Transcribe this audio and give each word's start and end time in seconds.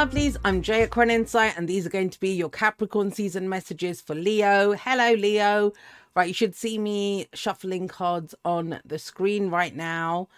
Lovelies. 0.00 0.38
I'm 0.46 0.62
Jay 0.62 0.80
at 0.80 0.86
Aquarian 0.86 1.10
Insight, 1.10 1.58
and 1.58 1.68
these 1.68 1.84
are 1.84 1.90
going 1.90 2.08
to 2.08 2.18
be 2.18 2.30
your 2.30 2.48
Capricorn 2.48 3.12
season 3.12 3.50
messages 3.50 4.00
for 4.00 4.14
Leo. 4.14 4.72
Hello, 4.72 5.12
Leo. 5.12 5.74
Right, 6.16 6.28
you 6.28 6.32
should 6.32 6.54
see 6.54 6.78
me 6.78 7.26
shuffling 7.34 7.86
cards 7.86 8.34
on 8.42 8.80
the 8.82 8.98
screen 8.98 9.50
right 9.50 9.76
now. 9.76 10.28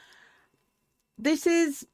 This 1.17 1.47
is 1.47 1.87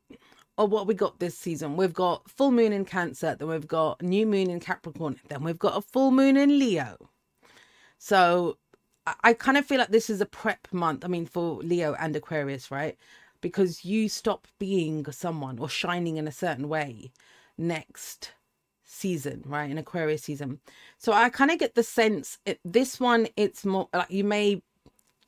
or 0.57 0.67
what 0.67 0.87
we 0.87 0.95
got 0.95 1.21
this 1.21 1.37
season. 1.37 1.77
We've 1.77 1.93
got 1.93 2.31
full 2.31 2.53
moon 2.53 2.73
in 2.73 2.87
Cancer, 2.87 3.37
then 3.39 3.49
we've 3.49 3.69
got 3.69 4.01
new 4.01 4.25
moon 4.25 4.49
in 4.49 4.61
Capricorn, 4.61 5.21
then 5.29 5.45
we've 5.45 5.59
got 5.59 5.77
a 5.77 5.83
full 5.83 6.11
moon 6.11 6.39
in 6.39 6.59
Leo. 6.59 6.97
So 7.99 8.57
I 9.23 9.35
kind 9.35 9.59
of 9.59 9.67
feel 9.67 9.79
like 9.79 9.91
this 9.91 10.09
is 10.09 10.23
a 10.23 10.27
prep 10.27 10.69
month. 10.73 11.05
I 11.05 11.09
mean, 11.09 11.27
for 11.27 11.57
Leo 11.57 11.95
and 12.01 12.17
Aquarius, 12.17 12.71
right? 12.71 12.97
Because 13.43 13.85
you 13.85 14.09
stop 14.09 14.49
being 14.59 15.05
someone 15.13 15.59
or 15.59 15.69
shining 15.69 16.17
in 16.17 16.27
a 16.27 16.33
certain 16.33 16.71
way 16.71 17.13
next 17.59 18.33
season, 18.85 19.43
right? 19.47 19.71
In 19.71 19.79
Aquarius 19.79 20.23
season. 20.23 20.61
So 20.99 21.13
I 21.13 21.29
kind 21.29 21.51
of 21.51 21.59
get 21.59 21.75
the 21.75 21.83
sense 21.83 22.39
it, 22.47 22.61
this 22.65 22.99
one, 22.99 23.29
it's 23.37 23.65
more 23.65 23.89
like 23.93 24.11
you 24.11 24.25
may 24.25 24.63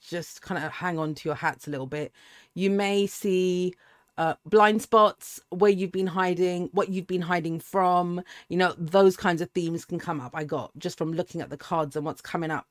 just 0.00 0.42
kind 0.42 0.64
of 0.64 0.72
hang 0.72 0.98
on 0.98 1.14
to 1.14 1.28
your 1.28 1.36
hats 1.36 1.66
a 1.66 1.70
little 1.70 1.86
bit. 1.86 2.12
You 2.54 2.70
may 2.70 3.06
see 3.06 3.74
uh, 4.20 4.34
blind 4.44 4.82
spots, 4.82 5.40
where 5.50 5.70
you've 5.70 5.92
been 5.92 6.06
hiding, 6.06 6.68
what 6.72 6.90
you've 6.90 7.06
been 7.06 7.22
hiding 7.22 7.58
from, 7.58 8.22
you 8.50 8.56
know, 8.56 8.74
those 8.76 9.16
kinds 9.16 9.40
of 9.40 9.50
themes 9.52 9.86
can 9.86 9.98
come 9.98 10.20
up. 10.20 10.32
I 10.34 10.44
got 10.44 10.72
just 10.78 10.98
from 10.98 11.12
looking 11.14 11.40
at 11.40 11.48
the 11.48 11.56
cards 11.56 11.96
and 11.96 12.04
what's 12.04 12.20
coming 12.20 12.50
up. 12.50 12.66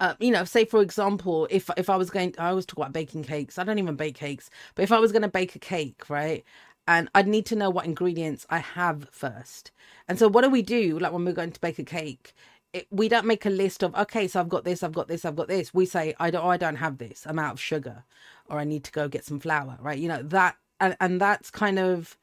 Uh, 0.00 0.14
you 0.18 0.32
know, 0.32 0.42
say 0.44 0.64
for 0.64 0.82
example, 0.82 1.46
if 1.48 1.70
if 1.76 1.88
I 1.88 1.96
was 1.96 2.10
going, 2.10 2.34
I 2.38 2.48
always 2.48 2.66
talk 2.66 2.78
about 2.78 2.92
baking 2.92 3.22
cakes. 3.22 3.56
I 3.56 3.62
don't 3.62 3.78
even 3.78 3.94
bake 3.94 4.16
cakes, 4.16 4.50
but 4.74 4.82
if 4.82 4.90
I 4.90 4.98
was 4.98 5.12
going 5.12 5.22
to 5.22 5.28
bake 5.28 5.54
a 5.54 5.60
cake, 5.60 6.10
right, 6.10 6.44
and 6.86 7.08
I'd 7.14 7.28
need 7.28 7.46
to 7.46 7.56
know 7.56 7.70
what 7.70 7.86
ingredients 7.86 8.46
I 8.50 8.58
have 8.58 9.08
first. 9.10 9.70
And 10.08 10.18
so, 10.18 10.28
what 10.28 10.42
do 10.42 10.50
we 10.50 10.62
do? 10.62 10.98
Like 10.98 11.12
when 11.12 11.24
we're 11.24 11.32
going 11.32 11.52
to 11.52 11.60
bake 11.60 11.78
a 11.78 11.84
cake, 11.84 12.34
it, 12.72 12.86
we 12.90 13.08
don't 13.08 13.26
make 13.26 13.46
a 13.46 13.50
list 13.50 13.82
of 13.82 13.94
okay, 13.94 14.28
so 14.28 14.40
I've 14.40 14.48
got 14.48 14.64
this, 14.64 14.82
I've 14.82 14.92
got 14.94 15.08
this, 15.08 15.24
I've 15.24 15.36
got 15.36 15.48
this. 15.48 15.74
We 15.74 15.86
say 15.86 16.14
I 16.20 16.30
don't, 16.30 16.46
I 16.46 16.56
don't 16.56 16.76
have 16.76 16.98
this. 16.98 17.26
I'm 17.26 17.38
out 17.38 17.54
of 17.54 17.60
sugar 17.60 18.04
or 18.48 18.58
I 18.58 18.64
need 18.64 18.84
to 18.84 18.92
go 18.92 19.08
get 19.08 19.24
some 19.24 19.40
flour, 19.40 19.78
right? 19.80 19.98
You 19.98 20.08
know, 20.08 20.22
that, 20.24 20.56
and, 20.80 20.96
and 21.00 21.20
that's 21.20 21.50
kind 21.50 21.78
of, 21.78 22.16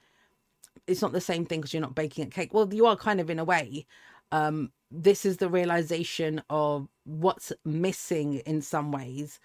it's 0.87 1.01
not 1.01 1.13
the 1.13 1.21
same 1.21 1.45
thing 1.45 1.61
because 1.61 1.73
you're 1.73 1.81
not 1.81 1.95
baking 1.95 2.27
a 2.27 2.29
cake. 2.29 2.53
Well, 2.53 2.73
you 2.73 2.85
are 2.87 2.95
kind 2.97 3.21
of 3.21 3.29
in 3.29 3.39
a 3.39 3.43
way. 3.45 3.85
Um, 4.31 4.71
this 4.91 5.25
is 5.25 5.37
the 5.37 5.49
realization 5.49 6.41
of 6.49 6.87
what's 7.05 7.53
missing 7.65 8.35
in 8.39 8.61
some 8.61 8.91
ways 8.91 9.39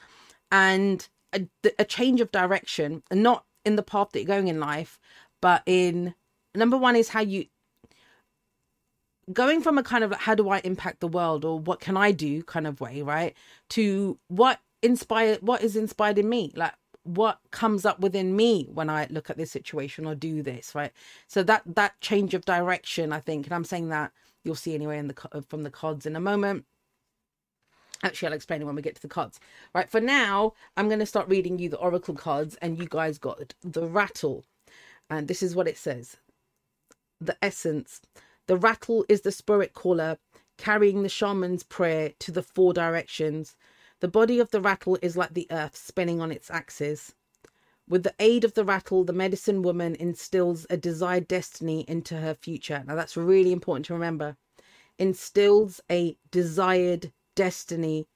and 0.53 1.09
a, 1.35 1.47
a 1.79 1.85
change 1.85 2.21
of 2.21 2.33
direction, 2.33 3.03
and 3.11 3.23
not 3.23 3.45
in 3.65 3.77
the 3.77 3.83
path 3.83 4.11
that 4.13 4.21
you're 4.21 4.27
going 4.27 4.49
in 4.49 4.61
life, 4.61 4.99
but 5.41 5.63
in 5.67 6.15
number 6.55 6.77
one 6.77 6.97
is 6.97 7.09
how 7.09 7.21
you 7.21 7.47
going 9.33 9.63
from 9.63 9.79
a 9.79 9.83
kind 9.83 10.05
of 10.05 10.11
like, 10.11 10.21
how 10.21 10.35
do 10.35 10.49
I 10.51 10.59
impact 10.59 11.01
the 11.01 11.09
world 11.09 11.45
or 11.45 11.59
what 11.59 11.81
can 11.81 11.97
I 11.97 12.13
do 12.13 12.43
kind 12.43 12.67
of 12.67 12.81
way, 12.81 13.03
right? 13.03 13.35
To 13.71 14.19
what 14.29 14.61
inspired 14.85 15.39
what 15.41 15.63
is 15.63 15.77
inspired 15.77 16.19
in 16.19 16.29
me 16.29 16.53
like 16.55 16.75
what 17.05 17.39
comes 17.51 17.87
up 17.87 18.01
within 18.01 18.37
me 18.37 18.69
when 18.73 18.91
i 18.91 19.07
look 19.09 19.31
at 19.31 19.39
this 19.39 19.51
situation 19.51 20.05
or 20.05 20.15
do 20.15 20.43
this 20.43 20.75
right 20.75 20.93
so 21.27 21.43
that 21.43 21.63
that 21.67 21.99
change 22.03 22.35
of 22.35 22.45
direction 22.45 23.11
i 23.11 23.19
think 23.19 23.47
and 23.47 23.55
i'm 23.55 23.65
saying 23.65 23.89
that 23.89 24.13
you'll 24.45 24.55
see 24.55 24.75
anyway 24.75 24.99
in 24.99 25.09
the 25.09 25.43
from 25.49 25.63
the 25.63 25.71
cards 25.71 26.05
in 26.05 26.15
a 26.15 26.21
moment 26.21 26.67
actually 28.03 28.29
i'll 28.29 28.35
explain 28.35 28.61
it 28.61 28.65
when 28.65 28.75
we 28.75 28.83
get 28.83 28.95
to 28.95 29.03
the 29.03 29.09
cards 29.09 29.39
right 29.75 29.89
for 29.89 30.01
now 30.01 30.53
i'm 30.77 30.89
going 30.89 30.99
to 30.99 31.07
start 31.07 31.29
reading 31.29 31.59
you 31.59 31.69
the 31.69 31.79
oracle 31.79 32.15
cards 32.15 32.57
and 32.57 32.79
you 32.79 32.87
guys 32.89 33.19
got 33.19 33.55
the 33.63 33.87
rattle 33.87 34.45
and 35.09 35.29
this 35.29 35.43
is 35.43 35.55
what 35.55 35.69
it 35.69 35.79
says 35.79 36.17
the 37.21 37.37
essence 37.43 38.01
the 38.47 38.57
rattle 38.57 39.05
is 39.09 39.23
the 39.23 39.33
spirit 39.33 39.73
caller 39.73 40.19
carrying 40.59 41.03
the 41.03 41.09
shaman's 41.09 41.63
prayer 41.63 42.13
to 42.19 42.31
the 42.31 42.43
four 42.43 42.73
directions 42.73 43.57
the 44.05 44.09
body 44.09 44.39
of 44.39 44.51
the 44.51 44.61
rattle 44.61 44.99
is 45.01 45.17
like 45.17 45.33
the 45.33 45.47
earth 45.51 45.77
spinning 45.77 46.21
on 46.21 46.31
its 46.31 46.51
axis. 46.51 47.15
With 47.89 48.03
the 48.03 48.15
aid 48.19 48.45
of 48.45 48.53
the 48.53 48.63
rattle, 48.63 49.03
the 49.03 49.15
medicine 49.15 49.63
woman 49.63 49.95
instills 49.95 50.67
a 50.69 50.77
desired 50.77 51.27
destiny 51.27 51.87
into 51.89 52.19
her 52.19 52.35
future. 52.35 52.85
Now, 52.87 52.97
that's 52.97 53.17
really 53.17 53.51
important 53.51 53.87
to 53.87 53.95
remember. 53.95 54.37
Instills 54.99 55.81
a 55.91 56.19
desired 56.31 57.13
destiny 57.35 58.07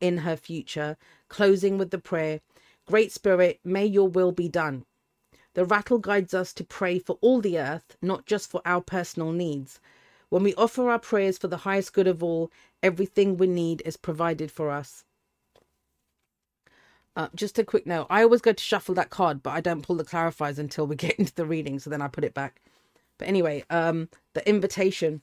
in 0.00 0.18
her 0.18 0.36
future, 0.36 0.96
closing 1.28 1.78
with 1.78 1.90
the 1.90 1.98
prayer 1.98 2.40
Great 2.86 3.10
Spirit, 3.12 3.60
may 3.64 3.86
your 3.86 4.08
will 4.08 4.32
be 4.32 4.48
done. 4.48 4.84
The 5.54 5.64
rattle 5.64 5.98
guides 5.98 6.34
us 6.34 6.52
to 6.54 6.64
pray 6.64 6.98
for 6.98 7.16
all 7.22 7.40
the 7.40 7.58
earth, 7.58 7.96
not 8.02 8.26
just 8.26 8.50
for 8.50 8.60
our 8.66 8.82
personal 8.82 9.32
needs. 9.32 9.80
When 10.28 10.42
we 10.42 10.54
offer 10.56 10.90
our 10.90 10.98
prayers 10.98 11.38
for 11.38 11.48
the 11.48 11.58
highest 11.58 11.94
good 11.94 12.06
of 12.06 12.22
all, 12.22 12.50
everything 12.82 13.36
we 13.36 13.46
need 13.46 13.82
is 13.86 13.96
provided 13.96 14.50
for 14.50 14.70
us. 14.70 15.04
Uh, 17.16 17.28
just 17.34 17.58
a 17.58 17.64
quick 17.64 17.86
note. 17.86 18.08
I 18.10 18.22
always 18.22 18.40
go 18.40 18.52
to 18.52 18.62
shuffle 18.62 18.94
that 18.96 19.10
card, 19.10 19.42
but 19.42 19.50
I 19.50 19.60
don't 19.60 19.82
pull 19.82 19.96
the 19.96 20.04
clarifiers 20.04 20.58
until 20.58 20.86
we 20.86 20.96
get 21.04 21.18
into 21.18 21.34
the 21.34 21.46
reading, 21.46 21.78
so 21.78 21.88
then 21.88 22.02
I 22.02 22.08
put 22.08 22.24
it 22.24 22.34
back. 22.34 22.60
But 23.18 23.28
anyway, 23.28 23.64
um, 23.70 24.08
the 24.34 24.46
invitation. 24.48 25.22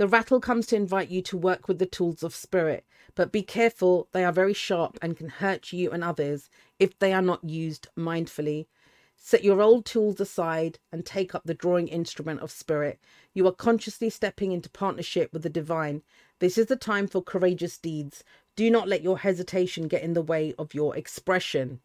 The 0.00 0.08
rattle 0.08 0.40
comes 0.40 0.66
to 0.68 0.76
invite 0.76 1.10
you 1.10 1.20
to 1.20 1.36
work 1.36 1.68
with 1.68 1.78
the 1.78 1.84
tools 1.84 2.22
of 2.22 2.34
spirit, 2.34 2.86
but 3.14 3.30
be 3.30 3.42
careful, 3.42 4.08
they 4.12 4.24
are 4.24 4.32
very 4.32 4.54
sharp 4.54 4.98
and 5.02 5.14
can 5.14 5.28
hurt 5.28 5.74
you 5.74 5.90
and 5.90 6.02
others 6.02 6.48
if 6.78 6.98
they 6.98 7.12
are 7.12 7.20
not 7.20 7.44
used 7.44 7.86
mindfully. 7.98 8.66
Set 9.14 9.44
your 9.44 9.60
old 9.60 9.84
tools 9.84 10.18
aside 10.18 10.78
and 10.90 11.04
take 11.04 11.34
up 11.34 11.42
the 11.44 11.52
drawing 11.52 11.86
instrument 11.86 12.40
of 12.40 12.50
spirit. 12.50 12.98
You 13.34 13.46
are 13.46 13.52
consciously 13.52 14.08
stepping 14.08 14.52
into 14.52 14.70
partnership 14.70 15.34
with 15.34 15.42
the 15.42 15.50
divine. 15.50 16.00
This 16.38 16.56
is 16.56 16.68
the 16.68 16.76
time 16.76 17.06
for 17.06 17.22
courageous 17.22 17.76
deeds. 17.76 18.24
Do 18.56 18.70
not 18.70 18.88
let 18.88 19.02
your 19.02 19.18
hesitation 19.18 19.86
get 19.86 20.02
in 20.02 20.14
the 20.14 20.22
way 20.22 20.54
of 20.58 20.72
your 20.72 20.96
expression. 20.96 21.80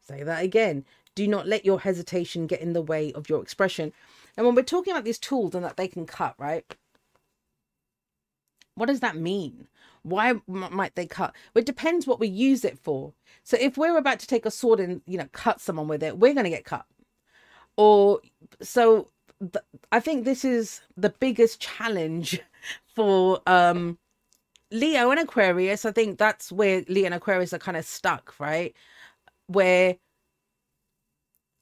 Say 0.00 0.22
that 0.22 0.44
again. 0.44 0.84
Do 1.16 1.26
not 1.26 1.48
let 1.48 1.64
your 1.64 1.80
hesitation 1.80 2.46
get 2.46 2.60
in 2.60 2.74
the 2.74 2.80
way 2.80 3.12
of 3.12 3.28
your 3.28 3.42
expression. 3.42 3.92
And 4.36 4.46
when 4.46 4.54
we're 4.54 4.62
talking 4.62 4.92
about 4.92 5.04
these 5.04 5.18
tools 5.18 5.56
and 5.56 5.64
that 5.64 5.76
they 5.76 5.88
can 5.88 6.06
cut, 6.06 6.36
right? 6.38 6.64
What 8.76 8.86
does 8.86 9.00
that 9.00 9.16
mean? 9.16 9.68
Why 10.04 10.34
might 10.48 10.96
they 10.96 11.06
cut? 11.06 11.34
Well, 11.54 11.62
it 11.62 11.66
depends 11.66 12.06
what 12.06 12.20
we 12.20 12.28
use 12.28 12.64
it 12.64 12.78
for. 12.78 13.14
So 13.44 13.58
if 13.60 13.78
we're 13.78 13.98
about 13.98 14.20
to 14.20 14.28
take 14.28 14.46
a 14.46 14.52
sword 14.52 14.80
and 14.80 15.02
you 15.06 15.18
know 15.18 15.28
cut 15.32 15.60
someone 15.60 15.88
with 15.88 16.04
it, 16.04 16.18
we're 16.18 16.34
going 16.34 16.44
to 16.44 16.50
get 16.50 16.66
cut. 16.66 16.86
Or 17.76 18.20
so 18.62 19.10
th- 19.40 19.64
I 19.92 20.00
think 20.00 20.24
this 20.24 20.44
is 20.44 20.82
the 20.96 21.10
biggest 21.10 21.60
challenge 21.60 22.40
for 22.96 23.40
um 23.48 23.98
Leo 24.72 25.10
and 25.10 25.20
Aquarius, 25.20 25.84
I 25.84 25.92
think 25.92 26.18
that's 26.18 26.52
where 26.52 26.84
Leo 26.88 27.06
and 27.06 27.14
Aquarius 27.14 27.52
are 27.54 27.58
kind 27.58 27.76
of 27.76 27.84
stuck, 27.86 28.34
right? 28.40 28.74
Where 29.48 29.96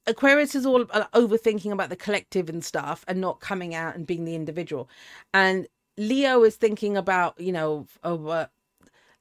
Aquarius 0.07 0.55
is 0.55 0.65
all 0.65 0.85
overthinking 0.85 1.71
about 1.71 1.89
the 1.89 1.95
collective 1.95 2.49
and 2.49 2.63
stuff 2.63 3.05
and 3.07 3.21
not 3.21 3.39
coming 3.39 3.75
out 3.75 3.95
and 3.95 4.05
being 4.07 4.25
the 4.25 4.35
individual. 4.35 4.89
And 5.33 5.67
Leo 5.97 6.43
is 6.43 6.55
thinking 6.55 6.97
about, 6.97 7.39
you 7.39 7.51
know, 7.51 7.87
of, 8.03 8.27
uh, 8.27 8.47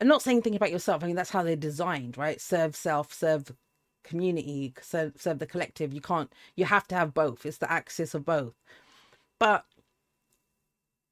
and 0.00 0.08
not 0.08 0.22
saying 0.22 0.42
think 0.42 0.56
about 0.56 0.72
yourself. 0.72 1.02
I 1.02 1.06
mean, 1.06 1.16
that's 1.16 1.30
how 1.30 1.42
they're 1.42 1.56
designed, 1.56 2.18
right? 2.18 2.40
Serve 2.40 2.74
self, 2.74 3.12
serve 3.12 3.52
community, 4.02 4.74
serve, 4.80 5.12
serve 5.16 5.38
the 5.38 5.46
collective. 5.46 5.92
You 5.92 6.00
can't, 6.00 6.32
you 6.56 6.64
have 6.64 6.86
to 6.88 6.94
have 6.94 7.14
both. 7.14 7.46
It's 7.46 7.58
the 7.58 7.70
axis 7.70 8.14
of 8.14 8.24
both. 8.24 8.54
But 9.38 9.64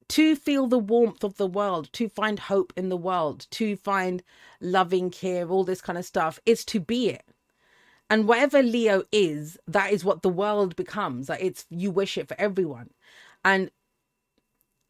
to 0.09 0.37
feel 0.37 0.67
the 0.67 0.79
warmth 0.79 1.25
of 1.25 1.37
the 1.37 1.47
world, 1.47 1.91
to 1.95 2.09
find 2.09 2.39
hope 2.39 2.73
in 2.77 2.89
the 2.89 2.97
world, 2.97 3.47
to 3.53 3.77
find 3.77 4.23
loving 4.61 5.11
care, 5.11 5.49
all 5.49 5.65
this 5.65 5.81
kind 5.81 5.99
of 5.99 6.05
stuff, 6.05 6.39
is 6.45 6.65
to 6.67 6.81
be 6.81 7.09
it. 7.09 7.25
And 8.11 8.29
whatever 8.29 8.63
Leo 8.63 9.05
is, 9.11 9.59
that 9.67 9.91
is 9.91 10.05
what 10.05 10.21
the 10.21 10.29
world 10.29 10.77
becomes. 10.77 11.31
Like 11.31 11.43
it's 11.43 11.65
you 11.71 11.91
wish 11.91 12.19
it 12.19 12.29
for 12.29 12.39
everyone. 12.39 12.91
And 13.43 13.71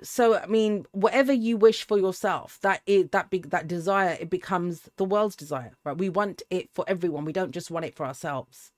so 0.03 0.37
I 0.39 0.47
mean, 0.47 0.87
whatever 0.93 1.33
you 1.33 1.57
wish 1.57 1.87
for 1.87 1.99
yourself, 1.99 2.59
that 2.63 2.83
is 2.87 3.09
that 3.11 3.31
big 3.31 3.51
that 3.51 3.69
desire, 3.69 4.17
it 4.21 4.31
becomes 4.31 4.89
the 4.97 5.05
world's 5.05 5.37
desire. 5.37 5.73
Right? 5.85 5.97
We 5.97 6.09
want 6.09 6.43
it 6.51 6.71
for 6.73 6.85
everyone. 6.89 7.25
We 7.25 7.33
don't 7.33 7.53
just 7.53 7.71
want 7.71 7.87
it 7.87 7.95
for 7.95 8.07
ourselves. 8.07 8.73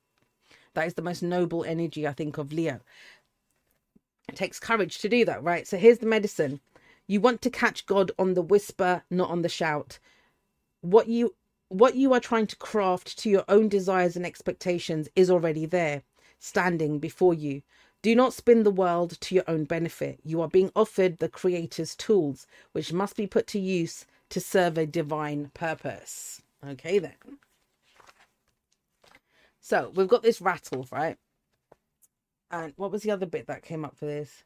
That 0.75 0.87
is 0.87 0.95
the 0.95 1.03
most 1.03 1.23
noble 1.23 1.65
energy, 1.65 2.07
I 2.07 2.13
think, 2.13 2.37
of 2.37 2.53
Leo. 2.53 2.81
It 4.29 4.37
takes 4.37 4.59
courage 4.59 4.99
to 4.99 5.09
do 5.09 5.25
that, 5.25 5.43
right? 5.43 5.67
So 5.67 5.77
here's 5.77 5.99
the 5.99 6.07
medicine. 6.07 6.61
You 7.07 7.21
want 7.21 7.43
to 7.43 7.51
catch 7.51 7.87
God 7.87 8.11
on 8.19 8.35
the 8.35 8.43
whisper, 8.43 9.03
not 9.11 9.31
on 9.31 9.43
the 9.43 9.49
shout. 9.49 9.99
What 10.81 11.09
you 11.09 11.35
what 11.69 11.97
you 11.97 12.13
are 12.13 12.21
trying 12.21 12.47
to 12.47 12.57
craft 12.57 13.19
to 13.19 13.31
your 13.31 13.45
own 13.49 13.69
desires 13.69 14.17
and 14.17 14.25
expectations 14.25 15.09
is 15.17 15.31
already 15.31 15.67
there, 15.67 16.03
standing 16.39 16.99
before 16.99 17.35
you. 17.35 17.63
Do 18.05 18.15
not 18.15 18.35
spin 18.35 18.65
the 18.65 18.71
world 18.71 19.19
to 19.23 19.35
your 19.35 19.45
own 19.49 19.65
benefit. 19.65 20.21
You 20.23 20.43
are 20.43 20.49
being 20.49 20.71
offered 20.77 21.17
the 21.17 21.29
Creator's 21.31 21.97
tools, 21.97 22.47
which 22.73 22.93
must 22.93 23.17
be 23.17 23.27
put 23.27 23.47
to 23.47 23.59
use 23.59 24.05
to 24.29 24.41
serve 24.41 24.77
a 24.77 24.85
divine 24.85 25.51
purpose. 25.55 26.43
Okay, 26.69 26.99
then. 26.99 27.15
So 29.59 29.91
we've 29.95 30.07
got 30.07 30.23
this 30.23 30.43
rattle, 30.43 30.87
right? 30.93 31.17
And 32.51 32.75
what 32.77 32.93
was 32.93 33.05
the 33.05 33.11
other 33.11 33.25
bit 33.25 33.47
that 33.47 33.63
came 33.63 33.87
up 33.87 33.97
for 33.97 34.05
this? 34.05 34.45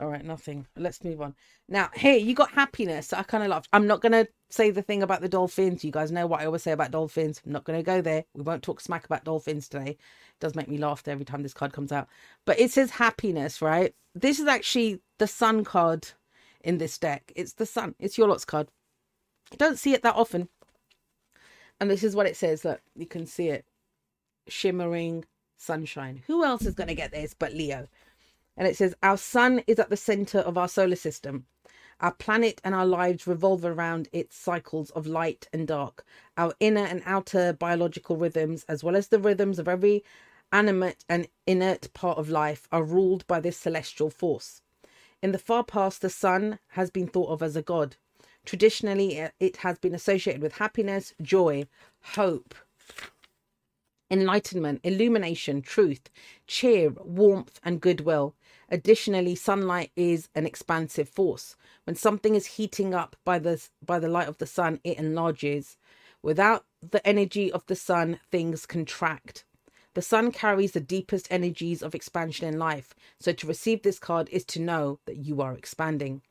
All 0.00 0.08
right, 0.08 0.24
nothing. 0.24 0.66
Let's 0.76 1.04
move 1.04 1.20
on. 1.20 1.34
Now, 1.68 1.90
here 1.94 2.16
you 2.16 2.34
got 2.34 2.52
happiness. 2.52 3.12
I 3.12 3.22
kind 3.22 3.44
of 3.44 3.50
love. 3.50 3.66
I'm 3.72 3.86
not 3.86 4.00
gonna 4.00 4.26
say 4.48 4.70
the 4.70 4.80
thing 4.80 5.02
about 5.02 5.20
the 5.20 5.28
dolphins. 5.28 5.84
You 5.84 5.92
guys 5.92 6.10
know 6.10 6.26
what 6.26 6.40
I 6.40 6.46
always 6.46 6.62
say 6.62 6.72
about 6.72 6.90
dolphins. 6.90 7.42
I'm 7.44 7.52
not 7.52 7.64
gonna 7.64 7.82
go 7.82 8.00
there. 8.00 8.24
We 8.34 8.42
won't 8.42 8.62
talk 8.62 8.80
smack 8.80 9.04
about 9.04 9.24
dolphins 9.24 9.68
today. 9.68 9.90
It 9.90 9.98
does 10.40 10.54
make 10.54 10.68
me 10.68 10.78
laugh 10.78 11.06
every 11.06 11.26
time 11.26 11.42
this 11.42 11.52
card 11.52 11.74
comes 11.74 11.92
out. 11.92 12.08
But 12.46 12.58
it 12.58 12.70
says 12.70 12.92
happiness, 12.92 13.60
right? 13.60 13.94
This 14.14 14.40
is 14.40 14.46
actually 14.46 15.00
the 15.18 15.26
sun 15.26 15.64
card 15.64 16.08
in 16.62 16.78
this 16.78 16.96
deck. 16.96 17.30
It's 17.36 17.52
the 17.52 17.66
sun. 17.66 17.94
It's 17.98 18.16
your 18.16 18.28
lot's 18.28 18.46
card. 18.46 18.68
You 19.52 19.58
don't 19.58 19.78
see 19.78 19.92
it 19.92 20.02
that 20.02 20.16
often. 20.16 20.48
And 21.78 21.90
this 21.90 22.02
is 22.02 22.16
what 22.16 22.26
it 22.26 22.36
says. 22.36 22.64
Look, 22.64 22.80
you 22.94 23.06
can 23.06 23.26
see 23.26 23.48
it. 23.48 23.66
Shimmering 24.48 25.24
sunshine. 25.56 26.22
Who 26.26 26.44
else 26.44 26.64
is 26.64 26.74
going 26.74 26.88
to 26.88 26.94
get 26.94 27.12
this 27.12 27.34
but 27.34 27.52
Leo? 27.52 27.88
And 28.60 28.68
it 28.68 28.76
says, 28.76 28.94
Our 29.02 29.16
sun 29.16 29.62
is 29.66 29.78
at 29.78 29.88
the 29.88 29.96
center 29.96 30.40
of 30.40 30.58
our 30.58 30.68
solar 30.68 30.94
system. 30.94 31.46
Our 31.98 32.12
planet 32.12 32.60
and 32.62 32.74
our 32.74 32.84
lives 32.84 33.26
revolve 33.26 33.64
around 33.64 34.10
its 34.12 34.36
cycles 34.36 34.90
of 34.90 35.06
light 35.06 35.48
and 35.50 35.66
dark. 35.66 36.04
Our 36.36 36.52
inner 36.60 36.84
and 36.84 37.02
outer 37.06 37.54
biological 37.54 38.18
rhythms, 38.18 38.66
as 38.68 38.84
well 38.84 38.96
as 38.96 39.08
the 39.08 39.18
rhythms 39.18 39.58
of 39.58 39.66
every 39.66 40.04
animate 40.52 41.06
and 41.08 41.26
inert 41.46 41.90
part 41.94 42.18
of 42.18 42.28
life, 42.28 42.68
are 42.70 42.84
ruled 42.84 43.26
by 43.26 43.40
this 43.40 43.56
celestial 43.56 44.10
force. 44.10 44.60
In 45.22 45.32
the 45.32 45.38
far 45.38 45.64
past, 45.64 46.02
the 46.02 46.10
sun 46.10 46.58
has 46.72 46.90
been 46.90 47.06
thought 47.06 47.30
of 47.30 47.42
as 47.42 47.56
a 47.56 47.62
god. 47.62 47.96
Traditionally, 48.44 49.26
it 49.40 49.56
has 49.58 49.78
been 49.78 49.94
associated 49.94 50.42
with 50.42 50.56
happiness, 50.56 51.14
joy, 51.22 51.66
hope, 52.12 52.54
enlightenment, 54.10 54.80
illumination, 54.84 55.62
truth, 55.62 56.10
cheer, 56.46 56.90
warmth, 56.90 57.58
and 57.64 57.80
goodwill. 57.80 58.34
Additionally, 58.70 59.34
sunlight 59.34 59.90
is 59.96 60.28
an 60.34 60.46
expansive 60.46 61.08
force. 61.08 61.56
When 61.84 61.96
something 61.96 62.34
is 62.36 62.46
heating 62.46 62.94
up 62.94 63.16
by 63.24 63.38
the 63.38 63.60
by 63.84 63.98
the 63.98 64.08
light 64.08 64.28
of 64.28 64.38
the 64.38 64.46
sun, 64.46 64.80
it 64.84 64.98
enlarges. 64.98 65.76
Without 66.22 66.64
the 66.80 67.04
energy 67.06 67.50
of 67.50 67.66
the 67.66 67.74
sun, 67.74 68.20
things 68.30 68.66
contract. 68.66 69.44
The 69.94 70.02
sun 70.02 70.30
carries 70.30 70.72
the 70.72 70.80
deepest 70.80 71.26
energies 71.30 71.82
of 71.82 71.96
expansion 71.96 72.46
in 72.46 72.58
life. 72.58 72.94
So 73.18 73.32
to 73.32 73.46
receive 73.46 73.82
this 73.82 73.98
card 73.98 74.28
is 74.30 74.44
to 74.46 74.60
know 74.60 75.00
that 75.06 75.16
you 75.16 75.40
are 75.40 75.54
expanding. 75.54 76.22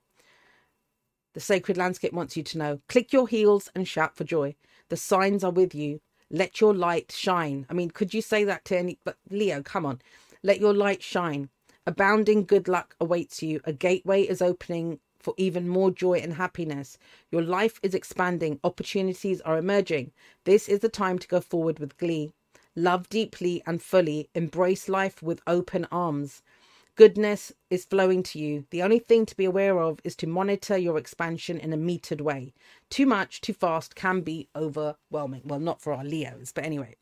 The 1.33 1.41
sacred 1.41 1.75
landscape 1.75 2.13
wants 2.13 2.37
you 2.37 2.43
to 2.43 2.57
know. 2.57 2.81
Click 2.87 3.11
your 3.11 3.27
heels 3.27 3.69
and 3.75 3.87
shout 3.87 4.15
for 4.15 4.23
joy. 4.23 4.55
The 4.87 4.97
signs 4.97 5.43
are 5.43 5.51
with 5.51 5.75
you. 5.75 5.99
Let 6.31 6.61
your 6.61 6.73
light 6.73 7.11
shine. 7.11 7.65
I 7.69 7.73
mean, 7.73 7.91
could 7.91 8.13
you 8.13 8.21
say 8.21 8.45
that 8.45 8.63
to 8.65 8.77
any 8.77 8.97
but 9.03 9.17
Leo, 9.29 9.61
come 9.61 9.85
on. 9.85 10.01
Let 10.41 10.61
your 10.61 10.73
light 10.73 11.03
shine. 11.03 11.49
Abounding 11.87 12.45
good 12.45 12.67
luck 12.67 12.95
awaits 12.99 13.41
you. 13.41 13.61
A 13.63 13.73
gateway 13.73 14.23
is 14.23 14.41
opening 14.41 14.99
for 15.19 15.33
even 15.37 15.67
more 15.67 15.91
joy 15.91 16.19
and 16.19 16.33
happiness. 16.33 16.97
Your 17.31 17.41
life 17.41 17.79
is 17.83 17.93
expanding. 17.93 18.59
Opportunities 18.63 19.41
are 19.41 19.57
emerging. 19.57 20.11
This 20.45 20.69
is 20.69 20.79
the 20.79 20.89
time 20.89 21.19
to 21.19 21.27
go 21.27 21.41
forward 21.41 21.79
with 21.79 21.97
glee. 21.97 22.31
Love 22.75 23.09
deeply 23.09 23.61
and 23.65 23.81
fully. 23.81 24.29
Embrace 24.35 24.87
life 24.87 25.21
with 25.21 25.41
open 25.47 25.87
arms. 25.91 26.41
Goodness 26.95 27.53
is 27.69 27.85
flowing 27.85 28.23
to 28.23 28.39
you. 28.39 28.65
The 28.71 28.83
only 28.83 28.99
thing 28.99 29.25
to 29.25 29.35
be 29.35 29.45
aware 29.45 29.79
of 29.79 29.99
is 30.03 30.15
to 30.17 30.27
monitor 30.27 30.77
your 30.77 30.97
expansion 30.97 31.57
in 31.57 31.71
a 31.71 31.77
metered 31.77 32.21
way. 32.21 32.53
Too 32.89 33.05
much, 33.05 33.41
too 33.41 33.53
fast 33.53 33.95
can 33.95 34.21
be 34.21 34.49
overwhelming. 34.55 35.41
Well, 35.45 35.59
not 35.59 35.81
for 35.81 35.93
our 35.93 36.03
Leos, 36.03 36.51
but 36.51 36.65
anyway. 36.65 36.95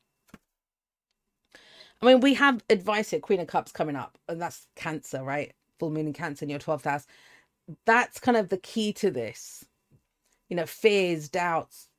I 2.01 2.05
mean, 2.05 2.19
we 2.19 2.33
have 2.35 2.63
advice 2.69 3.09
here, 3.09 3.19
Queen 3.19 3.39
of 3.39 3.47
Cups 3.47 3.71
coming 3.71 3.95
up, 3.95 4.17
and 4.27 4.41
that's 4.41 4.67
Cancer, 4.75 5.23
right? 5.23 5.53
Full 5.79 5.89
moon 5.89 6.07
in 6.07 6.13
Cancer 6.13 6.45
in 6.45 6.49
your 6.49 6.59
12th 6.59 6.83
house. 6.83 7.07
That's 7.85 8.19
kind 8.19 8.37
of 8.37 8.49
the 8.49 8.57
key 8.57 8.93
to 8.93 9.11
this. 9.11 9.65
You 10.49 10.55
know, 10.55 10.65
fears, 10.65 11.27
doubts. 11.27 11.89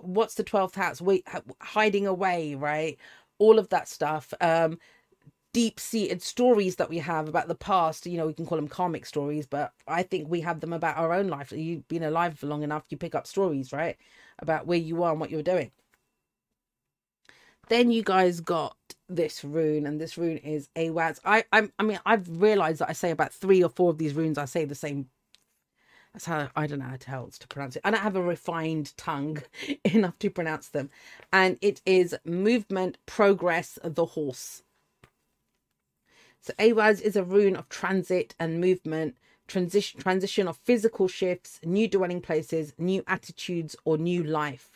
What's 0.00 0.34
the 0.34 0.44
12th 0.44 0.74
house? 0.74 1.00
Wait, 1.00 1.26
hiding 1.60 2.06
away, 2.06 2.54
right? 2.54 2.98
All 3.38 3.58
of 3.58 3.68
that 3.70 3.88
stuff. 3.88 4.32
Um, 4.40 4.78
deep 5.52 5.80
seated 5.80 6.22
stories 6.22 6.76
that 6.76 6.90
we 6.90 6.98
have 6.98 7.28
about 7.28 7.48
the 7.48 7.54
past. 7.54 8.06
You 8.06 8.18
know, 8.18 8.26
we 8.26 8.34
can 8.34 8.46
call 8.46 8.56
them 8.56 8.68
karmic 8.68 9.06
stories, 9.06 9.46
but 9.46 9.72
I 9.88 10.02
think 10.02 10.28
we 10.28 10.40
have 10.42 10.60
them 10.60 10.72
about 10.72 10.96
our 10.98 11.12
own 11.12 11.28
life. 11.28 11.50
You've 11.52 11.88
been 11.88 12.04
alive 12.04 12.38
for 12.38 12.46
long 12.46 12.62
enough, 12.62 12.84
you 12.90 12.96
pick 12.96 13.14
up 13.14 13.26
stories, 13.26 13.72
right? 13.72 13.96
About 14.38 14.66
where 14.66 14.78
you 14.78 15.02
are 15.02 15.10
and 15.10 15.20
what 15.20 15.30
you're 15.30 15.42
doing. 15.42 15.70
Then 17.68 17.90
you 17.90 18.02
guys 18.02 18.40
got 18.40 18.76
this 19.10 19.44
rune, 19.44 19.86
and 19.86 20.00
this 20.00 20.16
rune 20.16 20.38
is 20.38 20.68
Awaz. 20.76 21.20
I, 21.24 21.44
I, 21.52 21.68
I 21.78 21.82
mean, 21.82 22.00
I've 22.06 22.28
realized 22.40 22.80
that 22.80 22.88
I 22.88 22.94
say 22.94 23.10
about 23.10 23.32
three 23.32 23.62
or 23.62 23.68
four 23.68 23.90
of 23.90 23.98
these 23.98 24.14
runes. 24.14 24.38
I 24.38 24.44
say 24.46 24.64
the 24.64 24.74
same. 24.74 25.08
That's 26.12 26.24
how 26.26 26.48
I 26.56 26.66
don't 26.66 26.80
know 26.80 26.92
how 27.06 27.18
else 27.18 27.38
to 27.38 27.48
pronounce 27.48 27.76
it. 27.76 27.82
I 27.84 27.90
don't 27.90 28.00
have 28.00 28.16
a 28.16 28.22
refined 28.22 28.96
tongue 28.96 29.42
enough 29.84 30.18
to 30.20 30.30
pronounce 30.30 30.68
them, 30.68 30.90
and 31.32 31.58
it 31.60 31.82
is 31.84 32.16
movement, 32.24 32.98
progress, 33.06 33.78
the 33.82 34.06
horse. 34.06 34.62
So 36.42 36.54
Awaz 36.58 37.02
is 37.02 37.16
a 37.16 37.24
rune 37.24 37.54
of 37.54 37.68
transit 37.68 38.34
and 38.40 38.60
movement, 38.60 39.16
transition, 39.46 40.00
transition 40.00 40.48
of 40.48 40.56
physical 40.56 41.06
shifts, 41.06 41.60
new 41.64 41.86
dwelling 41.86 42.22
places, 42.22 42.72
new 42.78 43.04
attitudes, 43.06 43.76
or 43.84 43.98
new 43.98 44.22
life. 44.22 44.69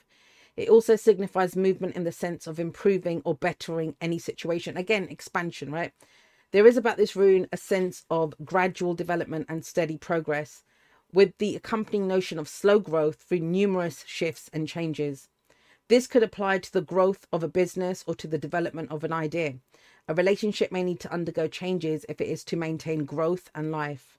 It 0.56 0.68
also 0.68 0.96
signifies 0.96 1.56
movement 1.56 1.96
in 1.96 2.04
the 2.04 2.12
sense 2.12 2.46
of 2.46 2.60
improving 2.60 3.22
or 3.24 3.34
bettering 3.34 3.96
any 4.00 4.18
situation. 4.18 4.76
Again, 4.76 5.08
expansion, 5.10 5.72
right? 5.72 5.92
There 6.52 6.66
is 6.66 6.76
about 6.76 6.96
this 6.96 7.16
rune 7.16 7.48
a 7.52 7.56
sense 7.56 8.04
of 8.08 8.34
gradual 8.44 8.94
development 8.94 9.46
and 9.48 9.64
steady 9.64 9.98
progress, 9.98 10.62
with 11.12 11.36
the 11.38 11.56
accompanying 11.56 12.06
notion 12.06 12.38
of 12.38 12.48
slow 12.48 12.78
growth 12.78 13.16
through 13.16 13.40
numerous 13.40 14.04
shifts 14.06 14.48
and 14.52 14.68
changes. 14.68 15.28
This 15.88 16.06
could 16.06 16.22
apply 16.22 16.58
to 16.58 16.72
the 16.72 16.80
growth 16.80 17.26
of 17.32 17.42
a 17.42 17.48
business 17.48 18.04
or 18.06 18.14
to 18.14 18.26
the 18.26 18.38
development 18.38 18.90
of 18.90 19.04
an 19.04 19.12
idea. 19.12 19.54
A 20.08 20.14
relationship 20.14 20.70
may 20.70 20.82
need 20.82 21.00
to 21.00 21.12
undergo 21.12 21.48
changes 21.48 22.06
if 22.08 22.20
it 22.20 22.28
is 22.28 22.44
to 22.44 22.56
maintain 22.56 23.04
growth 23.04 23.50
and 23.54 23.70
life. 23.70 24.18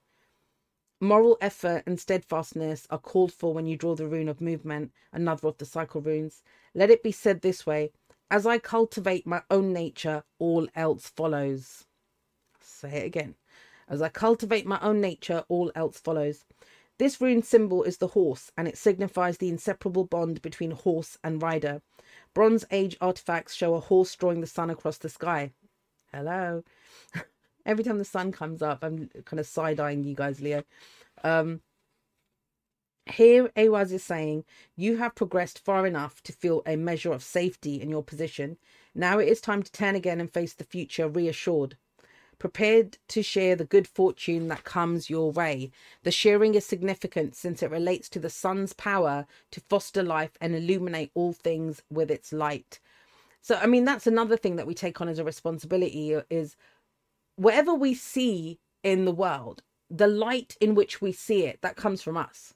Moral 1.00 1.36
effort 1.42 1.82
and 1.86 2.00
steadfastness 2.00 2.86
are 2.88 2.98
called 2.98 3.30
for 3.30 3.52
when 3.52 3.66
you 3.66 3.76
draw 3.76 3.94
the 3.94 4.08
rune 4.08 4.30
of 4.30 4.40
movement, 4.40 4.92
another 5.12 5.48
of 5.48 5.58
the 5.58 5.66
cycle 5.66 6.00
runes. 6.00 6.42
Let 6.74 6.90
it 6.90 7.02
be 7.02 7.12
said 7.12 7.42
this 7.42 7.66
way 7.66 7.92
As 8.30 8.46
I 8.46 8.58
cultivate 8.58 9.26
my 9.26 9.42
own 9.50 9.74
nature, 9.74 10.24
all 10.38 10.66
else 10.74 11.08
follows. 11.08 11.84
Say 12.60 13.02
it 13.02 13.04
again. 13.04 13.34
As 13.88 14.00
I 14.00 14.08
cultivate 14.08 14.66
my 14.66 14.80
own 14.80 15.02
nature, 15.02 15.44
all 15.48 15.70
else 15.74 16.00
follows. 16.00 16.46
This 16.98 17.20
rune 17.20 17.42
symbol 17.42 17.82
is 17.82 17.98
the 17.98 18.08
horse, 18.08 18.50
and 18.56 18.66
it 18.66 18.78
signifies 18.78 19.36
the 19.36 19.50
inseparable 19.50 20.04
bond 20.04 20.40
between 20.40 20.70
horse 20.70 21.18
and 21.22 21.42
rider. 21.42 21.82
Bronze 22.32 22.64
Age 22.70 22.96
artifacts 23.02 23.54
show 23.54 23.74
a 23.74 23.80
horse 23.80 24.14
drawing 24.16 24.40
the 24.40 24.46
sun 24.46 24.70
across 24.70 24.96
the 24.96 25.10
sky. 25.10 25.52
Hello. 26.10 26.64
every 27.66 27.84
time 27.84 27.98
the 27.98 28.04
sun 28.04 28.32
comes 28.32 28.62
up, 28.62 28.78
I'm 28.82 29.10
kind 29.24 29.40
of 29.40 29.46
side 29.46 29.80
eyeing 29.80 30.04
you 30.04 30.14
guys, 30.14 30.40
Leo. 30.40 30.62
Um, 31.22 31.60
here, 33.06 33.48
Awaz 33.56 33.92
is 33.92 34.02
saying, 34.02 34.44
You 34.74 34.96
have 34.96 35.14
progressed 35.14 35.64
far 35.64 35.86
enough 35.86 36.22
to 36.24 36.32
feel 36.32 36.62
a 36.66 36.76
measure 36.76 37.12
of 37.12 37.22
safety 37.22 37.80
in 37.80 37.90
your 37.90 38.02
position. 38.02 38.56
Now 38.94 39.18
it 39.18 39.28
is 39.28 39.40
time 39.40 39.62
to 39.62 39.70
turn 39.70 39.94
again 39.94 40.20
and 40.20 40.32
face 40.32 40.54
the 40.54 40.64
future 40.64 41.08
reassured. 41.08 41.76
Prepared 42.38 42.98
to 43.08 43.22
share 43.22 43.56
the 43.56 43.64
good 43.64 43.88
fortune 43.88 44.48
that 44.48 44.64
comes 44.64 45.08
your 45.08 45.30
way. 45.32 45.70
The 46.02 46.10
sharing 46.10 46.54
is 46.54 46.66
significant 46.66 47.34
since 47.34 47.62
it 47.62 47.70
relates 47.70 48.08
to 48.10 48.18
the 48.18 48.28
sun's 48.28 48.72
power 48.72 49.26
to 49.52 49.60
foster 49.60 50.02
life 50.02 50.36
and 50.40 50.54
illuminate 50.54 51.12
all 51.14 51.32
things 51.32 51.82
with 51.90 52.10
its 52.10 52.32
light. 52.32 52.80
So, 53.40 53.54
I 53.54 53.66
mean, 53.66 53.84
that's 53.84 54.08
another 54.08 54.36
thing 54.36 54.56
that 54.56 54.66
we 54.66 54.74
take 54.74 55.00
on 55.00 55.08
as 55.08 55.20
a 55.20 55.24
responsibility 55.24 56.16
is 56.28 56.56
whatever 57.36 57.72
we 57.74 57.94
see 57.94 58.58
in 58.82 59.04
the 59.04 59.12
world, 59.12 59.62
the 59.88 60.08
light 60.08 60.56
in 60.60 60.74
which 60.74 61.00
we 61.00 61.12
see 61.12 61.44
it, 61.44 61.60
that 61.62 61.76
comes 61.76 62.02
from 62.02 62.16
us. 62.16 62.54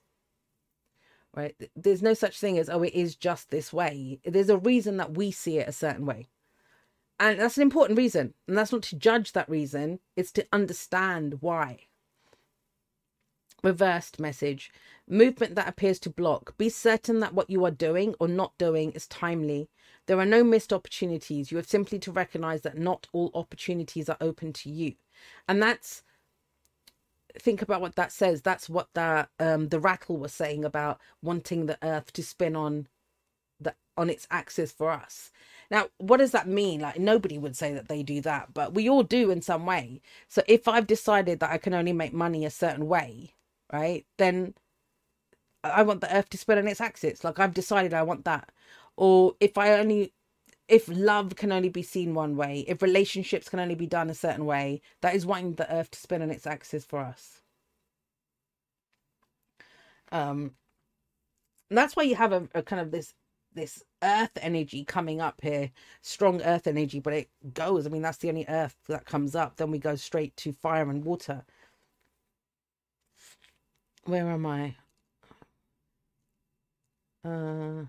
Right? 1.35 1.55
There's 1.77 2.03
no 2.03 2.15
such 2.15 2.41
thing 2.41 2.59
as, 2.59 2.69
oh, 2.69 2.83
it 2.83 2.95
is 2.95 3.15
just 3.15 3.51
this 3.51 3.73
way. 3.73 4.19
There's 4.25 4.49
a 4.49 4.59
reason 4.59 4.97
that 4.97 5.17
we 5.17 5.31
see 5.31 5.59
it 5.59 5.69
a 5.69 5.73
certain 5.73 6.05
way. 6.05 6.29
And 7.21 7.39
that's 7.39 7.57
an 7.57 7.63
important 7.63 7.99
reason. 7.99 8.35
And 8.49 8.59
that's 8.59 8.73
not 8.73 8.83
to 8.85 8.97
judge 8.97 9.33
that 9.33 9.49
reason, 9.49 10.01
it's 10.17 10.33
to 10.33 10.47
understand 10.53 11.37
why. 11.41 11.87
Reversed 13.63 14.19
message 14.19 14.73
movement 15.07 15.55
that 15.55 15.69
appears 15.69 15.99
to 16.01 16.11
block. 16.11 16.57
Be 16.57 16.69
certain 16.69 17.21
that 17.21 17.35
what 17.35 17.51
you 17.51 17.65
are 17.65 17.71
doing 17.71 18.15
or 18.19 18.27
not 18.27 18.57
doing 18.57 18.91
is 18.93 19.07
timely 19.07 19.69
there 20.11 20.19
are 20.19 20.27
no 20.27 20.43
missed 20.43 20.73
opportunities. 20.73 21.53
You 21.53 21.57
have 21.59 21.69
simply 21.69 22.01
to 22.01 22.11
recognize 22.11 22.63
that 22.63 22.77
not 22.77 23.07
all 23.13 23.31
opportunities 23.33 24.09
are 24.09 24.17
open 24.21 24.53
to 24.55 24.69
you. 24.69 24.95
And 25.47 25.63
that's 25.63 26.03
think 27.39 27.63
about 27.63 27.81
what 27.81 27.95
that 27.95 28.11
says. 28.11 28.43
That's 28.43 28.69
what 28.69 28.89
the 28.95 29.29
um 29.39 29.69
the 29.69 29.79
rattle 29.79 30.17
was 30.17 30.35
saying 30.35 30.65
about 30.65 31.01
wanting 31.23 31.67
the 31.67 31.79
earth 31.85 32.13
to 32.15 32.25
spin 32.25 32.57
on 32.57 32.89
the 33.61 33.77
on 33.97 34.11
its 34.11 34.27
axis 34.33 34.73
for 34.73 34.91
us. 34.91 35.31
Now, 35.71 35.91
what 35.99 36.17
does 36.17 36.33
that 36.33 36.49
mean? 36.49 36.81
Like 36.81 36.99
nobody 36.99 37.39
would 37.39 37.55
say 37.57 37.73
that 37.73 37.87
they 37.87 38.03
do 38.03 38.21
that, 38.23 38.53
but 38.53 38.75
we 38.75 38.89
all 38.89 39.05
do 39.05 39.31
in 39.31 39.43
some 39.43 39.65
way. 39.65 40.01
So 40.27 40.43
if 40.49 40.67
I've 40.67 40.89
decided 40.89 41.39
that 41.39 41.53
I 41.53 41.59
can 41.59 41.73
only 41.73 41.93
make 41.93 42.13
money 42.13 42.45
a 42.45 42.51
certain 42.51 42.89
way, 42.89 43.35
right? 43.73 44.05
Then 44.19 44.55
I 45.63 45.83
want 45.85 46.01
the 46.01 46.13
earth 46.13 46.31
to 46.31 46.39
spin 46.39 46.59
on 46.59 46.67
its 46.69 46.81
axis. 46.81 47.23
Like 47.23 47.39
I've 47.39 47.55
decided 47.55 47.95
I 47.95 48.03
want 48.03 48.25
that. 48.25 48.51
Or 49.01 49.37
if 49.41 49.59
I 49.59 49.73
only 49.81 50.15
if 50.69 50.89
love 50.89 51.37
can 51.37 51.53
only 51.53 51.71
be 51.71 51.83
seen 51.83 52.15
one 52.15 52.37
way, 52.37 52.65
if 52.69 52.83
relationships 52.83 53.49
can 53.51 53.61
only 53.61 53.77
be 53.77 53.87
done 53.89 54.11
a 54.11 54.15
certain 54.15 54.47
way, 54.47 54.83
that 55.03 55.15
is 55.17 55.27
wanting 55.27 55.55
the 55.57 55.73
earth 55.73 55.93
to 55.93 56.01
spin 56.01 56.23
on 56.23 56.31
its 56.33 56.47
axis 56.49 56.85
for 56.87 57.01
us. 57.01 57.43
Um 60.13 60.53
that's 61.71 61.97
why 61.97 62.05
you 62.05 62.17
have 62.17 62.33
a, 62.33 62.49
a 62.55 62.63
kind 62.63 62.81
of 62.83 62.93
this 62.93 63.15
this 63.55 63.83
earth 64.03 64.33
energy 64.43 64.85
coming 64.85 65.21
up 65.21 65.41
here 65.43 65.71
strong 66.03 66.43
earth 66.43 66.67
energy 66.69 67.01
but 67.01 67.13
it 67.15 67.31
goes. 67.55 67.87
I 67.87 67.91
mean 67.91 68.03
that's 68.03 68.19
the 68.19 68.31
only 68.31 68.47
earth 68.49 68.77
that 68.89 69.07
comes 69.07 69.35
up. 69.37 69.57
Then 69.57 69.71
we 69.73 69.79
go 69.81 69.97
straight 69.97 70.37
to 70.39 70.53
fire 70.53 70.91
and 70.91 71.05
water. 71.05 71.45
Where 74.05 74.29
am 74.31 74.47
i? 74.47 74.77
Uh 77.25 77.85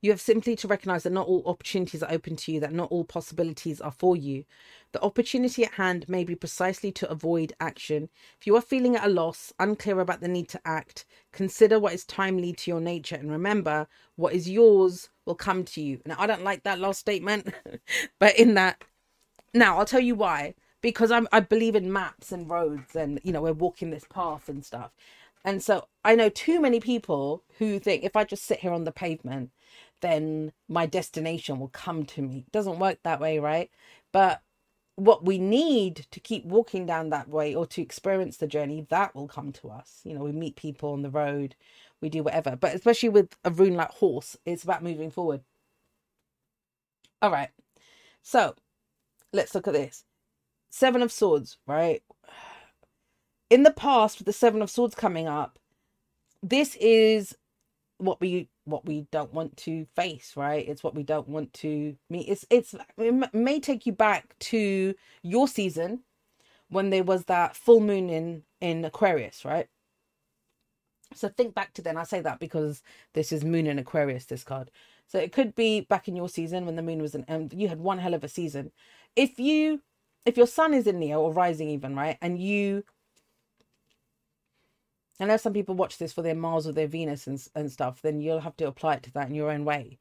you 0.00 0.10
have 0.10 0.20
simply 0.20 0.56
to 0.56 0.68
recognize 0.68 1.02
that 1.02 1.12
not 1.12 1.26
all 1.26 1.42
opportunities 1.46 2.02
are 2.02 2.10
open 2.10 2.36
to 2.36 2.52
you, 2.52 2.60
that 2.60 2.72
not 2.72 2.90
all 2.90 3.04
possibilities 3.04 3.80
are 3.80 3.90
for 3.90 4.16
you. 4.16 4.44
The 4.92 5.02
opportunity 5.02 5.64
at 5.64 5.72
hand 5.72 6.08
may 6.08 6.24
be 6.24 6.34
precisely 6.34 6.90
to 6.92 7.10
avoid 7.10 7.52
action. 7.60 8.08
If 8.40 8.46
you 8.46 8.56
are 8.56 8.62
feeling 8.62 8.96
at 8.96 9.04
a 9.04 9.08
loss, 9.08 9.52
unclear 9.58 10.00
about 10.00 10.20
the 10.20 10.28
need 10.28 10.48
to 10.50 10.60
act, 10.64 11.04
consider 11.32 11.78
what 11.78 11.92
is 11.92 12.04
timely 12.04 12.52
to 12.54 12.70
your 12.70 12.80
nature 12.80 13.16
and 13.16 13.30
remember 13.30 13.86
what 14.16 14.32
is 14.32 14.48
yours 14.48 15.10
will 15.26 15.34
come 15.34 15.64
to 15.64 15.82
you. 15.82 16.00
Now, 16.06 16.16
I 16.18 16.26
don't 16.26 16.44
like 16.44 16.62
that 16.64 16.80
last 16.80 17.00
statement, 17.00 17.52
but 18.18 18.38
in 18.38 18.54
that, 18.54 18.82
now 19.52 19.78
I'll 19.78 19.84
tell 19.84 20.00
you 20.00 20.14
why. 20.14 20.54
Because 20.82 21.10
I'm, 21.10 21.28
I 21.30 21.40
believe 21.40 21.74
in 21.74 21.92
maps 21.92 22.32
and 22.32 22.48
roads, 22.48 22.96
and 22.96 23.20
you 23.22 23.32
know, 23.32 23.42
we're 23.42 23.52
walking 23.52 23.90
this 23.90 24.06
path 24.08 24.48
and 24.48 24.64
stuff. 24.64 24.92
And 25.44 25.62
so 25.62 25.88
I 26.04 26.14
know 26.14 26.30
too 26.30 26.60
many 26.60 26.80
people 26.80 27.42
who 27.58 27.78
think 27.78 28.02
if 28.02 28.16
I 28.16 28.24
just 28.24 28.44
sit 28.44 28.60
here 28.60 28.72
on 28.72 28.84
the 28.84 28.92
pavement, 28.92 29.50
then 30.00 30.52
my 30.68 30.86
destination 30.86 31.58
will 31.58 31.68
come 31.68 32.04
to 32.06 32.22
me. 32.22 32.44
It 32.46 32.52
doesn't 32.52 32.78
work 32.78 32.98
that 33.02 33.20
way, 33.20 33.38
right? 33.38 33.70
But 34.12 34.42
what 34.96 35.24
we 35.24 35.38
need 35.38 36.06
to 36.10 36.20
keep 36.20 36.44
walking 36.44 36.84
down 36.84 37.10
that 37.10 37.28
way 37.28 37.54
or 37.54 37.66
to 37.66 37.80
experience 37.80 38.36
the 38.36 38.46
journey, 38.46 38.86
that 38.90 39.14
will 39.14 39.28
come 39.28 39.52
to 39.52 39.70
us. 39.70 40.00
You 40.04 40.14
know, 40.14 40.24
we 40.24 40.32
meet 40.32 40.56
people 40.56 40.92
on 40.92 41.02
the 41.02 41.10
road, 41.10 41.54
we 42.00 42.08
do 42.08 42.22
whatever. 42.22 42.56
But 42.56 42.74
especially 42.74 43.08
with 43.08 43.36
a 43.44 43.50
rune 43.50 43.74
like 43.74 43.90
horse, 43.90 44.36
it's 44.44 44.64
about 44.64 44.82
moving 44.82 45.10
forward. 45.10 45.40
All 47.22 47.30
right. 47.30 47.50
So 48.22 48.54
let's 49.32 49.54
look 49.54 49.68
at 49.68 49.74
this. 49.74 50.04
Seven 50.70 51.02
of 51.02 51.10
Swords, 51.10 51.58
right? 51.66 52.02
In 53.48 53.62
the 53.64 53.72
past, 53.72 54.18
with 54.18 54.26
the 54.26 54.32
Seven 54.32 54.62
of 54.62 54.70
Swords 54.70 54.94
coming 54.94 55.26
up, 55.26 55.58
this 56.42 56.76
is 56.80 57.36
what 57.98 58.20
we 58.20 58.48
what 58.70 58.86
we 58.86 59.06
don't 59.10 59.32
want 59.32 59.56
to 59.58 59.86
face 59.96 60.34
right? 60.36 60.66
It's 60.68 60.82
what 60.82 60.94
we 60.94 61.02
don't 61.02 61.28
want 61.28 61.52
to 61.54 61.96
meet 62.08 62.28
it's 62.28 62.44
it's 62.50 62.74
it 62.98 63.34
may 63.34 63.60
take 63.60 63.86
you 63.86 63.92
back 63.92 64.38
to 64.40 64.94
your 65.22 65.48
season 65.48 66.00
when 66.68 66.90
there 66.90 67.04
was 67.04 67.24
that 67.26 67.56
full 67.56 67.80
moon 67.80 68.10
in 68.10 68.42
in 68.60 68.84
aquarius 68.84 69.44
right? 69.44 69.68
So 71.14 71.28
think 71.28 71.54
back 71.54 71.74
to 71.74 71.82
then 71.82 71.96
i 71.96 72.04
say 72.04 72.20
that 72.20 72.38
because 72.40 72.82
this 73.14 73.32
is 73.32 73.44
moon 73.44 73.66
in 73.66 73.78
aquarius 73.78 74.26
this 74.26 74.44
card. 74.44 74.70
So 75.06 75.18
it 75.18 75.32
could 75.32 75.54
be 75.56 75.80
back 75.82 76.06
in 76.08 76.14
your 76.16 76.28
season 76.28 76.66
when 76.66 76.76
the 76.76 76.82
moon 76.82 77.02
was 77.02 77.14
in 77.14 77.24
and 77.28 77.52
you 77.52 77.68
had 77.68 77.80
one 77.80 77.98
hell 77.98 78.14
of 78.14 78.24
a 78.24 78.28
season. 78.28 78.72
If 79.16 79.38
you 79.40 79.82
if 80.24 80.36
your 80.36 80.46
sun 80.46 80.74
is 80.74 80.86
in 80.86 81.00
leo 81.00 81.20
or 81.20 81.32
rising 81.32 81.68
even 81.70 81.96
right 81.96 82.16
and 82.22 82.38
you 82.38 82.84
I 85.20 85.26
know 85.26 85.36
some 85.36 85.52
people 85.52 85.74
watch 85.74 85.98
this 85.98 86.12
for 86.12 86.22
their 86.22 86.34
Mars 86.34 86.66
or 86.66 86.72
their 86.72 86.86
Venus 86.86 87.26
and, 87.26 87.42
and 87.54 87.70
stuff, 87.70 88.02
then 88.02 88.20
you'll 88.20 88.40
have 88.40 88.56
to 88.56 88.66
apply 88.66 88.94
it 88.94 89.02
to 89.04 89.12
that 89.12 89.28
in 89.28 89.34
your 89.34 89.50
own 89.50 89.64
way. 89.64 89.98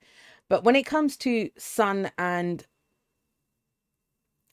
But 0.49 0.63
when 0.63 0.75
it 0.75 0.85
comes 0.85 1.17
to 1.17 1.49
Sun 1.57 2.11
and 2.17 2.65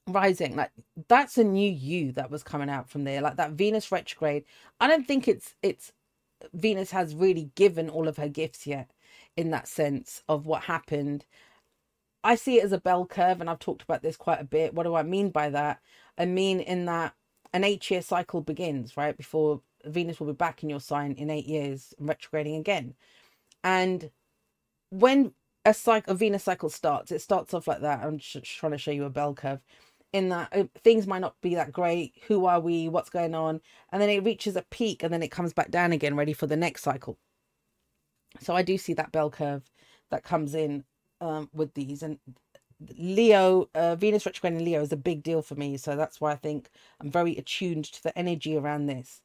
rising, 0.07 0.57
like 0.57 0.71
that's 1.09 1.39
a 1.39 1.45
new 1.45 1.71
you 1.71 2.13
that 2.13 2.31
was 2.31 2.43
coming 2.43 2.71
out 2.71 2.89
from 2.89 3.05
there. 3.05 3.21
Like 3.21 3.37
that 3.37 3.53
Venus 3.53 3.91
retrograde. 3.91 4.45
I 4.81 4.87
don't 4.87 5.07
think 5.07 5.29
it's 5.29 5.55
it's 5.63 5.93
Venus 6.53 6.91
has 6.91 7.15
really 7.15 7.51
given 7.55 7.89
all 7.89 8.09
of 8.09 8.17
her 8.19 8.29
gifts 8.29 8.67
yet 8.67 8.91
in 9.37 9.51
that 9.51 9.69
sense 9.69 10.23
of 10.29 10.47
what 10.47 10.65
happened. 10.65 11.25
I 12.25 12.35
see 12.35 12.59
it 12.59 12.65
as 12.65 12.73
a 12.73 12.79
bell 12.79 13.07
curve, 13.07 13.41
and 13.41 13.49
I've 13.49 13.61
talked 13.61 13.83
about 13.83 14.03
this 14.03 14.17
quite 14.17 14.41
a 14.41 14.45
bit. 14.45 14.75
What 14.75 14.85
do 14.85 14.95
I 14.97 15.03
mean 15.03 15.31
by 15.31 15.51
that? 15.51 15.81
I 16.19 16.25
mean 16.27 16.61
in 16.61 16.87
that 16.87 17.15
an 17.53 17.65
eight 17.65 17.91
year 17.91 18.03
cycle 18.03 18.41
begins, 18.41 18.97
right? 18.97 19.17
Before 19.17 19.63
Venus 19.87 20.21
will 20.21 20.27
be 20.27 20.33
back 20.33 20.63
in 20.63 20.71
your 20.71 20.81
sign 20.81 21.13
in 21.13 21.31
eight 21.31 21.47
years, 21.47 21.95
retrograding 21.99 22.57
again. 22.57 22.95
And 23.65 24.11
when 24.91 25.33
a 25.65 25.75
cycle, 25.75 26.13
a 26.13 26.17
Venus 26.17 26.45
cycle 26.45 26.71
starts, 26.71 27.11
it 27.13 27.21
starts 27.21 27.55
off 27.55 27.67
like 27.67 27.81
that. 27.81 28.05
I'm 28.05 28.19
just 28.19 28.45
trying 28.45 28.73
to 28.73 28.79
show 28.79 28.91
you 28.91 29.05
a 29.05 29.11
bell 29.11 29.35
curve. 29.35 29.61
In 30.13 30.29
that 30.31 30.49
uh, 30.53 30.65
things 30.83 31.07
might 31.07 31.21
not 31.21 31.35
be 31.43 31.55
that 31.57 31.73
great. 31.73 32.15
Who 32.29 32.47
are 32.47 32.61
we? 32.61 32.89
What's 32.89 33.11
going 33.11 33.35
on? 33.35 33.61
And 33.91 34.01
then 34.01 34.09
it 34.09 34.25
reaches 34.25 34.57
a 34.57 34.63
peak, 34.71 35.03
and 35.03 35.13
then 35.13 35.23
it 35.23 35.31
comes 35.31 35.53
back 35.53 35.71
down 35.71 35.93
again, 35.93 36.17
ready 36.17 36.33
for 36.33 36.47
the 36.47 36.57
next 36.57 36.83
cycle. 36.83 37.19
So 38.41 38.55
I 38.55 38.63
do 38.63 38.79
see 38.79 38.95
that 38.95 39.13
bell 39.13 39.31
curve 39.31 39.65
that 40.11 40.23
comes 40.23 40.55
in 40.55 40.85
um, 41.21 41.51
with 41.53 41.75
these, 41.75 42.03
and 42.03 42.19
Leo, 42.97 43.69
uh, 43.75 43.97
Venus 43.97 44.27
retrograde 44.27 44.55
in 44.55 44.65
Leo 44.65 44.83
is 44.83 44.93
a 44.93 44.97
big 44.97 45.23
deal 45.23 45.43
for 45.43 45.55
me. 45.55 45.77
So 45.77 45.97
that's 45.97 46.21
why 46.21 46.33
I 46.33 46.37
think 46.37 46.71
I'm 47.01 47.11
very 47.11 47.37
attuned 47.37 47.87
to 47.87 48.03
the 48.03 48.17
energy 48.17 48.57
around 48.57 48.87
this 48.87 49.23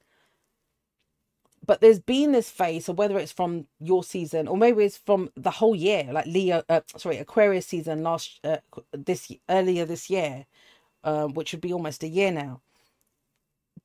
but 1.66 1.80
there's 1.82 2.00
been 2.00 2.32
this 2.32 2.50
phase, 2.50 2.86
so 2.86 2.94
whether 2.94 3.20
it's 3.20 3.32
from 3.32 3.68
your 3.80 4.04
season 4.04 4.48
or 4.48 4.58
maybe 4.58 4.84
it's 4.84 4.98
from 4.98 5.30
the 5.36 5.52
whole 5.52 5.76
year, 5.76 6.10
like 6.12 6.26
Leo, 6.26 6.64
uh, 6.70 6.82
sorry, 6.98 7.18
Aquarius 7.18 7.68
season 7.68 8.02
last 8.04 8.40
uh, 8.44 8.58
this 8.94 9.32
earlier 9.50 9.86
this 9.86 10.10
year, 10.10 10.46
uh, 11.04 11.28
which 11.28 11.52
would 11.52 11.62
be 11.62 11.74
almost 11.74 12.04
a 12.04 12.08
year 12.08 12.32
now. 12.32 12.62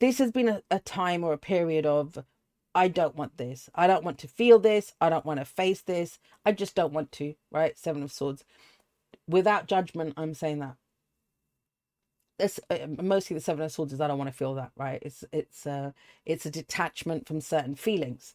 This 0.00 0.18
has 0.18 0.30
been 0.33 0.49
a, 0.49 0.62
a 0.71 0.78
time 0.80 1.23
or 1.23 1.33
a 1.33 1.38
period 1.38 1.85
of 1.87 2.25
I 2.75 2.88
don't 2.88 3.16
want 3.16 3.38
this. 3.38 3.71
I 3.75 3.87
don't 3.87 4.04
want 4.04 4.18
to 4.18 4.28
feel 4.28 4.59
this. 4.59 4.92
I 5.00 5.09
don't 5.09 5.25
want 5.25 5.40
to 5.40 5.47
face 5.47 5.80
this. 5.83 6.18
I 6.45 6.52
just 6.52 6.75
don't 6.75 6.92
want 6.92 7.11
to, 7.12 7.35
right? 7.50 7.78
Seven 7.78 8.02
of 8.02 8.12
Swords. 8.12 8.45
Without 9.28 9.66
judgment, 9.66 10.14
I'm 10.16 10.35
saying 10.35 10.61
that 10.61 10.76
uh, 12.71 12.78
mostly 13.02 13.35
the 13.35 13.40
seven 13.40 13.64
of 13.64 13.73
swords 13.73 13.93
is 13.93 14.00
i 14.00 14.09
don't 14.09 14.19
want 14.19 14.31
to 14.31 14.37
feel 14.37 14.55
that 14.55 14.73
right? 14.76 15.00
It's 15.02 15.25
it's 15.33 15.66
a 15.66 15.95
it's 16.26 16.47
a 16.47 16.50
detachment 16.50 17.26
from 17.26 17.40
certain 17.40 17.76
feelings. 17.76 18.35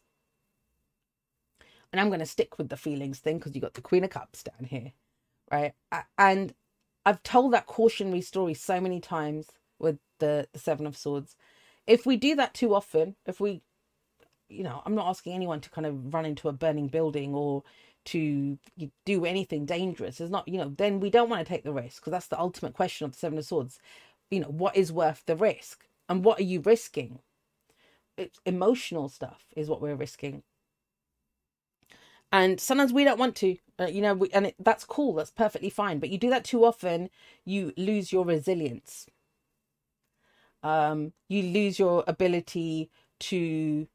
And 1.93 1.99
i'm 2.01 2.09
going 2.09 2.19
to 2.21 2.25
stick 2.25 2.57
with 2.57 2.69
the 2.69 2.77
feelings 2.77 3.19
thing 3.19 3.37
because 3.39 3.55
you 3.55 3.61
got 3.61 3.75
the 3.75 3.81
queen 3.81 4.03
of 4.03 4.11
cups 4.11 4.43
down 4.43 4.67
here 4.67 4.93
right? 5.51 5.73
And 6.17 6.53
i've 7.05 7.23
told 7.23 7.53
that 7.53 7.67
cautionary 7.67 8.21
story 8.21 8.53
so 8.55 8.81
many 8.81 8.99
times 8.99 9.49
with 9.79 9.99
the 10.19 10.47
the 10.53 10.59
seven 10.59 10.87
of 10.87 10.97
swords. 10.97 11.35
If 11.87 12.05
we 12.05 12.17
do 12.17 12.35
that 12.35 12.53
too 12.53 12.75
often 12.75 13.15
if 13.27 13.39
we 13.41 13.61
you 14.49 14.63
know 14.63 14.81
i'm 14.85 14.95
not 14.95 15.07
asking 15.07 15.33
anyone 15.33 15.61
to 15.61 15.69
kind 15.69 15.87
of 15.87 16.13
run 16.13 16.25
into 16.25 16.49
a 16.49 16.53
burning 16.53 16.87
building 16.87 17.33
or 17.33 17.63
to 18.05 18.57
do 19.05 19.25
anything 19.25 19.65
dangerous. 19.65 20.21
Is 20.21 20.29
not 20.29 20.47
you 20.47 20.57
know 20.57 20.73
then 20.77 20.99
we 20.99 21.09
don't 21.09 21.29
want 21.29 21.45
to 21.45 21.49
take 21.49 21.63
the 21.63 21.73
risk 21.73 22.01
because 22.01 22.11
that's 22.11 22.27
the 22.27 22.39
ultimate 22.39 22.73
question 22.73 23.05
of 23.05 23.11
the 23.13 23.17
seven 23.19 23.37
of 23.37 23.45
swords. 23.45 23.79
You 24.29 24.41
know 24.41 24.47
what 24.47 24.75
is 24.75 24.91
worth 24.91 25.23
the 25.25 25.35
risk? 25.35 25.85
And 26.09 26.23
what 26.25 26.39
are 26.39 26.43
you 26.43 26.61
risking? 26.61 27.19
It's 28.17 28.39
emotional 28.45 29.09
stuff 29.09 29.45
is 29.55 29.69
what 29.69 29.81
we're 29.81 29.95
risking. 29.95 30.43
And 32.31 32.59
sometimes 32.59 32.93
we 32.93 33.03
don't 33.03 33.19
want 33.19 33.35
to 33.37 33.57
uh, 33.79 33.85
you 33.85 34.01
know 34.01 34.13
we, 34.13 34.29
and 34.31 34.47
it, 34.47 34.55
that's 34.59 34.85
cool 34.85 35.13
that's 35.13 35.31
perfectly 35.31 35.69
fine 35.69 35.99
but 35.99 36.09
you 36.09 36.17
do 36.17 36.29
that 36.29 36.43
too 36.45 36.65
often 36.65 37.09
you 37.45 37.73
lose 37.77 38.11
your 38.11 38.25
resilience. 38.25 39.07
Um 40.63 41.13
you 41.29 41.43
lose 41.43 41.79
your 41.79 42.03
ability 42.07 42.89
to 43.21 43.87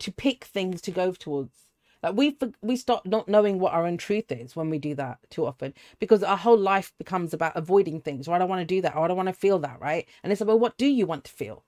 to 0.00 0.12
pick 0.12 0.44
things 0.44 0.80
to 0.82 0.90
go 0.90 1.12
towards 1.12 1.69
like 2.02 2.16
we 2.16 2.36
we 2.62 2.76
start 2.76 3.04
not 3.06 3.28
knowing 3.28 3.58
what 3.58 3.72
our 3.74 3.86
own 3.86 3.98
truth 3.98 4.32
is 4.32 4.56
when 4.56 4.70
we 4.70 4.78
do 4.78 4.94
that 4.94 5.18
too 5.28 5.46
often 5.46 5.74
because 5.98 6.22
our 6.22 6.36
whole 6.36 6.58
life 6.58 6.92
becomes 6.98 7.34
about 7.34 7.56
avoiding 7.56 8.00
things. 8.00 8.26
Or 8.26 8.34
I 8.34 8.38
don't 8.38 8.48
want 8.48 8.60
to 8.60 8.74
do 8.74 8.80
that. 8.82 8.96
Or 8.96 9.04
I 9.04 9.08
don't 9.08 9.16
want 9.16 9.28
to 9.28 9.34
feel 9.34 9.58
that. 9.60 9.80
Right? 9.80 10.06
And 10.22 10.32
it's 10.32 10.40
about 10.40 10.60
what 10.60 10.78
do 10.78 10.86
you 10.86 11.06
want 11.06 11.24
to 11.24 11.32
feel? 11.32 11.64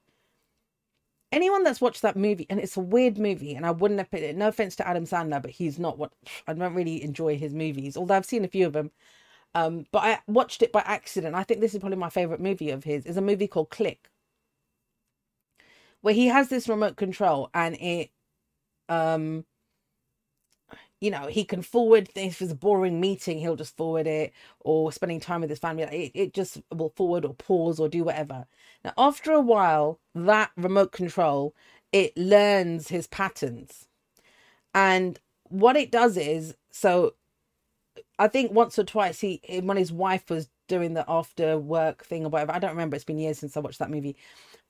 Anyone 1.32 1.64
that's 1.64 1.80
watched 1.80 2.02
that 2.02 2.16
movie, 2.16 2.46
and 2.50 2.60
it's 2.60 2.76
a 2.76 2.80
weird 2.80 3.16
movie, 3.16 3.54
and 3.54 3.64
I 3.64 3.70
wouldn't 3.70 4.00
have 4.00 4.10
put 4.10 4.20
it. 4.20 4.36
No 4.36 4.48
offense 4.48 4.76
to 4.76 4.86
Adam 4.86 5.04
Sandler, 5.06 5.40
but 5.40 5.50
he's 5.50 5.78
not 5.78 5.96
what 5.96 6.12
I 6.46 6.52
don't 6.52 6.74
really 6.74 7.02
enjoy 7.02 7.38
his 7.38 7.54
movies. 7.54 7.96
Although 7.96 8.16
I've 8.16 8.26
seen 8.26 8.44
a 8.44 8.48
few 8.48 8.66
of 8.66 8.74
them, 8.74 8.90
um, 9.54 9.86
but 9.92 10.00
I 10.00 10.18
watched 10.26 10.62
it 10.62 10.72
by 10.72 10.82
accident. 10.84 11.34
I 11.34 11.42
think 11.42 11.60
this 11.60 11.74
is 11.74 11.80
probably 11.80 11.98
my 11.98 12.10
favorite 12.10 12.40
movie 12.40 12.70
of 12.70 12.84
his. 12.84 13.06
Is 13.06 13.16
a 13.16 13.22
movie 13.22 13.48
called 13.48 13.70
Click, 13.70 14.10
where 16.02 16.14
he 16.14 16.26
has 16.26 16.48
this 16.48 16.68
remote 16.68 16.96
control, 16.96 17.50
and 17.54 17.76
it 17.76 18.10
um 18.88 19.44
you 21.02 21.10
know, 21.10 21.26
he 21.26 21.44
can 21.44 21.62
forward 21.62 22.08
if 22.14 22.40
it's 22.40 22.52
a 22.52 22.54
boring 22.54 23.00
meeting, 23.00 23.40
he'll 23.40 23.56
just 23.56 23.76
forward 23.76 24.06
it, 24.06 24.32
or 24.60 24.92
spending 24.92 25.18
time 25.18 25.40
with 25.40 25.50
his 25.50 25.58
family, 25.58 25.82
it, 25.82 26.12
it 26.14 26.32
just 26.32 26.62
will 26.72 26.92
forward 26.94 27.24
or 27.24 27.34
pause 27.34 27.80
or 27.80 27.88
do 27.88 28.04
whatever. 28.04 28.46
Now, 28.84 28.92
after 28.96 29.32
a 29.32 29.40
while, 29.40 29.98
that 30.14 30.52
remote 30.56 30.92
control 30.92 31.56
it 31.90 32.16
learns 32.16 32.88
his 32.88 33.08
patterns, 33.08 33.88
and 34.74 35.18
what 35.48 35.76
it 35.76 35.90
does 35.90 36.16
is 36.16 36.54
so. 36.70 37.14
I 38.18 38.28
think 38.28 38.52
once 38.52 38.78
or 38.78 38.84
twice 38.84 39.20
he 39.20 39.40
when 39.64 39.76
his 39.76 39.92
wife 39.92 40.30
was 40.30 40.48
doing 40.76 40.94
the 40.94 41.04
after 41.08 41.56
work 41.58 42.04
thing 42.04 42.24
or 42.24 42.28
whatever. 42.28 42.52
I 42.52 42.58
don't 42.58 42.70
remember. 42.70 42.96
It's 42.96 43.04
been 43.04 43.18
years 43.18 43.38
since 43.38 43.56
I 43.56 43.60
watched 43.60 43.78
that 43.78 43.90
movie 43.90 44.16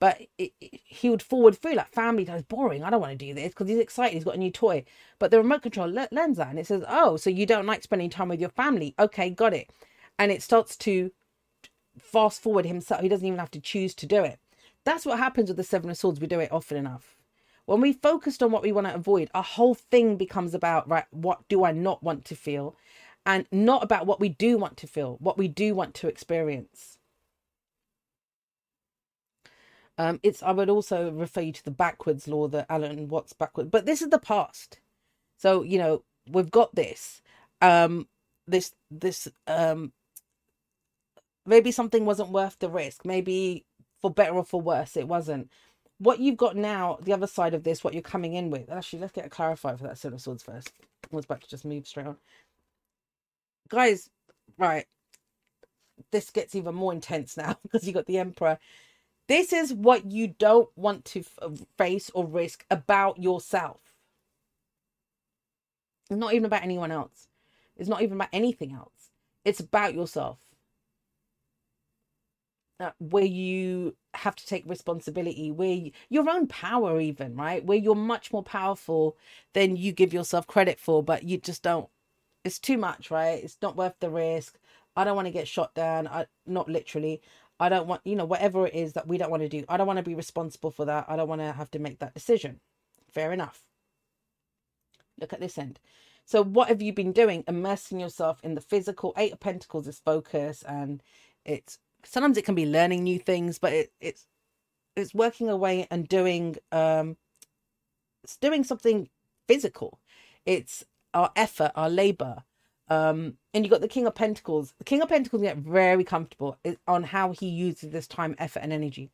but 0.03 0.21
it, 0.37 0.53
it, 0.61 0.81
he 0.85 1.09
would 1.09 1.23
forward 1.23 1.57
through 1.57 1.75
like 1.75 1.87
family 1.87 2.25
time. 2.25 2.45
boring. 2.49 2.83
I 2.83 2.91
don't 2.91 3.01
want 3.01 3.17
to 3.17 3.25
do 3.25 3.35
this 3.35 3.51
because 3.51 3.69
he's 3.69 3.79
excited. 3.79 4.15
He's 4.15 4.25
got 4.25 4.35
a 4.35 4.39
new 4.39 4.51
toy. 4.51 4.85
But 5.21 5.31
the 5.31 5.39
remote 5.39 5.63
control 5.63 5.87
le- 5.87 6.09
learns 6.11 6.39
that 6.39 6.49
and 6.49 6.59
it 6.59 6.67
says, 6.67 6.83
"Oh, 6.89 7.17
so 7.17 7.31
you 7.31 7.47
don't 7.47 7.67
like 7.67 7.85
spending 7.85 8.11
time 8.11 8.29
with 8.29 8.41
your 8.41 8.51
family? 8.51 8.97
Okay, 8.99 9.31
got 9.31 9.55
it." 9.55 9.71
And 10.19 10.33
it 10.33 10.43
starts 10.43 10.77
to 10.79 11.13
fast 11.97 12.43
forward 12.43 12.67
himself. 12.67 13.01
He 13.01 13.09
doesn't 13.09 13.25
even 13.25 13.39
have 13.39 13.53
to 13.53 13.61
choose 13.61 13.95
to 13.95 14.07
do 14.07 14.25
it. 14.25 14.41
That's 14.83 15.07
what 15.07 15.21
happens 15.21 15.47
with 15.49 15.57
the 15.57 15.63
Seven 15.63 15.89
of 15.89 15.97
Swords. 15.97 16.19
We 16.19 16.27
do 16.27 16.41
it 16.41 16.51
often 16.51 16.79
enough. 16.79 17.15
When 17.67 17.81
we 17.81 17.93
focused 17.93 18.43
on 18.43 18.51
what 18.51 18.65
we 18.65 18.73
want 18.73 18.89
to 18.89 18.95
avoid, 18.97 19.31
our 19.35 19.45
whole 19.45 19.77
thing 19.77 20.17
becomes 20.17 20.53
about 20.53 20.89
right. 20.89 21.05
What 21.13 21.49
do 21.49 21.65
I 21.65 21.71
not 21.71 22.03
want 22.03 22.25
to 22.25 22.35
feel? 22.35 22.75
And 23.25 23.47
not 23.53 23.85
about 23.85 24.07
what 24.07 24.21
we 24.21 24.29
do 24.29 24.59
want 24.59 24.77
to 24.79 24.87
feel, 24.87 25.17
what 25.21 25.39
we 25.39 25.47
do 25.47 25.75
want 25.75 25.95
to 25.95 26.09
experience. 26.09 26.99
Um, 29.99 30.19
it's 30.23 30.43
I 30.43 30.53
would 30.53 30.71
also 30.71 31.11
refer 31.13 31.43
you 31.43 31.53
to 31.53 31.65
the 31.65 31.71
backwards 31.71 32.27
law 32.27 32.49
that 32.49 32.67
Alan 32.69 33.09
Watts 33.09 33.33
backward, 33.33 33.71
but 33.71 33.87
this 33.87 34.03
is 34.03 34.09
the 34.09 34.19
past. 34.19 34.81
So 35.37 35.63
you 35.63 35.79
know 35.79 36.03
we've 36.31 36.51
got 36.51 36.75
this, 36.75 37.23
um, 37.61 38.09
this 38.47 38.73
this 38.91 39.29
um, 39.47 39.93
maybe 41.47 41.71
something 41.71 42.05
wasn't 42.05 42.31
worth 42.31 42.59
the 42.59 42.71
risk. 42.71 43.05
Maybe 43.05 43.65
for 44.01 44.11
better 44.11 44.35
or 44.35 44.45
for 44.45 44.61
worse, 44.61 44.97
it 44.97 45.09
wasn't. 45.09 45.51
What 45.99 46.19
you've 46.19 46.37
got 46.37 46.57
now, 46.57 46.99
the 47.01 47.13
other 47.13 47.29
side 47.29 47.55
of 47.55 47.63
this, 47.63 47.85
what 47.85 47.93
you're 47.95 48.03
coming 48.03 48.35
in 48.35 48.51
with. 48.51 48.71
Actually, 48.71 49.01
let's 49.01 49.13
get 49.13 49.27
a 49.27 49.31
clarifier 49.31 49.79
for 49.79 49.85
that 49.85 49.99
set 49.99 50.13
of 50.13 50.21
swords 50.21 50.43
first. 50.43 50.73
I 51.13 51.15
was 51.15 51.27
about 51.27 51.43
to 51.43 51.49
just 51.49 51.65
move 51.65 51.87
straight 51.87 52.07
on, 52.07 52.17
guys. 53.73 54.11
Right, 54.59 54.87
this 56.13 56.31
gets 56.31 56.55
even 56.57 56.75
more 56.77 56.93
intense 56.95 57.37
now 57.37 57.57
because 57.65 57.87
you 57.87 57.95
got 57.95 58.07
the 58.07 58.19
emperor 58.19 58.57
this 59.29 59.53
is 59.53 59.73
what 59.73 60.11
you 60.11 60.29
don't 60.29 60.69
want 60.77 61.05
to 61.07 61.25
face 61.79 62.11
or 62.15 62.27
risk 62.27 62.65
about 62.71 63.23
yourself. 63.23 63.81
It's 66.11 66.19
not 66.19 66.35
even 66.35 66.47
about 66.47 66.65
anyone 66.65 66.93
else. 66.93 67.29
It's 67.77 67.89
not 67.89 68.03
even 68.03 68.17
about 68.17 68.29
anything 68.33 68.73
else. 68.75 69.11
It's 69.45 69.61
about 69.61 69.95
yourself. 69.95 70.39
Uh, 72.81 72.93
where 73.01 73.25
you 73.25 73.97
have 74.15 74.37
to 74.37 74.47
take 74.47 74.65
responsibility, 74.67 75.53
where 75.53 75.75
you, 75.75 75.93
your 76.11 76.29
own 76.31 76.49
power, 76.49 77.01
even, 77.01 77.37
right? 77.37 77.65
Where 77.65 77.79
you're 77.79 77.95
much 77.95 78.33
more 78.33 78.43
powerful 78.45 79.17
than 79.55 79.77
you 79.77 79.93
give 79.93 80.13
yourself 80.15 80.47
credit 80.49 80.81
for, 80.81 81.03
but 81.03 81.25
you 81.25 81.39
just 81.39 81.63
don't. 81.63 81.89
It's 82.45 82.59
too 82.59 82.79
much, 82.79 83.11
right? 83.11 83.43
It's 83.43 83.59
not 83.63 83.77
worth 83.77 83.95
the 84.01 84.11
risk. 84.11 84.59
I 84.97 85.05
don't 85.05 85.17
want 85.17 85.27
to 85.27 85.33
get 85.33 85.49
shot 85.49 85.75
down. 85.75 86.07
I 86.09 86.27
not 86.47 86.69
literally. 86.69 87.23
I 87.61 87.69
don't 87.69 87.87
want, 87.87 88.03
you 88.05 88.17
know, 88.17 88.25
whatever 88.25 88.67
it 88.67 88.75
is 88.75 88.95
that 88.95 89.07
we 89.07 89.19
don't 89.19 89.31
want 89.31 89.43
to 89.43 89.49
do. 89.49 89.65
I 89.69 89.77
don't 89.77 89.87
want 89.87 89.99
to 89.99 90.03
be 90.03 90.15
responsible 90.15 90.71
for 90.71 90.85
that. 90.87 91.07
I 91.09 91.17
don't 91.17 91.29
want 91.29 91.41
to 91.41 91.53
have 91.53 91.71
to 91.73 91.79
make 91.79 92.01
that 92.01 92.15
decision. 92.15 92.61
Fair 93.13 93.33
enough. 93.33 93.63
Look 95.21 95.33
at 95.33 95.41
this 95.41 95.59
end. 95.59 95.79
So, 96.25 96.43
what 96.43 96.69
have 96.69 96.83
you 96.83 96.93
been 96.93 97.13
doing? 97.13 97.45
Immersing 97.47 98.01
yourself 98.01 98.41
in 98.43 98.55
the 98.55 98.61
physical. 98.61 99.13
Eight 99.17 99.33
of 99.33 99.41
Pentacles 99.41 99.87
is 99.87 100.01
focus, 100.01 100.63
and 100.63 101.03
it's 101.45 101.79
sometimes 102.05 102.37
it 102.37 102.45
can 102.45 102.55
be 102.55 102.67
learning 102.67 103.05
new 103.05 103.19
things, 103.19 103.59
but 103.59 103.73
it, 103.73 103.93
it's 104.01 104.27
it's 104.97 105.15
working 105.15 105.49
away 105.49 105.87
and 105.91 106.09
doing 106.09 106.57
um 106.73 107.17
it's 108.25 108.37
doing 108.37 108.65
something 108.65 109.09
physical. 109.49 110.01
It's 110.47 110.85
our 111.15 111.31
effort, 111.37 111.73
our 111.75 111.91
labor, 111.91 112.43
um, 112.89 113.35
and 113.55 113.65
you 113.65 113.71
got 113.71 113.81
the 113.81 113.89
King 113.89 114.07
of 114.07 114.15
Pentacles. 114.15 114.75
The 114.79 114.85
King 114.85 115.03
of 115.03 115.09
Pentacles 115.09 115.43
get 115.43 115.57
very 115.57 116.05
comfortable 116.05 116.59
on 116.87 117.05
how 117.05 117.33
he 117.33 117.49
uses 117.49 117.91
this 117.91 118.07
time, 118.07 118.35
effort, 118.39 118.61
and 118.61 118.73
energy. 118.73 119.11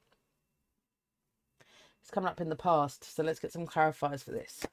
It's 2.00 2.10
coming 2.10 2.28
up 2.28 2.40
in 2.40 2.48
the 2.48 2.56
past, 2.56 3.14
so 3.14 3.22
let's 3.22 3.38
get 3.38 3.52
some 3.52 3.66
clarifiers 3.66 4.24
for 4.24 4.30
this. 4.30 4.66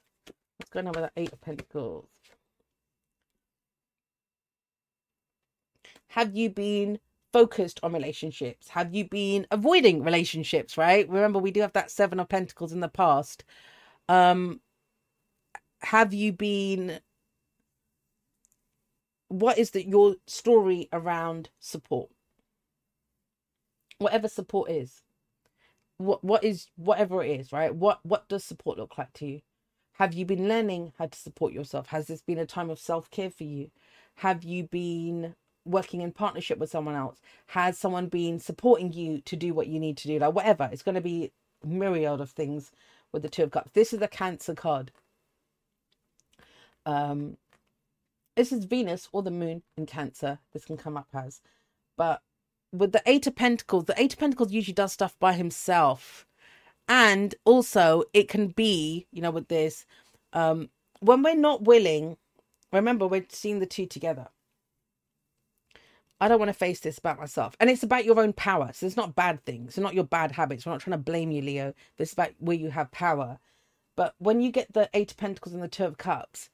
What's 0.56 0.70
going 0.70 0.86
on 0.86 0.92
with 0.92 1.02
that 1.02 1.12
Eight 1.16 1.32
of 1.32 1.40
Pentacles? 1.40 2.08
Have 6.08 6.34
you 6.34 6.48
been 6.48 6.98
focused 7.32 7.78
on 7.82 7.92
relationships? 7.92 8.68
Have 8.70 8.94
you 8.94 9.04
been 9.04 9.46
avoiding 9.50 10.02
relationships, 10.02 10.78
right? 10.78 11.06
Remember, 11.08 11.38
we 11.38 11.50
do 11.50 11.60
have 11.60 11.74
that 11.74 11.90
Seven 11.90 12.18
of 12.18 12.28
Pentacles 12.28 12.72
in 12.72 12.80
the 12.80 12.88
past. 12.88 13.44
Um, 14.08 14.60
have 15.80 16.14
you 16.14 16.32
been 16.32 17.00
what 19.28 19.58
is 19.58 19.70
the, 19.70 19.86
your 19.86 20.16
story 20.26 20.88
around 20.92 21.50
support? 21.60 22.10
Whatever 23.98 24.28
support 24.28 24.70
is, 24.70 25.02
what 25.98 26.22
what 26.22 26.44
is 26.44 26.66
whatever 26.76 27.22
it 27.22 27.40
is, 27.40 27.52
right? 27.52 27.74
What 27.74 28.00
what 28.04 28.28
does 28.28 28.44
support 28.44 28.78
look 28.78 28.98
like 28.98 29.12
to 29.14 29.26
you? 29.26 29.40
Have 29.94 30.12
you 30.12 30.26
been 30.26 30.48
learning 30.48 30.92
how 30.98 31.06
to 31.06 31.18
support 31.18 31.52
yourself? 31.54 31.86
Has 31.88 32.06
this 32.06 32.20
been 32.20 32.38
a 32.38 32.46
time 32.46 32.68
of 32.68 32.78
self 32.78 33.10
care 33.10 33.30
for 33.30 33.44
you? 33.44 33.70
Have 34.16 34.44
you 34.44 34.64
been 34.64 35.34
working 35.64 36.02
in 36.02 36.12
partnership 36.12 36.58
with 36.58 36.70
someone 36.70 36.94
else? 36.94 37.20
Has 37.48 37.78
someone 37.78 38.08
been 38.08 38.38
supporting 38.38 38.92
you 38.92 39.20
to 39.22 39.36
do 39.36 39.54
what 39.54 39.68
you 39.68 39.80
need 39.80 39.96
to 39.98 40.08
do? 40.08 40.18
Like 40.18 40.34
whatever, 40.34 40.68
it's 40.70 40.82
going 40.82 40.94
to 40.96 41.00
be 41.00 41.32
myriad 41.64 42.20
of 42.20 42.30
things 42.30 42.70
with 43.12 43.22
the 43.22 43.28
two 43.30 43.44
of 43.44 43.50
cups. 43.50 43.70
This 43.72 43.92
is 43.94 44.02
a 44.02 44.08
cancer 44.08 44.54
card. 44.54 44.92
Um, 46.84 47.38
this 48.36 48.52
is 48.52 48.64
Venus 48.64 49.08
or 49.12 49.22
the 49.22 49.30
moon 49.30 49.62
in 49.76 49.86
Cancer. 49.86 50.38
This 50.52 50.64
can 50.64 50.76
come 50.76 50.96
up 50.96 51.08
as. 51.14 51.40
But 51.96 52.22
with 52.72 52.92
the 52.92 53.02
Eight 53.06 53.26
of 53.26 53.34
Pentacles, 53.34 53.86
the 53.86 54.00
Eight 54.00 54.12
of 54.12 54.18
Pentacles 54.18 54.52
usually 54.52 54.74
does 54.74 54.92
stuff 54.92 55.18
by 55.18 55.32
himself. 55.32 56.26
And 56.88 57.34
also, 57.44 58.04
it 58.12 58.28
can 58.28 58.48
be, 58.48 59.06
you 59.10 59.22
know, 59.22 59.30
with 59.30 59.48
this, 59.48 59.86
um, 60.32 60.70
when 61.00 61.22
we're 61.22 61.34
not 61.34 61.64
willing, 61.64 62.16
remember, 62.72 63.06
we're 63.06 63.26
seeing 63.30 63.58
the 63.58 63.66
two 63.66 63.86
together. 63.86 64.28
I 66.20 66.28
don't 66.28 66.38
want 66.38 66.48
to 66.48 66.54
face 66.54 66.80
this 66.80 66.98
about 66.98 67.18
myself. 67.18 67.56
And 67.58 67.68
it's 67.68 67.82
about 67.82 68.04
your 68.04 68.20
own 68.20 68.32
power. 68.32 68.70
So 68.72 68.86
it's 68.86 68.96
not 68.96 69.16
bad 69.16 69.44
things. 69.44 69.70
It's 69.70 69.78
not 69.78 69.94
your 69.94 70.04
bad 70.04 70.32
habits. 70.32 70.64
We're 70.64 70.72
not 70.72 70.80
trying 70.80 70.98
to 70.98 71.04
blame 71.04 71.30
you, 71.30 71.42
Leo. 71.42 71.74
This 71.96 72.10
is 72.10 72.12
about 72.14 72.30
where 72.38 72.56
you 72.56 72.70
have 72.70 72.90
power. 72.90 73.38
But 73.96 74.14
when 74.18 74.40
you 74.40 74.50
get 74.50 74.72
the 74.72 74.88
Eight 74.94 75.10
of 75.10 75.16
Pentacles 75.16 75.54
and 75.54 75.62
the 75.62 75.68
Two 75.68 75.84
of 75.84 75.98
Cups, 75.98 76.50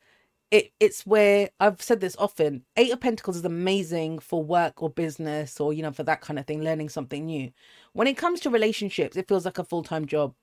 it 0.52 0.72
it's 0.78 1.04
where 1.06 1.50
I've 1.58 1.82
said 1.82 2.00
this 2.00 2.14
often. 2.18 2.64
Eight 2.76 2.92
of 2.92 3.00
Pentacles 3.00 3.38
is 3.38 3.44
amazing 3.44 4.20
for 4.20 4.44
work 4.44 4.82
or 4.82 4.90
business 4.90 5.58
or 5.58 5.72
you 5.72 5.82
know 5.82 5.92
for 5.92 6.04
that 6.04 6.20
kind 6.20 6.38
of 6.38 6.46
thing, 6.46 6.62
learning 6.62 6.90
something 6.90 7.26
new. 7.26 7.50
When 7.94 8.06
it 8.06 8.18
comes 8.18 8.38
to 8.40 8.50
relationships, 8.50 9.16
it 9.16 9.26
feels 9.26 9.46
like 9.46 9.58
a 9.58 9.64
full 9.64 9.82
time 9.82 10.06
job. 10.06 10.34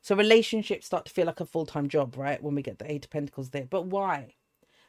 So 0.00 0.16
relationships 0.16 0.86
start 0.86 1.04
to 1.04 1.12
feel 1.12 1.26
like 1.26 1.40
a 1.40 1.46
full 1.46 1.66
time 1.66 1.88
job, 1.88 2.16
right? 2.16 2.42
When 2.42 2.54
we 2.54 2.62
get 2.62 2.78
the 2.78 2.90
Eight 2.90 3.04
of 3.04 3.10
Pentacles 3.10 3.50
there, 3.50 3.66
but 3.68 3.86
why? 3.86 4.34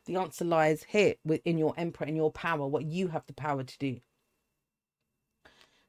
The 0.05 0.15
answer 0.15 0.45
lies 0.45 0.83
here 0.83 1.15
within 1.25 1.57
your 1.57 1.73
Emperor 1.77 2.07
and 2.07 2.15
your 2.15 2.31
power, 2.31 2.65
what 2.65 2.85
you 2.85 3.09
have 3.09 3.25
the 3.25 3.33
power 3.33 3.63
to 3.63 3.77
do. 3.77 3.99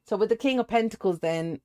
So 0.05 0.16
with 0.16 0.29
the 0.29 0.37
King 0.37 0.59
of 0.59 0.68
Pentacles, 0.68 1.20
then 1.20 1.61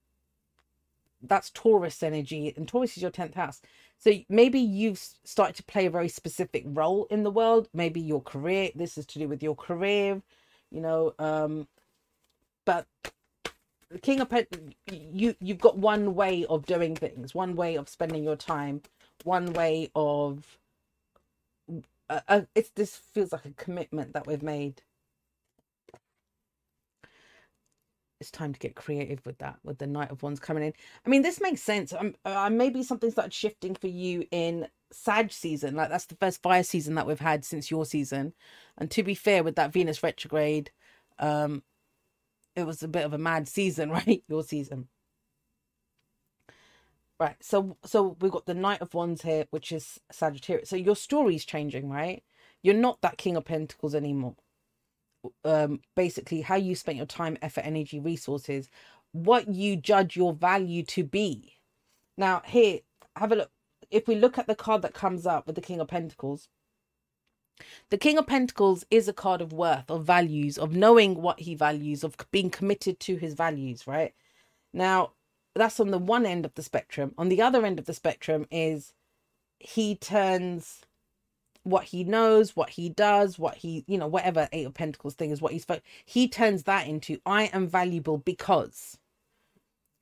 that's 1.21 1.49
Taurus 1.51 2.03
energy, 2.03 2.53
and 2.55 2.67
Taurus 2.67 2.97
is 2.97 3.01
your 3.01 3.11
tenth 3.11 3.35
house. 3.35 3.61
So 4.01 4.11
maybe 4.29 4.59
you've 4.59 4.97
started 5.23 5.55
to 5.57 5.63
play 5.63 5.85
a 5.85 5.91
very 5.91 6.09
specific 6.09 6.63
role 6.65 7.05
in 7.11 7.21
the 7.21 7.29
world. 7.29 7.69
Maybe 7.71 8.01
your 8.01 8.21
career. 8.21 8.71
This 8.73 8.97
is 8.97 9.05
to 9.07 9.19
do 9.19 9.27
with 9.27 9.43
your 9.43 9.55
career, 9.55 10.23
you 10.71 10.81
know. 10.81 11.13
Um, 11.19 11.67
but 12.65 12.87
the 13.91 13.99
King 13.99 14.19
of 14.19 14.29
Pentacles, 14.29 14.73
you 14.91 15.35
you've 15.39 15.59
got 15.59 15.77
one 15.77 16.15
way 16.15 16.45
of 16.45 16.65
doing 16.65 16.95
things, 16.95 17.35
one 17.35 17.55
way 17.55 17.75
of 17.75 17.87
spending 17.87 18.23
your 18.23 18.35
time, 18.35 18.81
one 19.23 19.53
way 19.53 19.91
of. 19.95 20.57
Uh, 22.09 22.21
uh, 22.27 22.41
it's 22.55 22.71
this 22.71 22.95
feels 22.95 23.31
like 23.31 23.45
a 23.45 23.51
commitment 23.51 24.13
that 24.13 24.25
we've 24.25 24.43
made 24.43 24.81
it's 28.21 28.31
time 28.31 28.53
to 28.53 28.59
get 28.59 28.75
creative 28.75 29.25
with 29.25 29.39
that 29.39 29.57
with 29.63 29.79
the 29.79 29.87
knight 29.87 30.11
of 30.11 30.21
wands 30.23 30.39
coming 30.39 30.63
in. 30.63 30.73
I 31.05 31.09
mean 31.09 31.23
this 31.23 31.41
makes 31.41 31.61
sense. 31.61 31.91
Um, 31.91 32.15
uh, 32.23 32.49
maybe 32.51 32.83
something 32.83 33.11
started 33.11 33.33
shifting 33.33 33.75
for 33.75 33.87
you 33.87 34.25
in 34.31 34.67
sag 34.91 35.31
season. 35.33 35.75
Like 35.75 35.89
that's 35.89 36.05
the 36.05 36.15
first 36.15 36.41
fire 36.41 36.63
season 36.63 36.95
that 36.95 37.07
we've 37.07 37.19
had 37.19 37.43
since 37.43 37.71
your 37.71 37.85
season. 37.85 38.33
And 38.77 38.91
to 38.91 39.03
be 39.03 39.15
fair 39.15 39.43
with 39.43 39.55
that 39.55 39.73
venus 39.73 40.03
retrograde 40.03 40.71
um 41.19 41.63
it 42.55 42.65
was 42.65 42.83
a 42.83 42.87
bit 42.87 43.05
of 43.05 43.13
a 43.13 43.17
mad 43.17 43.47
season 43.47 43.89
right? 43.97 44.23
Your 44.27 44.43
season. 44.43 44.87
Right 47.19 47.37
so 47.41 47.75
so 47.83 48.17
we've 48.21 48.31
got 48.31 48.45
the 48.45 48.53
knight 48.53 48.81
of 48.81 48.93
wands 48.93 49.23
here 49.23 49.45
which 49.49 49.71
is 49.71 49.99
sagittarius. 50.11 50.69
So 50.69 50.75
your 50.75 50.95
story's 50.95 51.43
changing 51.43 51.89
right? 51.89 52.23
You're 52.61 52.75
not 52.75 53.01
that 53.01 53.17
King 53.17 53.35
of 53.35 53.45
Pentacles 53.45 53.95
anymore. 53.95 54.35
Um, 55.43 55.81
basically, 55.95 56.41
how 56.41 56.55
you 56.55 56.75
spent 56.75 56.97
your 56.97 57.05
time, 57.05 57.37
effort, 57.41 57.65
energy, 57.65 57.99
resources, 57.99 58.69
what 59.11 59.47
you 59.47 59.75
judge 59.75 60.15
your 60.15 60.33
value 60.33 60.83
to 60.83 61.03
be. 61.03 61.57
Now, 62.17 62.41
here, 62.45 62.79
have 63.15 63.31
a 63.31 63.35
look. 63.35 63.51
If 63.89 64.07
we 64.07 64.15
look 64.15 64.37
at 64.37 64.47
the 64.47 64.55
card 64.55 64.81
that 64.83 64.93
comes 64.93 65.25
up 65.25 65.45
with 65.45 65.55
the 65.55 65.61
King 65.61 65.79
of 65.79 65.87
Pentacles, 65.87 66.47
the 67.89 67.97
King 67.97 68.17
of 68.17 68.27
Pentacles 68.27 68.85
is 68.89 69.07
a 69.07 69.13
card 69.13 69.41
of 69.41 69.53
worth, 69.53 69.89
of 69.91 70.05
values, 70.05 70.57
of 70.57 70.75
knowing 70.75 71.21
what 71.21 71.41
he 71.41 71.55
values, 71.55 72.03
of 72.03 72.15
being 72.31 72.49
committed 72.49 72.99
to 73.01 73.17
his 73.17 73.33
values, 73.33 73.85
right? 73.85 74.13
Now, 74.73 75.11
that's 75.55 75.79
on 75.79 75.91
the 75.91 75.97
one 75.97 76.25
end 76.25 76.45
of 76.45 76.55
the 76.55 76.63
spectrum. 76.63 77.13
On 77.17 77.29
the 77.29 77.41
other 77.41 77.65
end 77.65 77.79
of 77.79 77.85
the 77.85 77.93
spectrum 77.93 78.47
is 78.49 78.93
he 79.59 79.95
turns 79.95 80.81
what 81.63 81.85
he 81.85 82.03
knows, 82.03 82.55
what 82.55 82.71
he 82.71 82.89
does, 82.89 83.37
what 83.37 83.55
he, 83.55 83.83
you 83.87 83.97
know, 83.97 84.07
whatever 84.07 84.49
Eight 84.51 84.65
of 84.65 84.73
Pentacles 84.73 85.15
thing 85.15 85.31
is 85.31 85.41
what 85.41 85.53
he's, 85.53 85.65
he 86.05 86.27
turns 86.27 86.63
that 86.63 86.87
into 86.87 87.19
I 87.25 87.43
am 87.53 87.67
valuable 87.67 88.17
because 88.17 88.97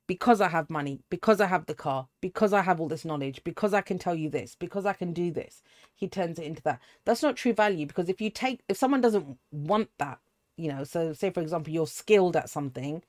because 0.06 0.40
I 0.40 0.48
have 0.48 0.68
money, 0.70 0.98
because 1.08 1.40
I 1.40 1.46
have 1.46 1.66
the 1.66 1.74
car, 1.74 2.08
because 2.20 2.52
I 2.52 2.62
have 2.62 2.80
all 2.80 2.88
this 2.88 3.04
knowledge, 3.04 3.44
because 3.44 3.72
I 3.72 3.80
can 3.80 3.96
tell 3.96 4.16
you 4.16 4.28
this, 4.28 4.56
because 4.56 4.84
I 4.84 4.92
can 4.92 5.12
do 5.12 5.30
this. 5.30 5.62
He 5.94 6.08
turns 6.08 6.40
it 6.40 6.46
into 6.46 6.62
that. 6.64 6.80
That's 7.04 7.22
not 7.22 7.36
true 7.36 7.52
value 7.52 7.86
because 7.86 8.08
if 8.08 8.20
you 8.20 8.28
take, 8.28 8.60
if 8.68 8.76
someone 8.76 9.00
doesn't 9.00 9.38
want 9.52 9.88
that, 9.98 10.18
you 10.56 10.68
know, 10.68 10.82
so 10.82 11.12
say 11.12 11.30
for 11.30 11.40
example, 11.40 11.72
you're 11.72 11.86
skilled 11.86 12.36
at 12.36 12.50
something 12.50 13.04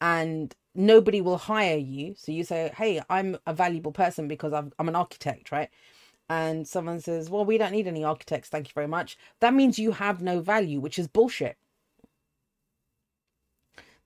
and 0.00 0.54
nobody 0.74 1.20
will 1.20 1.38
hire 1.38 1.78
you. 1.78 2.14
So 2.16 2.32
you 2.32 2.44
say, 2.44 2.72
hey, 2.76 3.02
I'm 3.10 3.36
a 3.46 3.54
valuable 3.54 3.92
person 3.92 4.28
because 4.28 4.52
I'm, 4.52 4.72
I'm 4.78 4.88
an 4.88 4.96
architect, 4.96 5.50
right? 5.52 5.70
And 6.30 6.68
someone 6.68 7.00
says, 7.00 7.28
well, 7.28 7.44
we 7.44 7.58
don't 7.58 7.72
need 7.72 7.88
any 7.88 8.04
architects. 8.04 8.48
Thank 8.48 8.68
you 8.68 8.72
very 8.72 8.86
much. 8.86 9.18
That 9.40 9.52
means 9.52 9.80
you 9.80 9.90
have 9.90 10.22
no 10.22 10.40
value, 10.40 10.78
which 10.78 10.96
is 10.96 11.08
bullshit. 11.08 11.56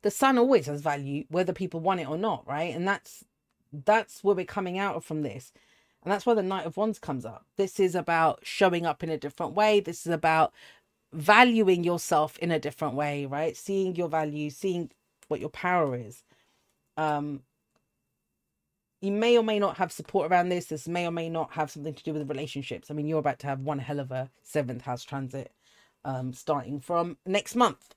The 0.01 0.11
sun 0.11 0.39
always 0.39 0.67
has 0.67 0.81
value 0.81 1.25
whether 1.29 1.53
people 1.53 1.81
want 1.81 2.01
it 2.01 2.09
or 2.09 2.17
not 2.17 2.47
right? 2.49 2.75
And 2.75 2.89
that's 2.89 3.25
that's 3.73 4.25
where 4.25 4.35
we're 4.35 4.47
coming 4.47 4.79
out 4.79 5.05
from 5.05 5.23
this. 5.23 5.53
And 6.03 6.11
that's 6.13 6.25
why 6.25 6.35
the 6.35 6.43
knight 6.43 6.67
of 6.67 6.79
wands 6.79 6.99
comes 6.99 7.27
up. 7.27 7.45
This 7.59 7.79
is 7.79 7.95
about 7.95 8.41
showing 8.43 8.87
up 8.87 9.03
in 9.03 9.11
a 9.11 9.19
different 9.19 9.53
way. 9.55 9.81
This 9.81 10.07
is 10.07 10.13
about 10.13 10.55
valuing 11.13 11.85
yourself 11.85 12.39
in 12.39 12.51
a 12.51 12.59
different 12.59 12.95
way 12.95 13.27
right? 13.27 13.57
Seeing 13.57 13.97
your 13.97 14.09
value 14.09 14.49
seeing 14.51 14.91
what 15.29 15.41
your 15.41 15.51
power 15.51 15.95
is. 15.95 16.25
Um 16.97 17.43
you 19.05 19.13
may 19.13 19.37
or 19.37 19.45
may 19.45 19.59
not 19.59 19.77
have 19.77 19.93
support 19.93 20.31
around 20.31 20.49
this 20.49 20.67
this 20.67 20.89
may 20.89 21.07
or 21.07 21.11
may 21.11 21.29
not 21.29 21.53
have 21.53 21.71
something 21.71 21.95
to 21.95 22.05
do 22.05 22.13
with 22.13 22.29
relationships 22.29 22.91
i 22.91 22.95
mean 22.95 23.07
you're 23.07 23.19
about 23.19 23.39
to 23.39 23.47
have 23.47 23.61
one 23.61 23.79
hell 23.79 24.01
of 24.01 24.11
a 24.11 24.31
seventh 24.43 24.83
house 24.83 25.05
transit 25.05 25.53
um 26.05 26.33
starting 26.33 26.81
from 26.81 27.17
next 27.27 27.55
month 27.55 27.95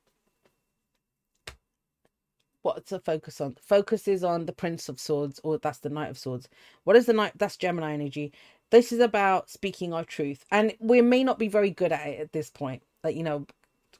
what's 2.68 2.90
the 2.90 3.00
focus 3.00 3.40
on? 3.40 3.56
Focus 3.62 4.10
is 4.10 4.26
on 4.26 4.46
the 4.46 4.52
Prince 4.52 4.90
of 4.90 5.00
Swords, 5.00 5.40
or 5.44 5.58
that's 5.58 5.80
the 5.80 5.90
Knight 5.90 6.10
of 6.10 6.18
Swords. 6.18 6.50
What 6.84 6.98
is 6.98 7.06
the 7.06 7.14
Knight? 7.14 7.32
That's 7.38 7.56
Gemini 7.56 7.94
energy. 7.94 8.34
This 8.72 8.92
is 8.92 9.00
about 9.00 9.50
speaking 9.50 9.94
our 9.94 10.04
truth, 10.04 10.44
and 10.52 10.74
we 10.80 11.02
may 11.02 11.24
not 11.24 11.40
be 11.40 11.48
very 11.48 11.70
good 11.70 11.94
at 11.94 12.06
it 12.08 12.20
at 12.20 12.34
this 12.34 12.50
point. 12.50 12.84
Like 13.06 13.16
you 13.16 13.24
know, 13.24 13.48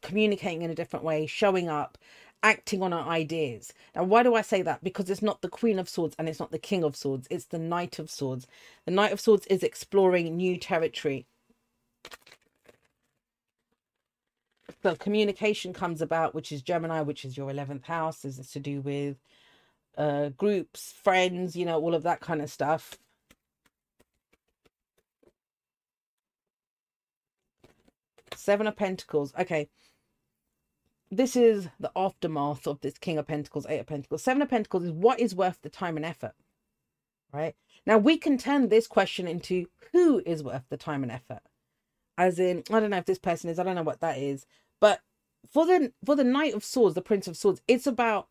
communicating 0.02 0.64
in 0.64 0.72
a 0.72 0.76
different 0.76 1.06
way, 1.06 1.26
showing 1.28 1.70
up, 1.70 1.98
acting 2.44 2.82
on 2.82 2.94
our 2.94 3.08
ideas. 3.08 3.74
Now, 3.96 4.04
why 4.04 4.24
do 4.24 4.36
I 4.36 4.42
say 4.42 4.62
that? 4.62 4.84
Because 4.84 5.10
it's 5.10 5.22
not 5.22 5.42
the 5.42 5.50
Queen 5.50 5.80
of 5.80 5.90
Swords 5.90 6.16
and 6.18 6.30
it's 6.30 6.40
not 6.40 6.52
the 6.52 6.60
King 6.60 6.84
of 6.84 6.96
Swords. 6.96 7.28
It's 7.30 7.46
the 7.46 7.60
Knight 7.60 8.00
of 8.00 8.10
Swords. 8.10 8.48
The 8.86 8.92
Knight 8.92 9.12
of 9.12 9.20
Swords 9.20 9.46
is 9.48 9.64
exploring 9.64 10.36
new 10.36 10.58
territory. 10.58 11.26
so 14.84 14.96
communication 14.96 15.74
comes 15.74 16.02
about, 16.02 16.34
which 16.34 16.52
is 16.52 16.62
Gemini, 16.62 17.02
which 17.02 17.26
is 17.26 17.36
your 17.38 17.52
11th 17.52 17.84
house. 17.84 18.22
This 18.22 18.40
is 18.40 18.52
to 18.52 18.60
do 18.60 18.82
with 18.82 19.18
uh, 19.98 20.30
groups, 20.30 20.94
friends, 20.94 21.56
you 21.56 21.66
know, 21.66 21.80
all 21.82 21.96
of 21.96 22.04
that 22.04 22.22
kind 22.22 22.42
of 22.42 22.50
stuff. 22.50 22.98
Seven 28.36 28.68
of 28.68 28.76
Pentacles. 28.76 29.34
Okay. 29.38 29.68
This 31.10 31.36
is 31.36 31.70
the 31.80 31.92
aftermath 31.96 32.68
of 32.68 32.82
this 32.82 32.98
King 32.98 33.18
of 33.18 33.28
Pentacles, 33.28 33.66
Eight 33.70 33.80
of 33.80 33.88
Pentacles. 33.88 34.24
Seven 34.24 34.42
of 34.42 34.50
Pentacles 34.50 34.84
is 34.84 34.92
what 34.92 35.20
is 35.20 35.34
worth 35.34 35.60
the 35.62 35.70
time 35.70 35.96
and 35.96 36.06
effort, 36.06 36.34
right? 37.32 37.56
Now, 37.86 37.98
we 37.98 38.18
can 38.18 38.38
turn 38.38 38.68
this 38.68 38.88
question 38.88 39.28
into 39.28 39.68
who 39.94 40.22
is 40.26 40.44
worth 40.44 40.64
the 40.70 40.78
time 40.78 41.04
and 41.04 41.12
effort 41.12 41.42
as 42.18 42.40
in 42.40 42.64
I 42.72 42.80
don't 42.80 42.90
know 42.90 42.98
if 42.98 43.06
this 43.06 43.20
person 43.20 43.50
is, 43.50 43.60
I 43.60 43.64
don't 43.64 43.76
know 43.76 43.84
what 43.84 44.02
that 44.02 44.18
is, 44.18 44.46
but 44.80 45.02
for 45.52 45.66
the 45.66 45.94
for 46.04 46.16
the 46.16 46.24
Knight 46.24 46.54
of 46.54 46.64
Swords, 46.64 46.96
the 46.96 47.02
Prince 47.02 47.28
of 47.28 47.38
Swords, 47.38 47.62
it's 47.68 47.88
about 47.88 48.28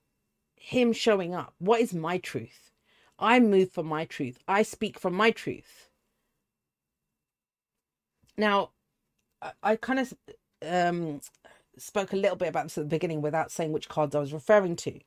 him 0.57 0.93
showing 0.93 1.35
up. 1.35 1.55
What 1.59 1.81
is 1.81 1.95
my 1.95 2.19
truth? 2.19 2.73
I 3.19 3.41
move 3.41 3.71
for 3.71 3.85
my 3.85 4.05
truth. 4.05 4.39
I 4.49 4.63
speak 4.63 4.99
from 4.99 5.15
my 5.15 5.31
truth. 5.31 5.89
Now, 8.37 8.71
I, 9.41 9.53
I 9.63 9.77
kind 9.77 10.01
of 10.01 10.15
um 10.67 11.21
spoke 11.79 12.13
a 12.13 12.17
little 12.17 12.37
bit 12.37 12.49
about 12.49 12.65
this 12.65 12.79
at 12.79 12.85
the 12.85 12.89
beginning 12.89 13.23
without 13.23 13.51
saying 13.51 13.73
which 13.73 13.89
cards 13.89 14.15
I 14.15 14.21
was 14.21 14.33
referring 14.33 14.77
to. 14.77 14.99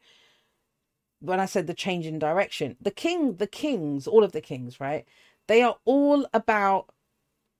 When 1.22 1.40
I 1.40 1.46
said 1.46 1.68
the 1.68 1.74
change 1.74 2.06
in 2.06 2.20
direction, 2.20 2.78
the 2.82 2.92
king, 2.92 3.36
the 3.36 3.48
kings, 3.48 4.08
all 4.08 4.24
of 4.24 4.32
the 4.32 4.42
kings, 4.42 4.80
right? 4.80 5.06
They 5.48 5.62
are 5.62 5.78
all 5.86 6.28
about 6.34 6.90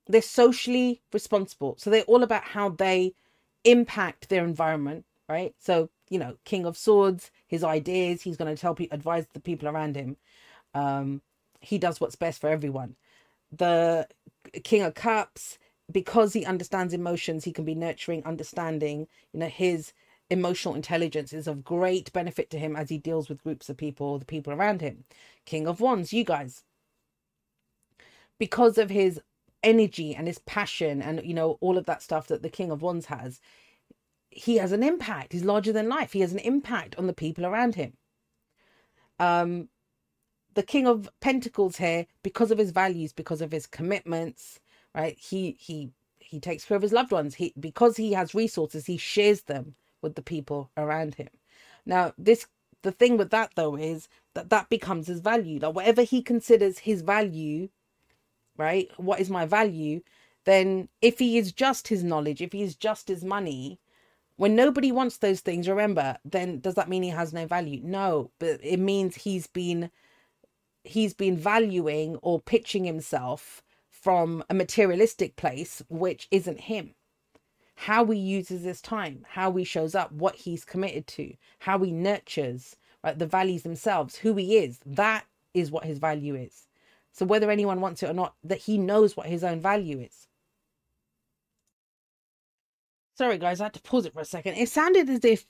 they're 0.06 0.22
socially 0.22 1.02
responsible. 1.12 1.76
So 1.78 1.90
they're 1.90 2.02
all 2.02 2.22
about 2.22 2.44
how 2.44 2.70
they 2.70 3.14
impact 3.64 4.28
their 4.28 4.44
environment, 4.44 5.04
right? 5.28 5.54
So, 5.58 5.90
you 6.08 6.18
know, 6.18 6.36
King 6.44 6.66
of 6.66 6.76
Swords, 6.76 7.30
his 7.46 7.62
ideas, 7.62 8.22
he's 8.22 8.36
going 8.36 8.54
to 8.54 8.60
tell 8.60 8.74
people, 8.74 8.94
advise 8.94 9.26
the 9.32 9.40
people 9.40 9.68
around 9.68 9.96
him. 9.96 10.16
Um, 10.74 11.22
he 11.60 11.78
does 11.78 12.00
what's 12.00 12.16
best 12.16 12.40
for 12.40 12.48
everyone. 12.48 12.96
The 13.52 14.08
King 14.64 14.82
of 14.82 14.94
Cups, 14.94 15.58
because 15.90 16.32
he 16.32 16.44
understands 16.44 16.94
emotions, 16.94 17.44
he 17.44 17.52
can 17.52 17.64
be 17.64 17.74
nurturing, 17.74 18.24
understanding. 18.24 19.08
You 19.32 19.40
know, 19.40 19.48
his 19.48 19.92
emotional 20.30 20.74
intelligence 20.74 21.32
is 21.32 21.48
of 21.48 21.64
great 21.64 22.12
benefit 22.12 22.50
to 22.50 22.58
him 22.58 22.76
as 22.76 22.88
he 22.88 22.98
deals 22.98 23.28
with 23.28 23.42
groups 23.42 23.68
of 23.68 23.76
people, 23.76 24.18
the 24.18 24.24
people 24.24 24.52
around 24.52 24.80
him. 24.80 25.04
King 25.44 25.66
of 25.66 25.80
Wands, 25.80 26.12
you 26.12 26.24
guys, 26.24 26.64
because 28.38 28.78
of 28.78 28.90
his 28.90 29.20
energy 29.62 30.14
and 30.14 30.26
his 30.26 30.38
passion 30.40 31.02
and 31.02 31.22
you 31.24 31.34
know 31.34 31.58
all 31.60 31.76
of 31.76 31.84
that 31.86 32.02
stuff 32.02 32.26
that 32.28 32.42
the 32.42 32.48
king 32.48 32.70
of 32.70 32.80
wands 32.80 33.06
has 33.06 33.40
he 34.30 34.56
has 34.56 34.72
an 34.72 34.82
impact 34.82 35.32
he's 35.32 35.44
larger 35.44 35.72
than 35.72 35.88
life 35.88 36.12
he 36.14 36.20
has 36.20 36.32
an 36.32 36.38
impact 36.38 36.96
on 36.96 37.06
the 37.06 37.12
people 37.12 37.44
around 37.44 37.74
him 37.74 37.92
um 39.18 39.68
the 40.54 40.62
king 40.62 40.86
of 40.86 41.10
pentacles 41.20 41.76
here 41.76 42.06
because 42.22 42.50
of 42.50 42.58
his 42.58 42.70
values 42.70 43.12
because 43.12 43.42
of 43.42 43.52
his 43.52 43.66
commitments 43.66 44.60
right 44.94 45.18
he 45.18 45.56
he 45.58 45.90
he 46.18 46.40
takes 46.40 46.64
care 46.64 46.76
of 46.76 46.82
his 46.82 46.92
loved 46.92 47.12
ones 47.12 47.36
he 47.36 47.52
because 47.60 47.96
he 47.96 48.12
has 48.12 48.34
resources 48.34 48.86
he 48.86 48.96
shares 48.96 49.42
them 49.42 49.74
with 50.02 50.14
the 50.14 50.22
people 50.22 50.70
around 50.76 51.14
him 51.16 51.28
now 51.86 52.12
this 52.18 52.46
the 52.82 52.92
thing 52.92 53.16
with 53.18 53.30
that 53.30 53.50
though 53.56 53.76
is 53.76 54.08
that 54.34 54.50
that 54.50 54.68
becomes 54.70 55.06
his 55.08 55.20
value 55.20 55.58
like 55.60 55.74
whatever 55.74 56.02
he 56.02 56.22
considers 56.22 56.80
his 56.80 57.02
value 57.02 57.68
right? 58.56 58.90
What 58.98 59.20
is 59.20 59.30
my 59.30 59.46
value? 59.46 60.02
Then 60.46 60.88
if 61.02 61.18
he 61.18 61.38
is 61.38 61.52
just 61.52 61.88
his 61.88 62.04
knowledge, 62.04 62.42
if 62.42 62.52
he 62.52 62.62
is 62.62 62.76
just 62.76 63.08
his 63.08 63.24
money, 63.24 63.80
when 64.36 64.56
nobody 64.56 64.92
wants 64.92 65.18
those 65.18 65.40
things, 65.40 65.68
remember, 65.68 66.18
then 66.24 66.60
does 66.60 66.74
that 66.76 66.88
mean 66.88 67.02
he 67.02 67.10
has 67.10 67.32
no 67.32 67.46
value? 67.46 67.80
No, 67.84 68.30
but 68.38 68.60
it 68.62 68.78
means 68.78 69.16
he's 69.16 69.46
been 69.46 69.90
he's 70.84 71.14
been 71.14 71.36
valuing 71.36 72.16
or 72.22 72.40
pitching 72.40 72.84
himself 72.84 73.62
from 74.00 74.44
a 74.50 74.54
materialistic 74.54 75.36
place 75.36 75.82
which 75.88 76.28
isn't 76.30 76.60
him 76.62 76.94
how 77.76 78.04
he 78.06 78.18
uses 78.18 78.62
his 78.64 78.80
time 78.80 79.24
how 79.30 79.52
he 79.52 79.64
shows 79.64 79.94
up 79.94 80.12
what 80.12 80.36
he's 80.36 80.64
committed 80.64 81.06
to 81.06 81.34
how 81.60 81.78
he 81.78 81.92
nurtures 81.92 82.76
right 83.04 83.18
the 83.18 83.26
values 83.26 83.62
themselves 83.62 84.16
who 84.16 84.34
he 84.34 84.58
is 84.58 84.80
that 84.84 85.24
is 85.54 85.70
what 85.70 85.84
his 85.84 85.98
value 85.98 86.34
is 86.34 86.66
so 87.12 87.26
whether 87.26 87.50
anyone 87.50 87.80
wants 87.80 88.02
it 88.02 88.10
or 88.10 88.14
not, 88.14 88.34
that 88.44 88.58
he 88.58 88.78
knows 88.78 89.16
what 89.16 89.26
his 89.26 89.44
own 89.44 89.60
value 89.60 90.00
is. 90.00 90.28
Sorry, 93.20 93.36
guys, 93.36 93.60
I 93.60 93.64
had 93.64 93.74
to 93.74 93.82
pause 93.82 94.06
it 94.06 94.14
for 94.14 94.22
a 94.22 94.24
second. 94.24 94.54
It 94.54 94.70
sounded 94.70 95.10
as 95.10 95.22
if 95.26 95.44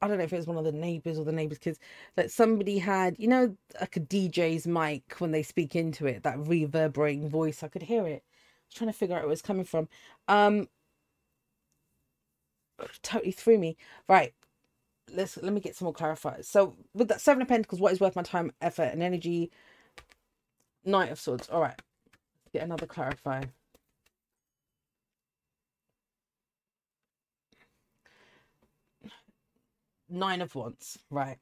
I 0.00 0.06
don't 0.06 0.18
know 0.18 0.22
if 0.22 0.32
it 0.32 0.36
was 0.36 0.46
one 0.46 0.58
of 0.58 0.64
the 0.64 0.70
neighbors 0.70 1.18
or 1.18 1.24
the 1.24 1.32
neighbors' 1.32 1.58
kids 1.58 1.80
that 2.14 2.30
somebody 2.30 2.78
had, 2.78 3.18
you 3.18 3.26
know, 3.26 3.56
like 3.80 3.96
a 3.96 4.00
DJ's 4.00 4.64
mic 4.68 5.16
when 5.18 5.32
they 5.32 5.42
speak 5.42 5.74
into 5.74 6.06
it, 6.06 6.22
that 6.22 6.38
reverberating 6.38 7.28
voice. 7.28 7.64
I 7.64 7.68
could 7.68 7.82
hear 7.82 8.06
it. 8.06 8.22
I 8.22 8.62
was 8.68 8.74
trying 8.74 8.92
to 8.92 8.96
figure 8.96 9.16
out 9.16 9.22
where 9.22 9.26
it 9.26 9.28
was 9.30 9.42
coming 9.42 9.64
from. 9.64 9.88
Um, 10.28 10.68
totally 13.02 13.32
threw 13.32 13.58
me. 13.58 13.76
Right, 14.08 14.32
let's 15.12 15.36
let 15.36 15.52
me 15.52 15.60
get 15.60 15.74
some 15.74 15.86
more 15.86 15.94
clarifiers. 15.94 16.44
So 16.44 16.76
with 16.94 17.08
that 17.08 17.20
seven 17.20 17.42
of 17.42 17.48
pentacles, 17.48 17.80
what 17.80 17.92
is 17.92 17.98
worth 17.98 18.14
my 18.14 18.22
time, 18.22 18.52
effort, 18.60 18.90
and 18.92 19.02
energy? 19.02 19.50
Knight 20.84 21.10
of 21.10 21.18
Swords. 21.18 21.48
All 21.48 21.60
right. 21.60 21.82
Get 22.52 22.62
another 22.62 22.86
clarifier. 22.86 23.50
Nine 30.08 30.42
of 30.42 30.54
wands, 30.54 30.98
right? 31.10 31.38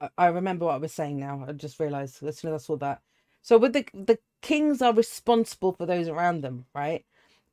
I, 0.00 0.08
I 0.18 0.26
remember 0.28 0.66
what 0.66 0.74
I 0.74 0.78
was 0.78 0.92
saying 0.92 1.18
now. 1.18 1.44
I 1.48 1.52
just 1.52 1.80
realized 1.80 2.22
as 2.22 2.38
soon 2.38 2.54
as 2.54 2.62
I 2.62 2.66
saw 2.66 2.76
that. 2.78 3.02
So 3.42 3.58
with 3.58 3.72
the 3.74 3.86
the 3.94 4.18
kings 4.42 4.82
are 4.82 4.92
responsible 4.94 5.72
for 5.72 5.86
those 5.86 6.08
around 6.08 6.42
them, 6.42 6.66
right? 6.74 7.04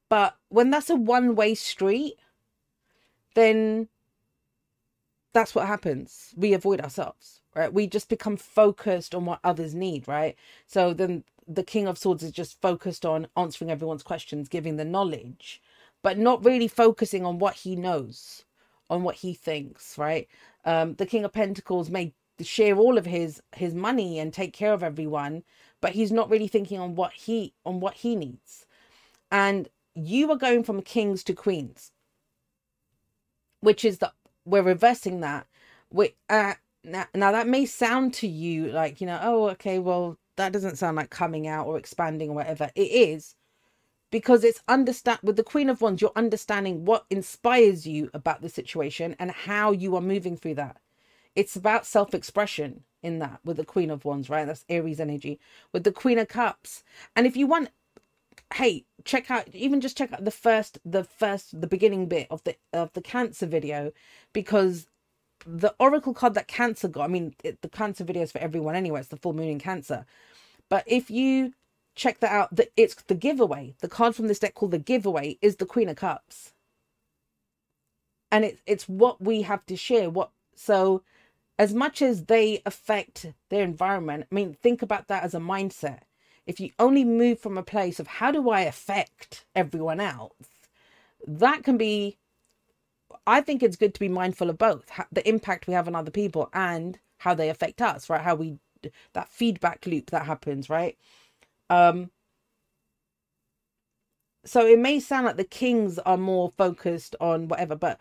But 0.09 0.35
when 0.49 0.69
that's 0.69 0.89
a 0.89 0.95
one 0.95 1.35
way 1.35 1.55
street, 1.55 2.15
then 3.35 3.89
that's 5.33 5.55
what 5.55 5.67
happens. 5.67 6.33
We 6.37 6.53
avoid 6.53 6.81
ourselves, 6.81 7.41
right? 7.55 7.73
We 7.73 7.87
just 7.87 8.09
become 8.09 8.37
focused 8.37 9.15
on 9.15 9.25
what 9.25 9.39
others 9.43 9.73
need, 9.75 10.07
right? 10.07 10.35
So 10.67 10.93
then 10.93 11.23
the 11.47 11.63
King 11.63 11.87
of 11.87 11.97
Swords 11.97 12.23
is 12.23 12.31
just 12.31 12.61
focused 12.61 13.05
on 13.05 13.27
answering 13.35 13.71
everyone's 13.71 14.03
questions, 14.03 14.47
giving 14.49 14.77
the 14.77 14.85
knowledge, 14.85 15.61
but 16.03 16.17
not 16.17 16.45
really 16.45 16.67
focusing 16.67 17.25
on 17.25 17.39
what 17.39 17.55
he 17.55 17.75
knows, 17.75 18.45
on 18.89 19.03
what 19.03 19.15
he 19.15 19.33
thinks, 19.33 19.97
right? 19.97 20.27
Um, 20.65 20.95
the 20.95 21.05
King 21.05 21.25
of 21.25 21.33
Pentacles 21.33 21.89
may 21.89 22.13
share 22.41 22.77
all 22.77 22.97
of 22.97 23.05
his 23.05 23.41
his 23.55 23.73
money 23.73 24.19
and 24.19 24.33
take 24.33 24.53
care 24.53 24.73
of 24.73 24.83
everyone, 24.83 25.43
but 25.81 25.91
he's 25.91 26.11
not 26.11 26.29
really 26.29 26.47
thinking 26.47 26.79
on 26.79 26.95
what 26.95 27.13
he 27.13 27.53
on 27.65 27.79
what 27.79 27.95
he 27.95 28.15
needs. 28.15 28.65
And 29.31 29.69
you 29.95 30.29
are 30.31 30.37
going 30.37 30.63
from 30.63 30.81
kings 30.81 31.23
to 31.25 31.33
queens, 31.33 31.91
which 33.61 33.85
is 33.85 33.99
the 33.99 34.11
we're 34.45 34.63
reversing 34.63 35.21
that. 35.21 35.47
We 35.91 36.15
uh, 36.29 36.55
now, 36.83 37.05
now 37.13 37.31
that 37.31 37.47
may 37.47 37.65
sound 37.65 38.13
to 38.15 38.27
you 38.27 38.71
like 38.71 38.99
you 38.99 39.07
know 39.07 39.19
oh 39.21 39.49
okay 39.49 39.79
well 39.79 40.17
that 40.35 40.51
doesn't 40.51 40.77
sound 40.77 40.97
like 40.97 41.09
coming 41.09 41.47
out 41.47 41.67
or 41.67 41.77
expanding 41.77 42.31
or 42.31 42.35
whatever 42.35 42.69
it 42.75 42.81
is 42.81 43.35
because 44.13 44.43
it's 44.43 44.61
understand 44.67 45.17
with 45.23 45.37
the 45.37 45.43
queen 45.43 45.71
of 45.71 45.81
wands 45.81 45.99
you're 45.99 46.11
understanding 46.15 46.85
what 46.85 47.03
inspires 47.09 47.87
you 47.87 48.11
about 48.13 48.43
the 48.43 48.47
situation 48.47 49.15
and 49.17 49.31
how 49.31 49.71
you 49.71 49.95
are 49.95 50.01
moving 50.01 50.37
through 50.37 50.53
that. 50.53 50.77
It's 51.35 51.55
about 51.55 51.87
self-expression 51.87 52.83
in 53.01 53.17
that 53.17 53.39
with 53.43 53.57
the 53.57 53.65
queen 53.65 53.89
of 53.89 54.05
wands 54.05 54.29
right? 54.29 54.45
That's 54.45 54.65
aries 54.69 54.99
energy. 54.99 55.39
With 55.71 55.83
the 55.83 55.91
queen 55.91 56.19
of 56.19 56.27
cups. 56.27 56.83
And 57.15 57.25
if 57.25 57.35
you 57.35 57.47
want 57.47 57.69
hey 58.53 58.85
check 59.03 59.31
out 59.31 59.47
even 59.51 59.81
just 59.81 59.97
check 59.97 60.13
out 60.13 60.23
the 60.23 60.29
first 60.29 60.77
the 60.85 61.03
first 61.03 61.59
the 61.59 61.65
beginning 61.65 62.05
bit 62.07 62.27
of 62.29 62.43
the 62.43 62.55
of 62.71 62.93
the 62.93 63.01
cancer 63.01 63.47
video 63.47 63.91
because 64.31 64.85
the 65.47 65.73
oracle 65.79 66.13
card 66.13 66.35
that 66.35 66.47
cancer 66.47 66.87
got 66.87 67.05
i 67.05 67.07
mean 67.07 67.33
it, 67.43 67.61
the 67.61 67.69
cancer 67.69 68.03
video 68.03 68.21
is 68.21 68.31
for 68.31 68.39
everyone 68.39 68.75
anyway 68.75 68.99
it's 68.99 69.09
the 69.09 69.17
full 69.17 69.33
moon 69.33 69.49
in 69.49 69.59
cancer. 69.59 70.05
But 70.69 70.83
if 70.87 71.09
you 71.09 71.53
check 71.95 72.19
that 72.21 72.31
out 72.31 72.55
the, 72.55 72.69
it's 72.77 72.95
the 73.07 73.15
giveaway 73.15 73.75
the 73.81 73.89
card 73.89 74.15
from 74.15 74.27
this 74.27 74.39
deck 74.39 74.55
called 74.55 74.71
the 74.71 74.79
giveaway 74.79 75.37
is 75.41 75.57
the 75.57 75.65
queen 75.67 75.89
of 75.89 75.97
cups 75.97 76.53
and 78.31 78.45
it, 78.45 78.59
it's 78.67 78.89
what 78.89 79.21
we 79.21 79.43
have 79.43 79.65
to 79.67 79.77
share 79.77 80.09
what 80.09 80.31
so 80.55 81.03
as 81.59 81.73
much 81.73 82.01
as 82.01 82.25
they 82.25 82.61
affect 82.65 83.27
their 83.49 83.63
environment 83.63 84.27
i 84.31 84.35
mean 84.35 84.55
think 84.63 84.81
about 84.81 85.07
that 85.09 85.23
as 85.23 85.33
a 85.35 85.39
mindset 85.39 86.01
if 86.45 86.59
you 86.59 86.71
only 86.79 87.05
move 87.05 87.39
from 87.39 87.57
a 87.57 87.63
place 87.63 87.99
of 87.99 88.07
how 88.07 88.31
do 88.31 88.49
I 88.49 88.61
affect 88.61 89.45
everyone 89.55 89.99
else, 89.99 90.33
that 91.27 91.63
can 91.63 91.77
be. 91.77 92.17
I 93.27 93.41
think 93.41 93.63
it's 93.63 93.77
good 93.77 93.93
to 93.95 93.99
be 93.99 94.09
mindful 94.09 94.49
of 94.49 94.57
both 94.57 94.85
the 95.11 95.27
impact 95.27 95.67
we 95.67 95.73
have 95.73 95.87
on 95.87 95.95
other 95.95 96.11
people 96.11 96.49
and 96.53 96.99
how 97.19 97.33
they 97.35 97.49
affect 97.49 97.81
us, 97.81 98.09
right? 98.09 98.21
How 98.21 98.35
we 98.35 98.57
that 99.13 99.29
feedback 99.29 99.85
loop 99.87 100.11
that 100.11 100.25
happens, 100.25 100.69
right? 100.69 100.97
Um, 101.73 102.11
so 104.45 104.65
it 104.65 104.77
may 104.77 104.99
sound 104.99 105.25
like 105.25 105.37
the 105.37 105.43
kings 105.43 105.97
are 105.99 106.17
more 106.17 106.51
focused 106.51 107.15
on 107.19 107.47
whatever, 107.47 107.75
but 107.75 107.99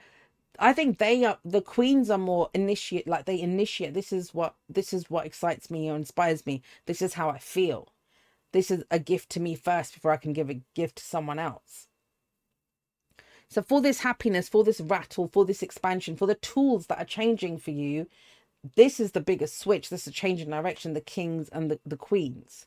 I 0.59 0.73
think 0.73 0.99
they 0.99 1.25
are 1.25 1.39
the 1.45 1.63
queens 1.63 2.11
are 2.11 2.19
more 2.19 2.51
initiate 2.53 3.09
like 3.09 3.25
they 3.25 3.41
initiate 3.41 3.95
this 3.95 4.13
is 4.13 4.35
what 4.35 4.55
this 4.69 4.93
is 4.93 5.09
what 5.09 5.25
excites 5.25 5.71
me 5.71 5.91
or 5.91 5.97
inspires 5.97 6.45
me. 6.45 6.63
This 6.87 7.01
is 7.01 7.15
how 7.15 7.31
I 7.31 7.39
feel. 7.39 7.89
This 8.53 8.71
is 8.71 8.85
a 8.91 8.99
gift 8.99 9.31
to 9.31 9.41
me 9.41 9.55
first 9.55 9.95
before 9.95 10.13
I 10.13 10.19
can 10.19 10.35
give 10.35 10.51
a 10.51 10.61
gift 10.75 10.97
to 10.97 11.05
someone 11.05 11.39
else. 11.39 11.89
So, 13.49 13.63
for 13.63 13.81
this 13.81 14.01
happiness, 14.01 14.49
for 14.49 14.65
this 14.65 14.81
rattle, 14.81 15.29
for 15.29 15.45
this 15.47 15.63
expansion, 15.63 16.17
for 16.17 16.27
the 16.27 16.35
tools 16.35 16.87
that 16.89 16.99
are 16.99 17.07
changing 17.07 17.59
for 17.59 17.71
you, 17.71 18.07
this 18.77 19.01
is 19.01 19.13
the 19.13 19.21
biggest 19.21 19.59
switch. 19.59 19.89
This 19.89 20.03
is 20.03 20.09
a 20.09 20.13
change 20.13 20.41
in 20.43 20.51
direction, 20.51 20.93
the 20.93 21.01
kings 21.01 21.49
and 21.51 21.71
the, 21.71 21.81
the 21.87 21.97
queens. 21.97 22.67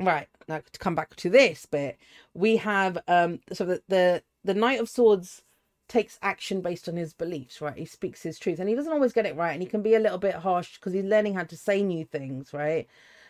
Right, 0.00 0.28
now 0.48 0.60
to 0.72 0.78
come 0.78 0.94
back 0.94 1.16
to 1.16 1.30
this 1.30 1.66
bit, 1.66 1.98
we 2.34 2.56
have 2.58 2.98
um 3.08 3.40
so 3.52 3.64
the 3.64 3.82
the, 3.88 4.22
the 4.44 4.54
Knight 4.54 4.80
of 4.80 4.88
Swords 4.88 5.42
takes 5.88 6.18
action 6.22 6.60
based 6.60 6.88
on 6.88 6.96
his 6.96 7.14
beliefs, 7.14 7.60
right? 7.60 7.76
He 7.76 7.84
speaks 7.86 8.22
his 8.22 8.38
truth 8.38 8.60
and 8.60 8.68
he 8.68 8.74
doesn't 8.76 8.92
always 8.92 9.12
get 9.12 9.26
it 9.26 9.36
right 9.36 9.52
and 9.52 9.62
he 9.62 9.68
can 9.68 9.82
be 9.82 9.94
a 9.94 10.00
little 10.00 10.18
bit 10.18 10.34
harsh 10.36 10.76
because 10.78 10.92
he's 10.92 11.04
learning 11.04 11.34
how 11.34 11.44
to 11.44 11.56
say 11.56 11.82
new 11.82 12.04
things, 12.04 12.52
right? 12.52 12.86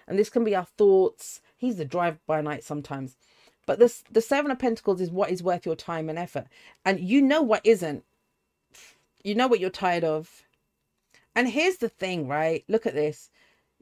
and 0.08 0.18
this 0.18 0.30
can 0.30 0.44
be 0.44 0.56
our 0.56 0.64
thoughts. 0.64 1.40
He's 1.56 1.76
the 1.76 1.84
drive 1.84 2.18
by 2.26 2.40
knight 2.40 2.64
sometimes. 2.64 3.16
But 3.66 3.78
this 3.78 4.02
the 4.10 4.22
seven 4.22 4.50
of 4.50 4.58
pentacles 4.58 5.00
is 5.00 5.10
what 5.10 5.30
is 5.30 5.42
worth 5.42 5.66
your 5.66 5.76
time 5.76 6.08
and 6.08 6.18
effort. 6.18 6.46
And 6.84 6.98
you 6.98 7.20
know 7.22 7.42
what 7.42 7.60
isn't. 7.64 8.04
You 9.22 9.34
know 9.34 9.46
what 9.46 9.60
you're 9.60 9.70
tired 9.70 10.04
of. 10.04 10.44
And 11.36 11.48
here's 11.48 11.76
the 11.76 11.88
thing, 11.90 12.26
right? 12.26 12.64
Look 12.68 12.86
at 12.86 12.94
this. 12.94 13.30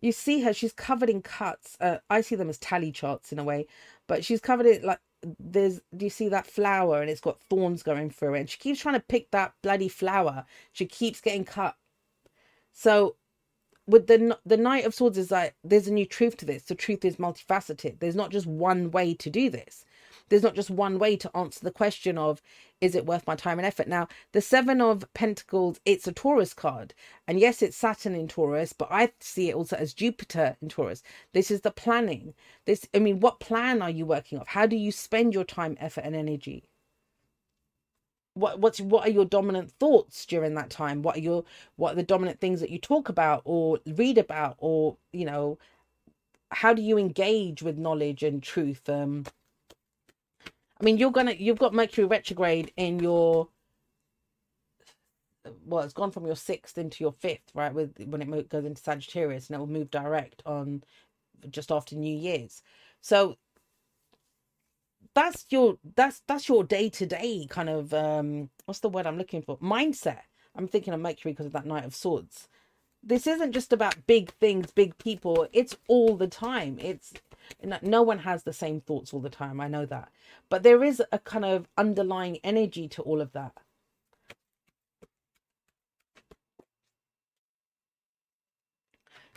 You 0.01 0.13
see 0.13 0.43
her, 0.43 0.53
she's 0.53 0.73
covered 0.73 1.09
in 1.09 1.23
cuts. 1.23 1.77
Uh, 1.81 1.99
I 2.11 2.21
see 2.21 2.37
them 2.37 2.51
as 2.51 2.59
tally 2.59 2.93
charts 2.93 3.33
in 3.33 3.39
a 3.39 3.45
way, 3.45 3.67
but 4.07 4.25
she's 4.25 4.41
covered 4.41 4.67
it 4.67 4.85
like 4.85 5.01
there's 5.41 5.81
do 5.97 6.05
you 6.05 6.11
see 6.11 6.29
that 6.29 6.47
flower 6.47 7.01
and 7.01 7.11
it's 7.11 7.21
got 7.21 7.41
thorns 7.41 7.83
going 7.83 8.11
through 8.11 8.35
it? 8.35 8.41
And 8.41 8.51
she 8.51 8.59
keeps 8.59 8.81
trying 8.81 8.95
to 8.95 9.01
pick 9.01 9.31
that 9.31 9.55
bloody 9.63 9.89
flower. 9.89 10.45
She 10.73 10.87
keeps 10.87 11.21
getting 11.21 11.45
cut. 11.45 11.77
So 12.73 13.17
with 13.87 14.07
the 14.07 14.39
the 14.45 14.57
knight 14.57 14.85
of 14.85 14.95
swords 14.95 15.19
is 15.19 15.31
like 15.31 15.55
there's 15.65 15.89
a 15.89 15.93
new 15.93 16.07
truth 16.07 16.37
to 16.39 16.45
this. 16.47 16.65
The 16.65 16.75
truth 16.75 17.05
is 17.05 17.17
multifaceted. 17.17 18.01
There's 18.01 18.17
not 18.17 18.31
just 18.31 18.47
one 18.47 18.91
way 18.91 19.15
to 19.15 19.31
do 19.31 19.51
this 19.51 19.85
there's 20.29 20.43
not 20.43 20.55
just 20.55 20.71
one 20.71 20.99
way 20.99 21.17
to 21.17 21.37
answer 21.37 21.61
the 21.63 21.71
question 21.71 22.19
of 22.19 22.43
is 22.81 22.95
it 22.95 23.07
worth 23.07 23.27
my 23.27 23.35
time 23.37 23.59
and 23.59 23.67
effort? 23.67 23.89
Now 23.89 24.09
the 24.33 24.41
seven 24.41 24.81
of 24.81 25.05
pentacles 25.15 25.81
it's 25.85 26.07
a 26.07 26.13
taurus 26.13 26.55
card. 26.55 26.95
And 27.27 27.39
yes 27.41 27.63
it's 27.63 27.77
saturn 27.77 28.15
in 28.15 28.29
taurus 28.29 28.73
but 28.73 28.89
i 28.91 29.13
see 29.21 29.51
it 29.51 29.55
also 29.55 29.77
as 29.77 29.95
jupiter 29.95 30.57
in 30.61 30.69
taurus. 30.69 31.03
This 31.33 31.51
is 31.51 31.63
the 31.63 31.71
planning. 31.71 32.35
This 32.65 32.87
i 32.95 32.99
mean 32.99 33.21
what 33.21 33.41
plan 33.41 33.83
are 33.83 33.91
you 33.91 34.07
working 34.07 34.39
off? 34.39 34.49
How 34.49 34.67
do 34.67 34.77
you 34.77 34.93
spend 34.93 35.35
your 35.35 35.45
time 35.45 35.77
effort 35.81 36.05
and 36.05 36.17
energy? 36.17 36.65
What 38.35 38.61
what's 38.61 38.81
what 38.81 39.07
are 39.07 39.11
your 39.11 39.25
dominant 39.25 39.73
thoughts 39.73 40.27
during 40.27 40.55
that 40.55 40.71
time? 40.71 41.03
What 41.03 41.17
are 41.17 41.21
your 41.21 41.45
what 41.77 41.93
are 41.93 41.97
the 41.97 42.03
dominant 42.03 42.41
things 42.41 42.61
that 42.61 42.71
you 42.71 42.79
talk 42.79 43.09
about 43.09 43.43
or 43.45 43.79
read 43.87 44.19
about 44.19 44.57
or 44.59 44.97
you 45.13 45.25
know 45.25 45.59
how 46.53 46.73
do 46.73 46.83
you 46.83 46.99
engage 46.99 47.63
with 47.63 47.79
knowledge 47.79 48.23
and 48.23 48.43
truth 48.43 48.89
um 48.89 49.25
i 50.81 50.85
mean 50.85 50.99
you're 50.99 51.11
gonna 51.11 51.33
you've 51.33 51.59
got 51.59 51.75
mercury 51.75 52.07
retrograde 52.07 52.73
in 52.77 52.99
your 52.99 53.49
well 55.65 55.85
it's 55.85 55.93
gone 55.93 56.11
from 56.11 56.27
your 56.27 56.37
sixth 56.37 56.79
into 56.79 57.05
your 57.05 57.13
fifth 57.13 57.51
right 57.55 57.75
with 57.75 57.93
when 58.07 58.23
it 58.23 58.49
goes 58.49 58.65
into 58.65 58.83
sagittarius 58.83 59.49
and 59.49 59.57
it 59.57 59.59
will 59.59 59.67
move 59.67 59.91
direct 59.91 60.43
on 60.45 60.83
just 61.51 61.73
after 61.73 61.97
new 61.97 62.17
year's. 62.17 62.63
So 63.01 63.37
that's 65.15 65.47
your 65.51 65.79
that's 65.95 66.23
that's 66.27 66.49
your 66.49 66.63
day-to-day 66.65 67.47
kind 67.49 67.71
of 67.71 67.95
um 67.95 68.51
what's 68.67 68.81
the 68.81 68.89
word 68.89 69.07
i'm 69.07 69.19
looking 69.19 69.43
for? 69.43 69.57
Mindset. 69.59 70.23
I'm 70.55 70.69
thinking 70.69 70.95
of 70.95 71.01
mercury 71.01 71.33
because 71.33 71.47
of 71.47 71.53
that 71.53 71.67
knight 71.67 71.85
of 71.85 71.95
swords. 71.95 72.49
This 73.03 73.27
isn't 73.27 73.53
just 73.53 73.73
about 73.73 74.07
big 74.07 74.31
things 74.33 74.71
big 74.71 74.97
people. 74.99 75.47
It's 75.53 75.77
all 75.89 76.17
the 76.17 76.27
time. 76.27 76.79
It's 76.81 77.13
no 77.83 78.03
one 78.03 78.19
has 78.21 78.43
the 78.43 78.53
same 78.53 78.81
thoughts 78.81 79.13
all 79.13 79.21
the 79.21 79.31
time 79.31 79.61
i 79.61 79.69
know 79.69 79.87
that 79.87 80.11
but 80.49 80.63
there 80.63 80.83
is 80.83 81.03
a 81.13 81.19
kind 81.19 81.45
of 81.45 81.69
underlying 81.77 82.39
energy 82.45 82.89
to 82.89 83.03
all 83.03 83.21
of 83.21 83.33
that 83.33 83.53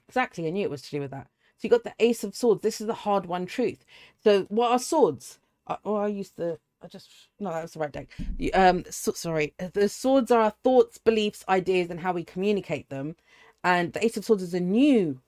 exactly 0.07 0.47
i 0.47 0.49
knew 0.49 0.63
it 0.63 0.71
was 0.71 0.81
to 0.81 0.91
do 0.91 0.99
with 0.99 1.11
that 1.11 1.27
so 1.57 1.65
you 1.65 1.69
got 1.69 1.83
the 1.83 1.93
ace 1.99 2.23
of 2.23 2.35
swords 2.35 2.61
this 2.61 2.81
is 2.81 2.87
the 2.87 2.93
hard 2.93 3.25
one 3.25 3.45
truth 3.45 3.85
so 4.23 4.43
what 4.43 4.71
are 4.71 4.79
swords 4.79 5.39
oh, 5.85 5.95
I 5.95 6.07
used 6.07 6.37
the. 6.37 6.59
I 6.81 6.87
just 6.87 7.09
no, 7.39 7.51
that 7.51 7.61
was 7.61 7.73
the 7.73 7.79
right 7.79 7.91
deck. 7.91 8.07
Um, 8.53 8.85
so, 8.89 9.11
sorry. 9.11 9.53
The 9.73 9.89
swords 9.89 10.31
are 10.31 10.41
our 10.41 10.53
thoughts, 10.63 10.97
beliefs, 10.97 11.43
ideas, 11.49 11.89
and 11.89 11.99
how 11.99 12.13
we 12.13 12.23
communicate 12.23 12.89
them. 12.89 13.15
And 13.63 13.91
the 13.91 14.03
Ace 14.03 14.15
of 14.15 14.23
Swords 14.23 14.43
is 14.43 14.53
a 14.53 14.61
new, 14.61 15.19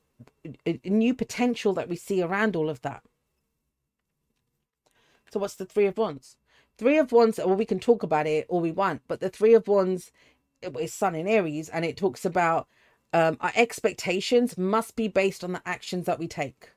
new 0.86 1.14
potential 1.14 1.74
that 1.74 1.90
we 1.90 1.96
see 1.96 2.22
around 2.22 2.56
all 2.56 2.70
of 2.70 2.82
that. 2.82 3.04
So 5.32 5.40
what's 5.40 5.56
the 5.56 5.66
Three 5.66 5.86
of 5.86 5.98
Wands? 5.98 6.36
Three 6.78 6.98
of 6.98 7.12
Wands. 7.12 7.38
Well, 7.38 7.56
we 7.56 7.66
can 7.66 7.80
talk 7.80 8.04
about 8.04 8.28
it 8.28 8.46
all 8.50 8.62
we 8.62 8.72
want, 8.72 9.02
but 9.08 9.20
the 9.20 9.30
Three 9.30 9.54
of 9.54 9.68
Wands 9.68 10.12
is 10.62 10.94
Sun 10.94 11.16
in 11.16 11.28
Aries, 11.28 11.70
and 11.70 11.86
it 11.86 11.98
talks 11.98 12.26
about 12.26 12.68
um, 13.14 13.38
our 13.42 13.52
expectations 13.56 14.58
must 14.58 14.96
be 14.96 15.08
based 15.08 15.44
on 15.44 15.54
the 15.54 15.62
actions 15.66 16.06
that 16.06 16.20
we 16.20 16.28
take. 16.28 16.72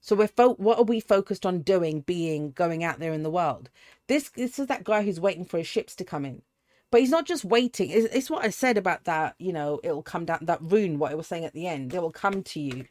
So 0.00 0.16
we're 0.16 0.28
fo- 0.28 0.54
what 0.54 0.78
are 0.78 0.84
we 0.84 1.00
focused 1.00 1.44
on 1.44 1.60
doing, 1.60 2.00
being, 2.00 2.52
going 2.52 2.82
out 2.82 2.98
there 2.98 3.12
in 3.12 3.22
the 3.22 3.30
world? 3.30 3.68
This 4.06 4.30
this 4.30 4.58
is 4.58 4.66
that 4.68 4.84
guy 4.84 5.02
who's 5.02 5.20
waiting 5.20 5.44
for 5.44 5.58
his 5.58 5.66
ships 5.66 5.94
to 5.96 6.04
come 6.04 6.24
in. 6.24 6.42
But 6.90 7.00
he's 7.00 7.10
not 7.10 7.26
just 7.26 7.44
waiting. 7.44 7.90
It's, 7.90 8.12
it's 8.14 8.30
what 8.30 8.44
I 8.44 8.50
said 8.50 8.76
about 8.76 9.04
that, 9.04 9.36
you 9.38 9.52
know, 9.52 9.80
it'll 9.84 10.02
come 10.02 10.24
down, 10.24 10.40
that 10.42 10.60
rune, 10.60 10.98
what 10.98 11.12
I 11.12 11.14
was 11.14 11.26
saying 11.26 11.44
at 11.44 11.52
the 11.52 11.66
end, 11.66 11.94
it 11.94 12.02
will 12.02 12.10
come 12.10 12.42
to 12.42 12.60
you. 12.60 12.86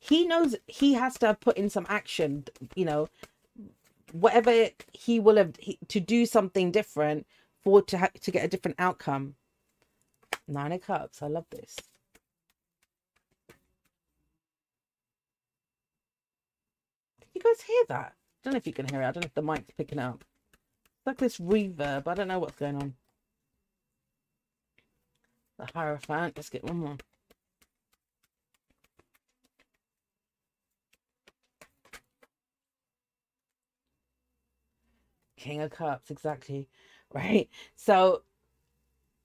He 0.00 0.26
knows 0.26 0.56
he 0.66 0.94
has 0.94 1.16
to 1.18 1.28
have 1.28 1.40
put 1.40 1.56
in 1.56 1.70
some 1.70 1.86
action, 1.88 2.44
you 2.74 2.84
know, 2.84 3.08
whatever 4.12 4.68
he 4.92 5.20
will 5.20 5.36
have 5.36 5.54
he, 5.58 5.78
to 5.88 6.00
do 6.00 6.26
something 6.26 6.70
different 6.70 7.26
for 7.62 7.82
to 7.82 7.98
ha- 7.98 8.10
to 8.20 8.30
get 8.30 8.44
a 8.44 8.48
different 8.48 8.76
outcome. 8.78 9.34
Nine 10.46 10.72
of 10.72 10.82
Cups. 10.82 11.22
I 11.22 11.28
love 11.28 11.46
this. 11.50 11.76
You 17.34 17.40
guys 17.40 17.62
hear 17.62 17.82
that? 17.88 18.12
I 18.14 18.44
don't 18.44 18.52
know 18.54 18.58
if 18.58 18.66
you 18.66 18.72
can 18.72 18.86
hear 18.88 19.02
it. 19.02 19.06
I 19.06 19.10
don't 19.10 19.24
know 19.24 19.26
if 19.26 19.34
the 19.34 19.42
mic's 19.42 19.72
picking 19.76 19.98
up. 19.98 20.24
It's 20.98 21.06
like 21.06 21.18
this 21.18 21.38
reverb. 21.38 22.06
I 22.06 22.14
don't 22.14 22.28
know 22.28 22.38
what's 22.38 22.56
going 22.56 22.76
on. 22.76 22.94
The 25.58 25.68
Hierophant. 25.74 26.34
Let's 26.36 26.50
get 26.50 26.64
one 26.64 26.78
more. 26.78 26.96
King 35.36 35.62
of 35.62 35.70
Cups, 35.72 36.10
exactly. 36.10 36.68
Right. 37.12 37.48
So 37.76 38.22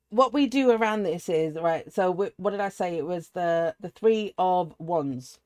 what 0.09 0.33
we 0.33 0.47
do 0.47 0.71
around 0.71 1.03
this 1.03 1.29
is 1.29 1.55
right. 1.55 1.91
So 1.93 2.11
we, 2.11 2.31
what 2.37 2.51
did 2.51 2.61
I 2.61 2.69
say? 2.69 2.97
It 2.97 3.05
was 3.05 3.29
the 3.31 3.75
the 3.79 3.89
three 3.89 4.33
of 4.37 4.75
wands. 4.79 5.39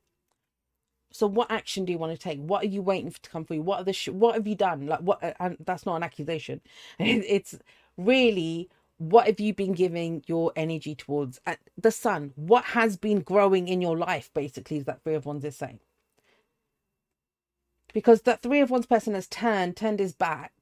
So 1.11 1.27
what 1.27 1.51
action 1.51 1.85
do 1.85 1.91
you 1.91 1.97
want 1.99 2.13
to 2.13 2.17
take? 2.19 2.39
What 2.39 2.63
are 2.63 2.67
you 2.67 2.81
waiting 2.81 3.11
for 3.11 3.21
to 3.21 3.29
come 3.29 3.45
for 3.45 3.53
you? 3.55 3.61
What 3.63 3.81
are 3.81 3.83
the 3.85 3.93
sh- 3.93 4.09
what 4.09 4.35
have 4.35 4.47
you 4.47 4.55
done? 4.55 4.87
Like 4.87 4.99
what? 5.01 5.19
And 5.39 5.57
that's 5.65 5.85
not 5.85 5.97
an 5.97 6.03
accusation. 6.03 6.61
It's 6.99 7.57
really 7.97 8.69
what 9.09 9.27
have 9.27 9.39
you 9.39 9.53
been 9.53 9.73
giving 9.73 10.23
your 10.27 10.51
energy 10.55 10.95
towards? 10.95 11.39
At 11.45 11.59
the 11.77 11.91
sun, 11.91 12.31
what 12.35 12.65
has 12.65 12.97
been 12.97 13.21
growing 13.21 13.67
in 13.67 13.81
your 13.81 13.97
life? 13.97 14.31
Basically, 14.33 14.77
is 14.77 14.85
that 14.85 15.03
three 15.03 15.15
of 15.15 15.25
wands 15.25 15.45
is 15.45 15.55
saying. 15.55 15.79
Because 17.93 18.21
that 18.21 18.41
three 18.41 18.61
of 18.61 18.71
wands 18.71 18.87
person 18.87 19.13
has 19.13 19.27
turned, 19.27 19.75
turned 19.75 19.99
his 19.99 20.13
back 20.13 20.53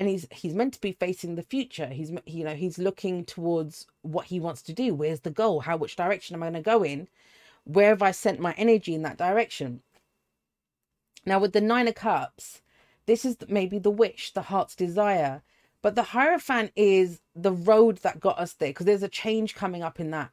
and 0.00 0.08
he's 0.08 0.26
he's 0.32 0.54
meant 0.54 0.72
to 0.72 0.80
be 0.80 0.92
facing 0.92 1.34
the 1.34 1.42
future 1.42 1.88
he's 1.88 2.10
you 2.24 2.42
know 2.42 2.54
he's 2.54 2.78
looking 2.78 3.24
towards 3.24 3.86
what 4.02 4.26
he 4.26 4.40
wants 4.40 4.62
to 4.62 4.72
do 4.72 4.94
where's 4.94 5.20
the 5.20 5.30
goal 5.30 5.60
how 5.60 5.76
which 5.76 5.94
direction 5.94 6.34
am 6.34 6.42
i 6.42 6.46
going 6.46 6.54
to 6.54 6.60
go 6.62 6.82
in 6.82 7.06
where 7.64 7.90
have 7.90 8.02
i 8.02 8.10
sent 8.10 8.40
my 8.40 8.52
energy 8.54 8.94
in 8.94 9.02
that 9.02 9.18
direction 9.18 9.82
now 11.26 11.38
with 11.38 11.52
the 11.52 11.60
nine 11.60 11.86
of 11.86 11.94
cups 11.94 12.62
this 13.06 13.24
is 13.24 13.36
maybe 13.48 13.78
the 13.78 13.90
wish 13.90 14.32
the 14.32 14.42
heart's 14.42 14.74
desire 14.74 15.42
but 15.82 15.94
the 15.94 16.02
hierophant 16.02 16.72
is 16.74 17.20
the 17.42 17.52
road 17.52 17.98
that 17.98 18.20
got 18.20 18.38
us 18.38 18.52
there 18.54 18.70
because 18.70 18.86
there's 18.86 19.02
a 19.02 19.08
change 19.08 19.54
coming 19.54 19.82
up 19.82 20.00
in 20.00 20.10
that. 20.10 20.30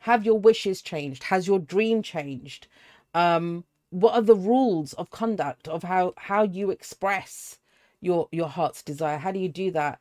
Have 0.00 0.24
your 0.24 0.38
wishes 0.38 0.80
changed? 0.80 1.24
Has 1.24 1.46
your 1.46 1.58
dream 1.58 2.02
changed? 2.02 2.68
Um 3.14 3.64
what 3.90 4.14
are 4.14 4.22
the 4.22 4.34
rules 4.34 4.92
of 4.94 5.10
conduct 5.10 5.66
of 5.66 5.82
how 5.82 6.14
how 6.16 6.42
you 6.42 6.70
express 6.70 7.58
your 8.00 8.28
your 8.32 8.48
heart's 8.48 8.82
desire? 8.82 9.18
How 9.18 9.32
do 9.32 9.38
you 9.38 9.48
do 9.48 9.70
that? 9.72 10.00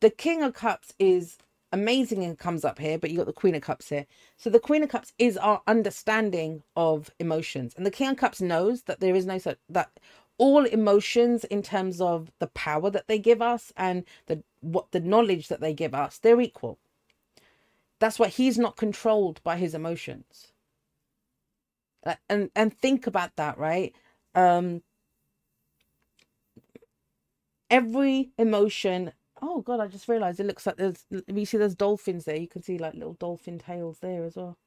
The 0.00 0.10
king 0.10 0.42
of 0.42 0.54
cups 0.54 0.92
is 0.98 1.38
amazing 1.72 2.22
and 2.22 2.38
comes 2.38 2.64
up 2.64 2.78
here 2.78 2.98
but 2.98 3.10
you 3.10 3.16
got 3.16 3.26
the 3.26 3.32
queen 3.32 3.54
of 3.54 3.62
cups 3.62 3.88
here. 3.88 4.06
So 4.36 4.50
the 4.50 4.60
queen 4.60 4.82
of 4.82 4.90
cups 4.90 5.12
is 5.18 5.36
our 5.38 5.62
understanding 5.66 6.62
of 6.76 7.10
emotions 7.18 7.74
and 7.76 7.86
the 7.86 7.90
king 7.90 8.10
of 8.10 8.16
cups 8.16 8.40
knows 8.40 8.82
that 8.82 9.00
there 9.00 9.14
is 9.14 9.26
no 9.26 9.38
such 9.38 9.58
that 9.68 9.90
all 10.38 10.64
emotions 10.64 11.44
in 11.44 11.62
terms 11.62 12.00
of 12.00 12.30
the 12.38 12.48
power 12.48 12.90
that 12.90 13.06
they 13.06 13.18
give 13.18 13.40
us 13.42 13.72
and 13.76 14.04
the 14.26 14.42
what 14.62 14.92
the 14.92 15.00
knowledge 15.00 15.48
that 15.48 15.60
they 15.60 15.74
give 15.74 15.94
us 15.94 16.18
they're 16.18 16.40
equal. 16.42 16.80
That's 18.00 18.18
why 18.18 18.28
he's 18.28 18.58
not 18.58 18.76
controlled 18.76 19.42
by 19.44 19.58
his 19.58 19.74
emotions. 19.74 20.52
And 22.28 22.50
and 22.56 22.76
think 22.76 23.06
about 23.06 23.36
that 23.36 23.58
right? 23.58 23.94
Um 24.34 24.82
every 27.70 28.30
emotion 28.38 29.12
oh 29.40 29.62
god 29.62 29.80
i 29.80 29.86
just 29.88 30.06
realized 30.08 30.38
it 30.38 30.46
looks 30.46 30.66
like 30.66 30.76
there's 30.76 31.06
you 31.26 31.46
see 31.46 31.56
there's 31.56 31.74
dolphins 31.74 32.26
there 32.26 32.36
you 32.36 32.46
can 32.46 32.62
see 32.62 32.76
like 32.78 32.94
little 32.94 33.14
dolphin 33.14 33.58
tails 33.58 33.98
there 34.00 34.24
as 34.24 34.36
well. 34.36 34.58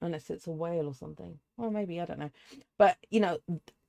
Unless 0.00 0.30
it's 0.30 0.48
a 0.48 0.52
whale 0.52 0.88
or 0.88 0.94
something. 0.94 1.38
Well 1.56 1.70
maybe 1.70 2.00
i 2.00 2.06
don't 2.06 2.20
know. 2.20 2.30
But 2.78 2.98
you 3.10 3.20
know 3.20 3.38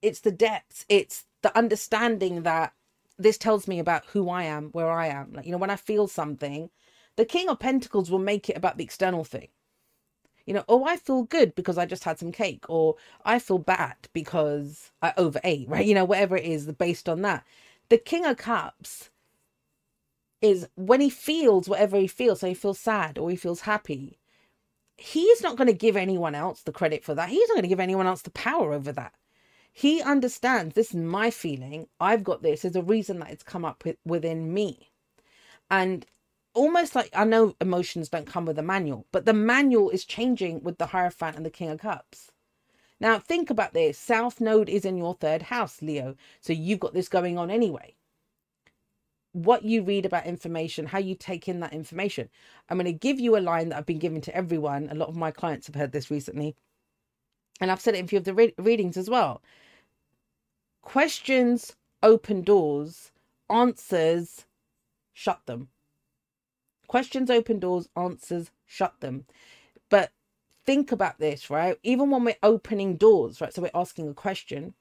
it's 0.02 0.22
the 0.22 0.32
depths 0.32 0.86
it's 0.90 1.26
the 1.44 1.58
understanding 1.58 2.44
that 2.44 2.74
this 3.18 3.38
tells 3.38 3.68
me 3.68 3.80
about 3.80 4.06
who 4.08 4.30
i 4.30 4.44
am 4.44 4.70
where 4.72 4.92
i 4.92 5.08
am 5.08 5.34
like 5.34 5.46
you 5.46 5.52
know 5.52 5.58
when 5.58 5.70
i 5.70 5.76
feel 5.76 6.08
something 6.08 6.70
the 7.16 7.26
king 7.26 7.50
of 7.50 7.60
pentacles 7.60 8.10
will 8.10 8.20
make 8.20 8.50
it 8.50 8.58
about 8.58 8.78
the 8.78 8.84
external 8.84 9.24
thing 9.24 9.48
you 10.46 10.54
know 10.54 10.64
oh 10.68 10.84
i 10.86 10.98
feel 10.98 11.24
good 11.24 11.56
because 11.56 11.78
i 11.78 11.86
just 11.86 12.04
had 12.04 12.20
some 12.20 12.32
cake 12.32 12.66
or 12.70 12.96
i 13.26 13.40
feel 13.40 13.60
bad 13.60 13.96
because 14.14 14.92
i 15.02 15.14
overate 15.18 15.68
right 15.70 15.86
you 15.86 15.94
know 15.94 16.06
whatever 16.06 16.36
it 16.36 16.46
is 16.46 16.66
based 16.74 17.08
on 17.08 17.22
that 17.22 17.44
the 17.90 17.98
King 17.98 18.26
of 18.26 18.38
Cups 18.38 19.10
is 20.42 20.68
when 20.76 21.02
he 21.02 21.10
feels 21.10 21.70
whatever 21.70 21.98
he 21.98 22.08
feels, 22.08 22.40
so 22.40 22.48
he 22.48 22.54
feels 22.54 22.80
sad 22.80 23.18
or 23.18 23.30
he 23.30 23.36
feels 23.36 23.62
happy, 23.62 24.20
he's 24.98 25.42
not 25.42 25.58
going 25.58 25.68
to 25.68 25.74
give 25.74 25.96
anyone 25.96 26.36
else 26.36 26.64
the 26.64 26.72
credit 26.72 27.04
for 27.04 27.16
that. 27.16 27.30
He's 27.30 27.48
not 27.50 27.56
going 27.56 27.64
to 27.64 27.70
give 27.70 27.80
anyone 27.80 28.08
else 28.08 28.22
the 28.22 28.32
power 28.32 28.74
over 28.74 28.92
that. 28.92 29.14
He 29.76 30.02
understands 30.04 30.76
this 30.76 30.92
is 30.92 30.96
my 30.96 31.32
feeling. 31.32 31.88
I've 32.00 32.24
got 32.24 32.44
this. 32.44 32.62
There's 32.62 32.76
a 32.76 32.84
reason 32.84 33.20
that 33.20 33.32
it's 33.32 33.44
come 33.44 33.66
up 33.66 33.84
with, 33.84 33.98
within 34.06 34.54
me. 34.54 34.92
And 35.70 36.06
almost 36.54 36.94
like 36.94 37.10
I 37.14 37.26
know 37.26 37.56
emotions 37.60 38.10
don't 38.10 38.28
come 38.28 38.46
with 38.46 38.60
a 38.60 38.64
manual, 38.64 39.08
but 39.12 39.26
the 39.26 39.34
manual 39.34 39.90
is 39.90 40.06
changing 40.06 40.62
with 40.62 40.78
the 40.78 40.86
Hierophant 40.88 41.36
and 41.36 41.46
the 41.46 41.50
King 41.50 41.70
of 41.70 41.80
Cups. 41.80 42.32
Now, 43.00 43.18
think 43.18 43.50
about 43.50 43.74
this 43.74 43.98
South 43.98 44.40
Node 44.40 44.70
is 44.70 44.86
in 44.86 44.96
your 44.96 45.16
third 45.16 45.42
house, 45.42 45.82
Leo. 45.82 46.16
So 46.40 46.54
you've 46.54 46.80
got 46.80 46.94
this 46.94 47.10
going 47.10 47.40
on 47.40 47.50
anyway. 47.50 47.96
What 49.32 49.64
you 49.64 49.82
read 49.82 50.06
about 50.06 50.28
information, 50.28 50.86
how 50.86 51.00
you 51.00 51.16
take 51.16 51.48
in 51.50 51.60
that 51.62 51.74
information. 51.74 52.30
I'm 52.70 52.78
going 52.78 52.86
to 52.86 52.94
give 52.94 53.20
you 53.20 53.36
a 53.36 53.40
line 53.40 53.70
that 53.70 53.78
I've 53.80 53.88
been 53.88 53.98
giving 53.98 54.22
to 54.22 54.36
everyone. 54.36 54.90
A 54.92 54.96
lot 54.96 55.10
of 55.10 55.16
my 55.16 55.32
clients 55.32 55.66
have 55.66 55.76
heard 55.76 55.92
this 55.92 56.12
recently. 56.12 56.56
And 57.62 57.72
I've 57.72 57.82
said 57.82 57.96
it 57.96 58.00
in 58.00 58.06
a 58.06 58.08
few 58.08 58.18
of 58.18 58.26
the 58.26 58.34
re- 58.34 58.54
readings 58.58 58.98
as 58.98 59.10
well. 59.10 59.42
Questions 60.82 61.76
open 62.02 62.42
doors, 62.42 63.12
answers 63.50 64.46
shut 65.14 65.42
them. 65.46 65.70
Questions 66.88 67.30
open 67.30 67.60
doors, 67.60 67.88
answers 67.96 68.52
shut 68.66 69.00
them. 69.00 69.26
But 69.90 70.12
think 70.66 70.92
about 70.92 71.20
this, 71.20 71.50
right? 71.50 71.78
Even 71.84 72.10
when 72.12 72.24
we're 72.24 72.36
opening 72.44 72.98
doors, 72.98 73.40
right? 73.42 73.54
So 73.54 73.62
we're 73.62 73.72
asking 73.74 74.10
a 74.10 74.14
question. 74.14 74.74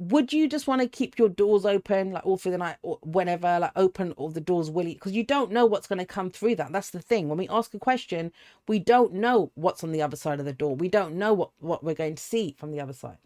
Would 0.00 0.32
you 0.32 0.48
just 0.48 0.66
want 0.66 0.80
to 0.80 0.88
keep 0.88 1.18
your 1.18 1.28
doors 1.28 1.66
open, 1.66 2.10
like 2.12 2.24
all 2.24 2.38
through 2.38 2.52
the 2.52 2.58
night, 2.58 2.76
or 2.80 2.98
whenever, 3.02 3.58
like 3.58 3.72
open 3.76 4.12
all 4.12 4.30
the 4.30 4.40
doors 4.40 4.70
willy? 4.70 4.94
Because 4.94 5.12
you 5.12 5.22
don't 5.22 5.52
know 5.52 5.66
what's 5.66 5.86
going 5.86 5.98
to 5.98 6.06
come 6.06 6.30
through 6.30 6.56
that. 6.56 6.72
That's 6.72 6.88
the 6.88 7.02
thing. 7.02 7.28
When 7.28 7.36
we 7.36 7.46
ask 7.50 7.74
a 7.74 7.78
question, 7.78 8.32
we 8.66 8.78
don't 8.78 9.12
know 9.12 9.52
what's 9.56 9.84
on 9.84 9.92
the 9.92 10.00
other 10.00 10.16
side 10.16 10.40
of 10.40 10.46
the 10.46 10.54
door. 10.54 10.74
We 10.74 10.88
don't 10.88 11.16
know 11.16 11.34
what 11.34 11.50
what 11.60 11.84
we're 11.84 11.94
going 11.94 12.14
to 12.14 12.22
see 12.22 12.56
from 12.58 12.72
the 12.72 12.80
other 12.80 12.94
side. 12.94 13.18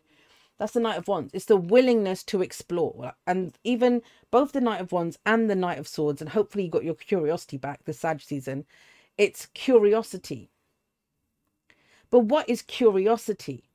That's 0.59 0.73
the 0.73 0.81
Knight 0.81 0.99
of 0.99 1.07
Wands. 1.07 1.33
It's 1.33 1.45
the 1.45 1.57
willingness 1.57 2.25
to 2.25 2.43
explore. 2.43 3.13
And 3.25 3.57
even 3.63 4.03
both 4.33 4.51
the 4.51 4.61
Knight 4.61 4.81
of 4.81 4.91
Wands 4.91 5.17
and 5.25 5.49
the 5.49 5.55
Knight 5.55 5.79
of 5.79 5.87
Swords, 5.87 6.21
and 6.21 6.31
hopefully 6.31 6.65
you 6.65 6.71
got 6.71 6.85
your 6.85 6.95
curiosity 6.95 7.57
back 7.57 7.85
this 7.85 8.01
Sag 8.01 8.21
season, 8.21 8.65
it's 9.17 9.47
curiosity. 9.47 10.51
But 12.11 12.21
what 12.21 12.49
is 12.49 12.63
curiosity? 12.63 13.71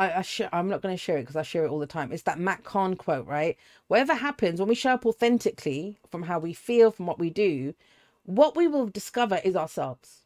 I, 0.00 0.12
I 0.20 0.22
sh- 0.22 0.42
I'm 0.52 0.68
not 0.70 0.82
going 0.82 0.94
to 0.94 0.98
share 1.02 1.18
it 1.18 1.22
because 1.22 1.36
I 1.36 1.44
share 1.44 1.66
it 1.66 1.70
all 1.70 1.80
the 1.80 1.86
time. 1.86 2.12
It's 2.12 2.24
that 2.24 2.40
Matt 2.40 2.64
Kahn 2.64 2.96
quote, 2.96 3.28
right? 3.28 3.58
Whatever 3.88 4.14
happens 4.16 4.60
when 4.60 4.70
we 4.70 4.76
show 4.76 4.92
up 4.92 5.06
authentically 5.06 5.98
from 6.10 6.24
how 6.24 6.40
we 6.40 6.54
feel, 6.54 6.92
from 6.92 7.06
what 7.06 7.20
we 7.20 7.30
do, 7.30 7.74
what 8.24 8.56
we 8.56 8.68
will 8.68 8.88
discover 8.88 9.40
is 9.44 9.56
ourselves. 9.56 10.22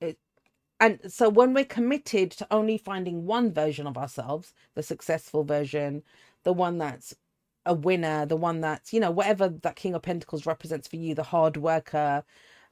It, 0.00 0.18
and 0.80 1.00
so 1.12 1.28
when 1.30 1.54
we're 1.54 1.64
committed 1.66 2.30
to 2.32 2.48
only 2.50 2.78
finding 2.78 3.26
one 3.26 3.52
version 3.52 3.86
of 3.86 3.98
ourselves, 3.98 4.54
the 4.74 4.82
successful 4.84 5.44
version, 5.44 6.02
the 6.44 6.54
one 6.54 6.78
that's 6.78 7.14
a 7.66 7.74
winner, 7.74 8.26
the 8.26 8.36
one 8.36 8.60
that's, 8.62 8.92
you 8.92 9.00
know, 9.00 9.10
whatever 9.12 9.48
that 9.48 9.76
King 9.76 9.94
of 9.94 10.02
Pentacles 10.02 10.46
represents 10.46 10.88
for 10.88 10.96
you, 10.96 11.14
the 11.14 11.24
hard 11.24 11.56
worker, 11.58 12.24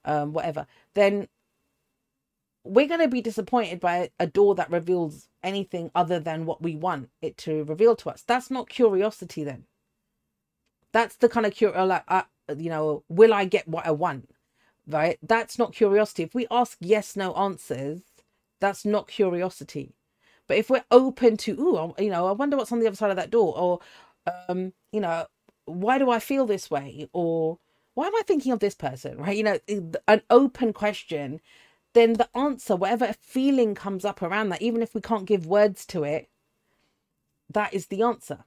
um, 0.07 0.33
whatever, 0.35 0.67
then 0.95 1.29
we're 2.65 2.89
going 2.89 3.01
to 3.01 3.09
be 3.09 3.21
disappointed 3.21 3.79
by 3.79 4.11
a 4.19 4.27
door 4.27 4.55
that 4.55 4.71
reveals 4.71 5.29
anything 5.43 5.91
other 5.95 6.19
than 6.19 6.47
what 6.47 6.63
we 6.63 6.75
want 6.75 7.11
it 7.21 7.37
to 7.39 7.65
reveal 7.65 7.95
to 7.97 8.11
us. 8.11 8.25
That's 8.27 8.51
not 8.51 8.69
curiosity, 8.71 9.45
then. 9.45 9.65
That's 10.93 11.17
the 11.17 11.29
kind 11.29 11.45
of 11.45 11.55
curiosity, 11.55 11.89
like, 11.89 12.05
uh, 12.09 12.23
you 12.57 12.71
know, 12.71 13.05
will 13.09 13.35
I 13.35 13.45
get 13.45 13.69
what 13.69 13.87
I 13.87 13.91
want? 13.91 14.31
Right? 14.87 15.19
That's 15.23 15.59
not 15.59 15.75
curiosity. 15.75 16.23
If 16.23 16.35
we 16.35 16.47
ask 16.51 16.79
yes, 16.81 17.17
no 17.17 17.35
answers, 17.35 18.01
that's 18.61 18.85
not 18.85 19.09
curiosity. 19.09 19.95
But 20.47 20.59
if 20.59 20.71
we're 20.71 20.85
open 20.91 21.37
to, 21.39 21.53
ooh, 21.53 21.95
you 21.99 22.11
know, 22.11 22.27
I 22.27 22.33
wonder 22.33 22.57
what's 22.57 22.73
on 22.73 22.81
the 22.81 22.87
other 22.87 22.97
side 22.97 23.11
of 23.11 23.17
that 23.17 23.31
door, 23.31 23.57
or, 23.57 23.81
um, 24.49 24.73
you 24.93 25.01
know, 25.01 25.27
why 25.67 25.99
do 25.99 26.11
I 26.11 26.19
feel 26.19 26.47
this 26.47 26.71
way, 26.71 27.09
or 27.13 27.59
why 27.95 28.07
am 28.07 28.15
I 28.15 28.23
thinking 28.27 28.53
of 28.53 28.61
this 28.61 28.75
person, 28.75 29.19
right? 29.19 29.37
You 29.37 29.43
know, 29.45 29.59
an 30.09 30.23
open 30.31 30.73
question, 30.73 31.41
then 31.95 32.15
the 32.15 32.29
answer, 32.37 32.77
whatever 32.77 33.15
feeling 33.21 33.75
comes 33.75 34.05
up 34.05 34.21
around 34.21 34.51
that, 34.51 34.63
even 34.63 34.83
if 34.83 34.95
we 34.95 35.01
can't 35.01 35.27
give 35.27 35.47
words 35.47 35.87
to 35.87 36.05
it, 36.05 36.29
that 37.49 37.73
is 37.73 37.87
the 37.87 38.03
answer. 38.03 38.45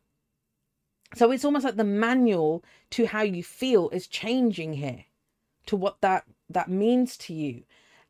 So 1.15 1.31
it's 1.31 1.45
almost 1.45 1.65
like 1.65 1.77
the 1.77 1.83
manual 1.83 2.63
to 2.91 3.07
how 3.07 3.21
you 3.21 3.43
feel 3.43 3.89
is 3.89 4.07
changing 4.07 4.73
here 4.73 5.05
to 5.65 5.75
what 5.75 6.01
that 6.01 6.25
that 6.49 6.69
means 6.69 7.17
to 7.17 7.33
you. 7.33 7.63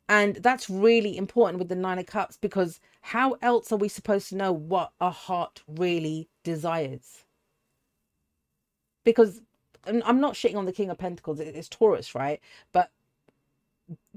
And 0.08 0.36
that's 0.36 0.70
really 0.70 1.16
important 1.16 1.58
with 1.58 1.68
the 1.68 1.76
Nine 1.76 1.98
of 1.98 2.06
Cups 2.06 2.36
because 2.36 2.80
how 3.02 3.36
else 3.42 3.70
are 3.72 3.76
we 3.76 3.88
supposed 3.88 4.28
to 4.30 4.36
know 4.36 4.52
what 4.52 4.92
our 5.00 5.12
heart 5.12 5.62
really 5.68 6.28
desires? 6.44 7.24
Because 9.04 9.42
I'm 9.84 10.20
not 10.20 10.34
shitting 10.34 10.56
on 10.56 10.64
the 10.64 10.72
King 10.72 10.90
of 10.90 10.98
Pentacles, 10.98 11.40
it's 11.40 11.68
Taurus, 11.68 12.14
right? 12.14 12.40
But 12.72 12.90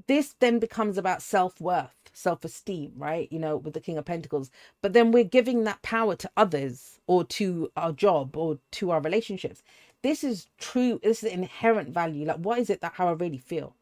this 0.08 0.36
then 0.40 0.60
becomes 0.60 0.98
about 0.98 1.22
self-worth 1.22 1.96
self-esteem 2.14 2.92
right? 2.98 3.32
You 3.32 3.40
know 3.40 3.58
with 3.58 3.74
the 3.74 3.80
king 3.80 3.98
of 3.98 4.06
pentacles. 4.06 4.52
But 4.82 4.94
then 4.94 5.12
we're 5.12 5.24
giving 5.24 5.64
that 5.64 5.82
power 5.82 6.16
to 6.18 6.30
others 6.38 7.00
or 7.08 7.24
to 7.26 7.72
our 7.78 7.92
job 7.92 8.36
or 8.36 8.60
to 8.72 8.92
our 8.92 9.02
relationships. 9.02 9.64
This 10.02 10.24
is 10.24 10.48
true 10.58 11.00
this 11.04 11.24
is 11.24 11.32
inherent 11.32 11.90
value. 11.90 12.26
Like 12.26 12.38
what 12.38 12.60
is 12.60 12.70
it 12.70 12.82
that 12.82 12.94
how 12.94 13.08
i 13.08 13.12
really 13.12 13.38
feel? 13.38 13.76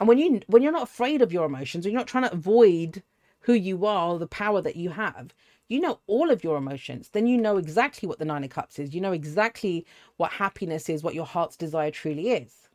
And 0.00 0.08
when 0.08 0.18
you 0.18 0.40
when 0.46 0.62
you're 0.62 0.72
not 0.72 0.88
afraid 0.88 1.22
of 1.22 1.32
your 1.32 1.46
emotions 1.46 1.84
when 1.84 1.92
you're 1.92 2.00
not 2.00 2.08
trying 2.08 2.28
to 2.28 2.32
avoid 2.32 3.02
who 3.40 3.52
you 3.54 3.86
are 3.86 4.14
or 4.14 4.18
the 4.18 4.26
power 4.26 4.60
that 4.60 4.76
you 4.76 4.90
have 4.90 5.32
you 5.68 5.80
know 5.80 6.00
all 6.06 6.30
of 6.30 6.42
your 6.42 6.56
emotions. 6.56 7.10
Then 7.10 7.26
you 7.26 7.36
know 7.36 7.56
exactly 7.58 8.08
what 8.08 8.18
the 8.18 8.24
nine 8.24 8.44
of 8.44 8.50
cups 8.50 8.78
is. 8.78 8.94
You 8.94 9.00
know 9.00 9.12
exactly 9.12 9.86
what 10.16 10.32
happiness 10.32 10.88
is 10.88 11.02
what 11.02 11.14
your 11.14 11.26
heart's 11.26 11.56
desire 11.56 11.90
truly 11.90 12.30
is. 12.30 12.68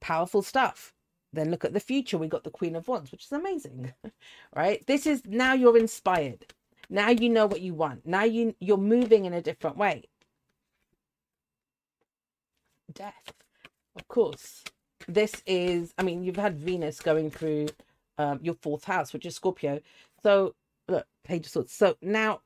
Powerful 0.00 0.42
stuff. 0.42 0.93
Then 1.34 1.50
look 1.50 1.64
at 1.64 1.72
the 1.72 1.80
future. 1.80 2.18
We 2.18 2.28
got 2.28 2.44
the 2.44 2.50
Queen 2.50 2.76
of 2.76 2.88
Wands, 2.88 3.12
which 3.12 3.24
is 3.24 3.32
amazing, 3.32 3.92
right? 4.56 4.84
This 4.86 5.06
is 5.06 5.22
now 5.26 5.52
you're 5.54 5.78
inspired. 5.78 6.46
Now 6.90 7.10
you 7.10 7.28
know 7.30 7.46
what 7.46 7.60
you 7.60 7.74
want. 7.74 8.06
Now 8.06 8.24
you 8.24 8.54
you're 8.60 8.76
moving 8.78 9.24
in 9.24 9.34
a 9.34 9.42
different 9.42 9.76
way. 9.76 10.04
Death, 12.92 13.32
of 13.96 14.06
course. 14.08 14.62
This 15.08 15.42
is. 15.46 15.92
I 15.98 16.02
mean, 16.02 16.22
you've 16.22 16.36
had 16.36 16.56
Venus 16.58 17.00
going 17.00 17.30
through 17.30 17.68
um, 18.18 18.38
your 18.42 18.54
fourth 18.54 18.84
house, 18.84 19.12
which 19.12 19.26
is 19.26 19.34
Scorpio. 19.34 19.80
So 20.22 20.54
look, 20.88 21.06
Page 21.24 21.46
of 21.46 21.52
Swords. 21.52 21.72
So 21.72 21.96
now 22.02 22.40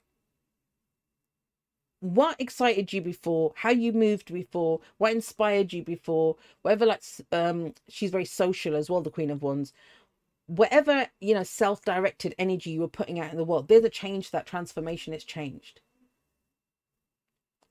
what 2.00 2.40
excited 2.40 2.92
you 2.92 3.00
before 3.00 3.52
how 3.56 3.70
you 3.70 3.92
moved 3.92 4.32
before 4.32 4.80
what 4.98 5.12
inspired 5.12 5.72
you 5.72 5.82
before 5.82 6.36
whatever 6.62 6.86
like 6.86 7.02
um 7.32 7.74
she's 7.88 8.10
very 8.10 8.24
social 8.24 8.76
as 8.76 8.88
well 8.88 9.00
the 9.00 9.10
queen 9.10 9.30
of 9.30 9.42
wands. 9.42 9.72
Whatever 10.46 11.08
you 11.20 11.34
know 11.34 11.42
self-directed 11.42 12.34
energy 12.38 12.70
you 12.70 12.80
were 12.80 12.88
putting 12.88 13.20
out 13.20 13.32
in 13.32 13.36
the 13.36 13.44
world 13.44 13.68
there's 13.68 13.84
a 13.84 13.90
change 13.90 14.30
that 14.30 14.46
transformation 14.46 15.12
is 15.12 15.24
changed. 15.24 15.80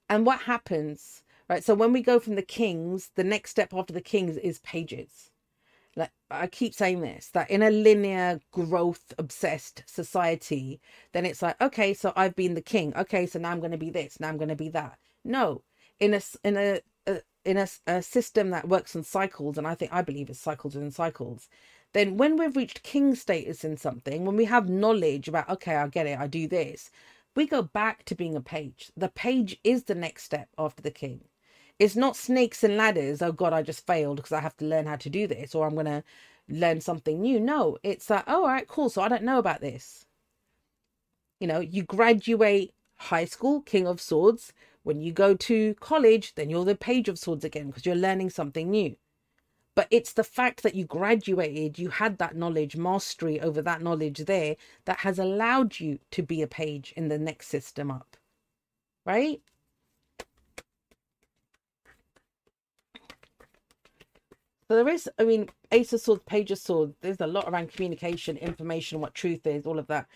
And 0.10 0.26
what 0.26 0.42
happens 0.42 1.24
right 1.50 1.64
so 1.64 1.74
when 1.74 1.94
we 1.94 2.02
go 2.02 2.20
from 2.20 2.36
the 2.36 2.42
kings 2.42 3.12
the 3.16 3.24
next 3.24 3.52
step 3.52 3.74
after 3.74 3.94
the 3.94 4.02
kings 4.02 4.38
is 4.38 4.60
pages 4.60 5.32
like 5.98 6.12
I 6.32 6.48
keep 6.48 6.74
saying 6.74 7.02
this 7.02 7.30
that 7.30 7.50
in 7.50 7.64
a 7.64 7.72
linear 7.72 8.40
growth 8.52 9.14
obsessed 9.18 9.84
society, 9.88 10.80
then 11.12 11.26
it's 11.26 11.42
like, 11.42 11.60
okay, 11.60 11.94
so 11.94 12.14
I've 12.16 12.36
been 12.36 12.54
the 12.54 12.62
king. 12.62 12.94
Okay, 12.96 13.26
so 13.26 13.40
now 13.40 13.52
I'm 13.52 13.60
going 13.60 13.72
to 13.72 13.78
be 13.78 13.90
this. 13.90 14.20
Now 14.20 14.30
I'm 14.30 14.38
going 14.38 14.50
to 14.50 14.56
be 14.56 14.70
that. 14.70 15.00
No, 15.26 15.64
in 16.00 16.14
a 16.14 16.22
in 16.44 16.56
a, 16.56 16.82
a 17.08 17.22
in 17.44 17.58
a, 17.58 17.68
a 17.88 18.02
system 18.02 18.52
that 18.52 18.70
works 18.70 18.96
on 18.96 19.04
cycles, 19.04 19.58
and 19.58 19.68
I 19.68 19.76
think 19.76 19.92
I 19.92 20.04
believe 20.04 20.30
it's 20.30 20.40
cycles 20.40 20.76
within 20.76 20.92
cycles. 20.92 21.50
Then 21.94 22.18
when 22.18 22.38
we've 22.38 22.56
reached 22.56 22.84
king 22.84 23.16
status 23.16 23.64
in 23.64 23.78
something, 23.78 24.26
when 24.26 24.36
we 24.36 24.46
have 24.46 24.70
knowledge 24.70 25.28
about, 25.28 25.50
okay, 25.50 25.76
I 25.76 25.88
get 25.88 26.06
it, 26.06 26.20
I 26.20 26.28
do 26.28 26.48
this, 26.48 26.92
we 27.36 27.48
go 27.48 27.62
back 27.64 28.04
to 28.06 28.16
being 28.16 28.36
a 28.36 28.42
page. 28.42 28.92
The 28.96 29.10
page 29.10 29.58
is 29.64 29.86
the 29.86 29.96
next 29.96 30.24
step 30.24 30.50
after 30.58 30.84
the 30.84 30.92
king. 30.92 31.22
It's 31.80 31.96
not 31.96 32.16
snakes 32.16 32.64
and 32.64 32.78
ladders. 32.78 33.22
Oh 33.22 33.32
God, 33.32 33.54
I 33.54 33.62
just 33.62 33.86
failed 33.86 34.18
because 34.18 34.32
I 34.32 34.42
have 34.42 34.58
to 34.58 34.66
learn 34.66 34.88
how 34.88 34.96
to 34.98 35.10
do 35.10 35.28
this, 35.28 35.54
or 35.54 35.68
I'm 35.68 35.76
gonna 35.76 36.04
learn 36.50 36.82
something 36.82 37.22
new. 37.22 37.40
No, 37.40 37.78
it's 37.84 38.10
like, 38.10 38.24
oh, 38.28 38.42
all 38.44 38.48
right, 38.48 38.68
cool. 38.68 38.90
So 38.90 39.02
I 39.02 39.10
don't 39.10 39.24
know 39.24 39.40
about 39.40 39.62
this. 39.62 40.06
You 41.40 41.48
know, 41.48 41.60
you 41.60 41.84
graduate 41.84 42.74
high 42.96 43.26
school, 43.26 43.62
King 43.62 43.88
of 43.88 44.02
Swords. 44.02 44.54
When 44.84 45.02
you 45.02 45.12
go 45.12 45.36
to 45.36 45.76
college, 45.76 46.36
then 46.36 46.50
you're 46.50 46.66
the 46.66 46.76
Page 46.76 47.10
of 47.10 47.20
Swords 47.20 47.44
again 47.46 47.68
because 47.68 47.86
you're 47.86 47.96
learning 47.96 48.30
something 48.30 48.70
new. 48.72 48.96
But 49.76 49.88
it's 49.92 50.14
the 50.14 50.24
fact 50.24 50.64
that 50.64 50.74
you 50.74 50.86
graduated, 50.86 51.78
you 51.78 51.90
had 51.90 52.18
that 52.18 52.36
knowledge, 52.36 52.76
mastery 52.76 53.40
over 53.40 53.62
that 53.62 53.82
knowledge 53.84 54.26
there 54.26 54.56
that 54.86 55.00
has 55.00 55.20
allowed 55.20 55.80
you 55.80 56.00
to 56.12 56.24
be 56.24 56.42
a 56.42 56.48
page 56.48 56.94
in 56.98 57.10
the 57.10 57.20
next 57.20 57.48
system 57.50 57.92
up. 57.92 58.18
Right? 59.06 59.42
So 64.68 64.76
there 64.76 64.90
is, 64.90 65.10
I 65.18 65.24
mean, 65.24 65.50
Ace 65.72 65.94
of 65.94 66.02
Swords, 66.02 66.24
Page 66.26 66.52
of 66.52 66.58
Swords, 66.58 66.96
there's 67.02 67.22
a 67.22 67.28
lot 67.28 67.48
around 67.48 67.72
communication, 67.72 68.36
information, 68.38 69.00
what 69.00 69.14
truth 69.14 69.48
is, 69.48 69.66
all 69.66 69.80
of 69.80 69.88
that. 69.88 70.08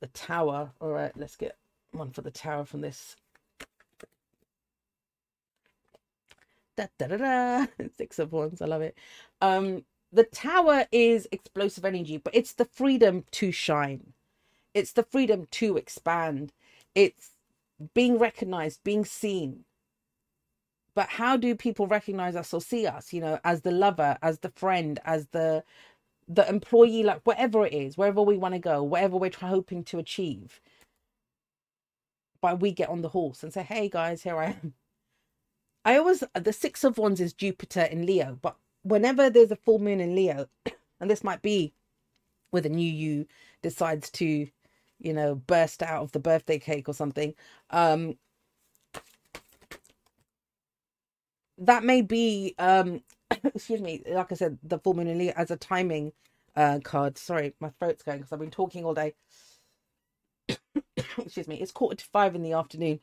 The 0.00 0.08
Tower. 0.08 0.72
All 0.80 0.90
right, 0.90 1.12
let's 1.16 1.36
get 1.36 1.56
one 1.92 2.10
for 2.10 2.22
the 2.22 2.32
Tower 2.32 2.64
from 2.64 2.80
this. 2.80 3.14
Da, 6.76 6.86
da, 6.98 7.06
da, 7.06 7.16
da. 7.16 7.66
Six 7.96 8.18
of 8.18 8.32
Wands, 8.32 8.60
I 8.60 8.66
love 8.66 8.82
it. 8.82 8.98
Um, 9.40 9.84
the 10.12 10.24
Tower 10.24 10.86
is 10.90 11.28
explosive 11.30 11.84
energy, 11.84 12.16
but 12.16 12.34
it's 12.34 12.54
the 12.54 12.64
freedom 12.64 13.24
to 13.32 13.52
shine. 13.52 14.14
It's 14.74 14.92
the 14.92 15.04
freedom 15.04 15.46
to 15.52 15.76
expand. 15.76 16.52
It's 16.96 17.30
being 17.94 18.18
recognized, 18.18 18.82
being 18.82 19.04
seen 19.04 19.64
but 20.94 21.08
how 21.08 21.36
do 21.36 21.54
people 21.54 21.86
recognize 21.86 22.36
us 22.36 22.54
or 22.54 22.60
see 22.60 22.86
us 22.86 23.12
you 23.12 23.20
know 23.20 23.38
as 23.44 23.62
the 23.62 23.70
lover 23.72 24.18
as 24.22 24.40
the 24.40 24.50
friend 24.50 25.00
as 25.04 25.26
the 25.28 25.64
the 26.28 26.48
employee 26.48 27.02
like 27.04 27.20
whatever 27.24 27.66
it 27.66 27.72
is 27.72 27.98
wherever 27.98 28.22
we 28.22 28.38
want 28.38 28.54
to 28.54 28.60
go 28.60 28.82
whatever 28.82 29.16
we're 29.16 29.30
try- 29.30 29.48
hoping 29.48 29.84
to 29.84 29.98
achieve? 29.98 30.60
But 32.42 32.60
we 32.60 32.72
get 32.72 32.88
on 32.90 33.02
the 33.02 33.10
horse 33.10 33.42
and 33.42 33.52
say 33.52 33.62
hey 33.62 33.88
guys 33.88 34.22
here 34.22 34.38
i 34.38 34.46
am. 34.46 34.74
I 35.84 35.96
always 35.98 36.24
the 36.34 36.52
six 36.52 36.84
of 36.84 36.98
wands 36.98 37.20
is 37.20 37.32
jupiter 37.34 37.82
in 37.82 38.06
leo 38.06 38.38
but 38.42 38.56
whenever 38.82 39.30
there's 39.30 39.50
a 39.52 39.56
full 39.56 39.78
moon 39.80 40.00
in 40.00 40.14
leo 40.14 40.46
and 41.00 41.10
this 41.10 41.24
might 41.24 41.42
be 41.42 41.74
where 42.50 42.62
the 42.62 42.68
new 42.70 42.90
you 42.90 43.26
decides 43.62 44.10
to 44.12 44.48
you 45.00 45.12
know 45.14 45.36
burst 45.36 45.82
out 45.82 46.02
of 46.02 46.12
the 46.12 46.20
birthday 46.20 46.58
cake 46.58 46.88
or 46.88 46.94
something 46.94 47.34
um 47.70 48.16
that 51.60 51.84
may 51.84 52.02
be 52.02 52.54
um 52.58 53.02
excuse 53.44 53.80
me 53.80 54.02
like 54.08 54.32
i 54.32 54.34
said 54.34 54.58
the 54.62 54.78
full 54.78 54.94
moon 54.94 55.08
in 55.08 55.18
leo 55.18 55.32
as 55.36 55.50
a 55.50 55.56
timing 55.56 56.12
uh 56.56 56.80
card. 56.82 57.16
Sorry 57.18 57.54
my 57.60 57.70
throat's 57.78 58.02
going 58.02 58.18
because 58.18 58.32
i've 58.32 58.40
been 58.40 58.50
talking 58.50 58.84
all 58.84 58.94
day. 58.94 59.14
Excuse 61.18 61.48
me 61.48 61.60
it's 61.60 61.72
quarter 61.72 61.96
to 61.96 62.04
five 62.06 62.34
in 62.34 62.42
the 62.42 62.52
afternoon. 62.52 63.00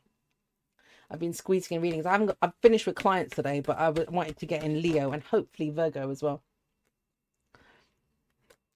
I've 1.10 1.18
been 1.20 1.32
squeezing 1.32 1.76
in 1.76 1.82
readings. 1.82 2.06
I 2.06 2.12
haven't 2.12 2.28
got 2.28 2.38
i've 2.42 2.52
finished 2.62 2.86
with 2.86 2.96
clients 2.96 3.34
today 3.34 3.60
but 3.60 3.78
I 3.78 3.88
wanted 3.90 4.36
to 4.38 4.46
get 4.46 4.62
in 4.64 4.82
leo 4.82 5.12
and 5.12 5.22
hopefully 5.22 5.70
virgo 5.70 6.10
as 6.10 6.22
well. 6.22 6.42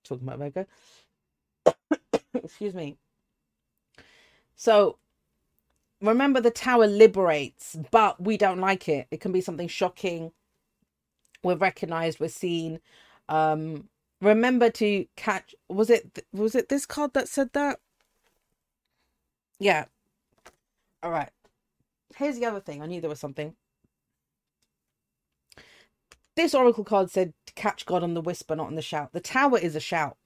Talking 0.04 0.26
about 0.28 0.38
virgo. 0.38 0.66
Excuse 2.34 2.74
me. 2.74 2.96
So 4.56 4.98
remember 6.02 6.40
the 6.42 6.52
tower 6.52 6.88
liberates, 6.88 7.78
but 7.92 8.22
we 8.22 8.38
don't 8.38 8.60
like 8.60 8.88
it. 8.88 9.08
It 9.12 9.20
can 9.22 9.32
be 9.32 9.42
something 9.42 9.68
shocking. 9.68 10.32
We're 11.44 11.56
recognized, 11.56 12.20
we're 12.20 12.28
seen. 12.30 12.80
Um, 13.28 13.88
remember 14.22 14.70
to 14.70 15.06
catch 15.16 15.54
was 15.68 15.90
it 15.90 16.24
was 16.32 16.54
it 16.54 16.68
this 16.70 16.86
card 16.86 17.14
that 17.14 17.28
said 17.28 17.50
that? 17.54 17.80
Yeah. 19.60 19.86
All 21.02 21.10
right. 21.10 21.30
Here's 22.16 22.38
the 22.38 22.46
other 22.46 22.60
thing. 22.60 22.82
I 22.82 22.86
knew 22.86 23.00
there 23.00 23.10
was 23.10 23.20
something. 23.20 23.54
This 26.36 26.54
oracle 26.54 26.84
card 26.84 27.10
said 27.10 27.34
catch 27.56 27.86
God 27.86 28.02
on 28.02 28.14
the 28.14 28.22
whisper, 28.22 28.56
not 28.56 28.68
on 28.68 28.76
the 28.76 28.82
shout. 28.82 29.12
The 29.12 29.20
tower 29.20 29.58
is 29.58 29.76
a 29.76 29.80
shout. 29.80 30.16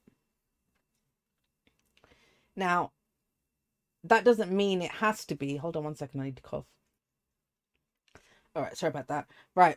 Now, 2.57 2.93
that 4.09 4.25
doesn't 4.25 4.51
mean 4.51 4.83
it 4.83 4.91
has 4.91 5.25
to 5.27 5.35
be. 5.35 5.57
Hold 5.57 5.77
on 5.77 5.85
one 5.85 5.97
second. 5.97 6.21
I 6.21 6.25
need 6.25 6.37
to 6.37 6.43
cough. 6.43 6.67
All 8.55 8.63
right. 8.63 8.77
Sorry 8.77 8.91
about 8.91 9.09
that. 9.09 9.27
Right. 9.55 9.77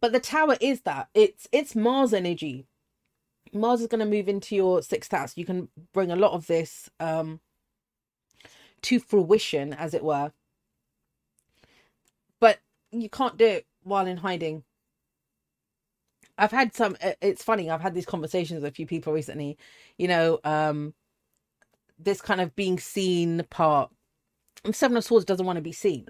But 0.00 0.12
the 0.12 0.20
tower 0.20 0.56
is 0.60 0.82
that. 0.82 1.08
It's 1.14 1.48
it's 1.52 1.74
Mars 1.74 2.12
energy. 2.12 2.66
Mars 3.52 3.80
is 3.80 3.86
going 3.86 4.00
to 4.00 4.06
move 4.06 4.28
into 4.28 4.56
your 4.56 4.82
sixth 4.82 5.12
house. 5.12 5.36
You 5.36 5.44
can 5.44 5.68
bring 5.92 6.10
a 6.10 6.16
lot 6.16 6.32
of 6.32 6.46
this 6.46 6.90
um, 6.98 7.40
to 8.82 8.98
fruition, 8.98 9.72
as 9.72 9.94
it 9.94 10.02
were. 10.02 10.32
But 12.40 12.58
you 12.90 13.08
can't 13.08 13.36
do 13.36 13.46
it 13.46 13.66
while 13.84 14.06
in 14.06 14.16
hiding. 14.18 14.64
I've 16.36 16.50
had 16.50 16.74
some, 16.74 16.96
it's 17.22 17.44
funny, 17.44 17.70
I've 17.70 17.80
had 17.80 17.94
these 17.94 18.06
conversations 18.06 18.60
with 18.60 18.72
a 18.72 18.74
few 18.74 18.86
people 18.86 19.12
recently, 19.12 19.56
you 19.98 20.08
know, 20.08 20.40
um, 20.42 20.92
this 21.98 22.20
kind 22.20 22.40
of 22.40 22.54
being 22.56 22.78
seen 22.78 23.44
part. 23.50 23.90
And 24.64 24.74
Seven 24.74 24.96
of 24.96 25.04
Swords 25.04 25.24
doesn't 25.24 25.46
want 25.46 25.56
to 25.56 25.62
be 25.62 25.72
seen, 25.72 26.06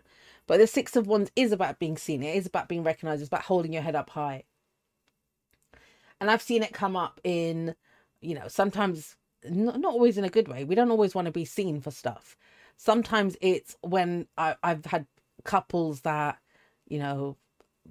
but 0.47 0.59
the 0.59 0.67
Six 0.67 0.97
of 0.97 1.07
Wands 1.07 1.31
is 1.37 1.53
about 1.53 1.79
being 1.79 1.97
seen. 1.97 2.23
It 2.23 2.37
is 2.37 2.47
about 2.47 2.69
being 2.69 2.85
recognized. 2.85 3.21
It's 3.21 3.29
about 3.29 3.43
holding 3.43 3.73
your 3.73 3.83
head 3.83 3.97
up 3.97 4.11
high 4.11 4.45
and 6.21 6.31
I've 6.31 6.43
seen 6.43 6.63
it 6.63 6.73
come 6.73 6.97
up 6.97 7.21
in, 7.25 7.75
you 8.21 8.35
know, 8.35 8.49
sometimes 8.49 9.17
not, 9.45 9.79
not 9.79 9.93
always 9.93 10.17
in 10.17 10.25
a 10.25 10.31
good 10.31 10.49
way. 10.49 10.65
We 10.65 10.75
don't 10.75 10.91
always 10.91 11.15
want 11.15 11.27
to 11.27 11.33
be 11.33 11.45
seen 11.45 11.81
for 11.81 11.91
stuff. 11.91 12.37
Sometimes 12.77 13.37
it's 13.41 13.77
when 13.83 14.27
I, 14.39 14.57
I've 14.63 14.87
had 14.87 15.07
couples 15.45 16.01
that, 16.01 16.39
you 16.89 16.99
know, 16.99 17.37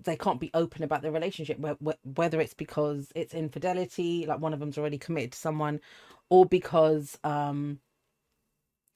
they 0.02 0.16
can't 0.16 0.40
be 0.40 0.50
open 0.56 0.84
about 0.84 1.04
their 1.04 1.12
relationship, 1.12 1.60
whether 2.04 2.42
it's 2.42 2.56
because 2.56 3.12
it's 3.16 3.36
infidelity, 3.36 4.26
like 4.26 4.40
one 4.40 4.54
of 4.54 4.60
them's 4.60 4.80
already 4.80 4.98
committed 4.98 5.34
to 5.34 5.38
someone, 5.38 5.80
or 6.30 6.46
because 6.46 7.20
um 7.24 7.80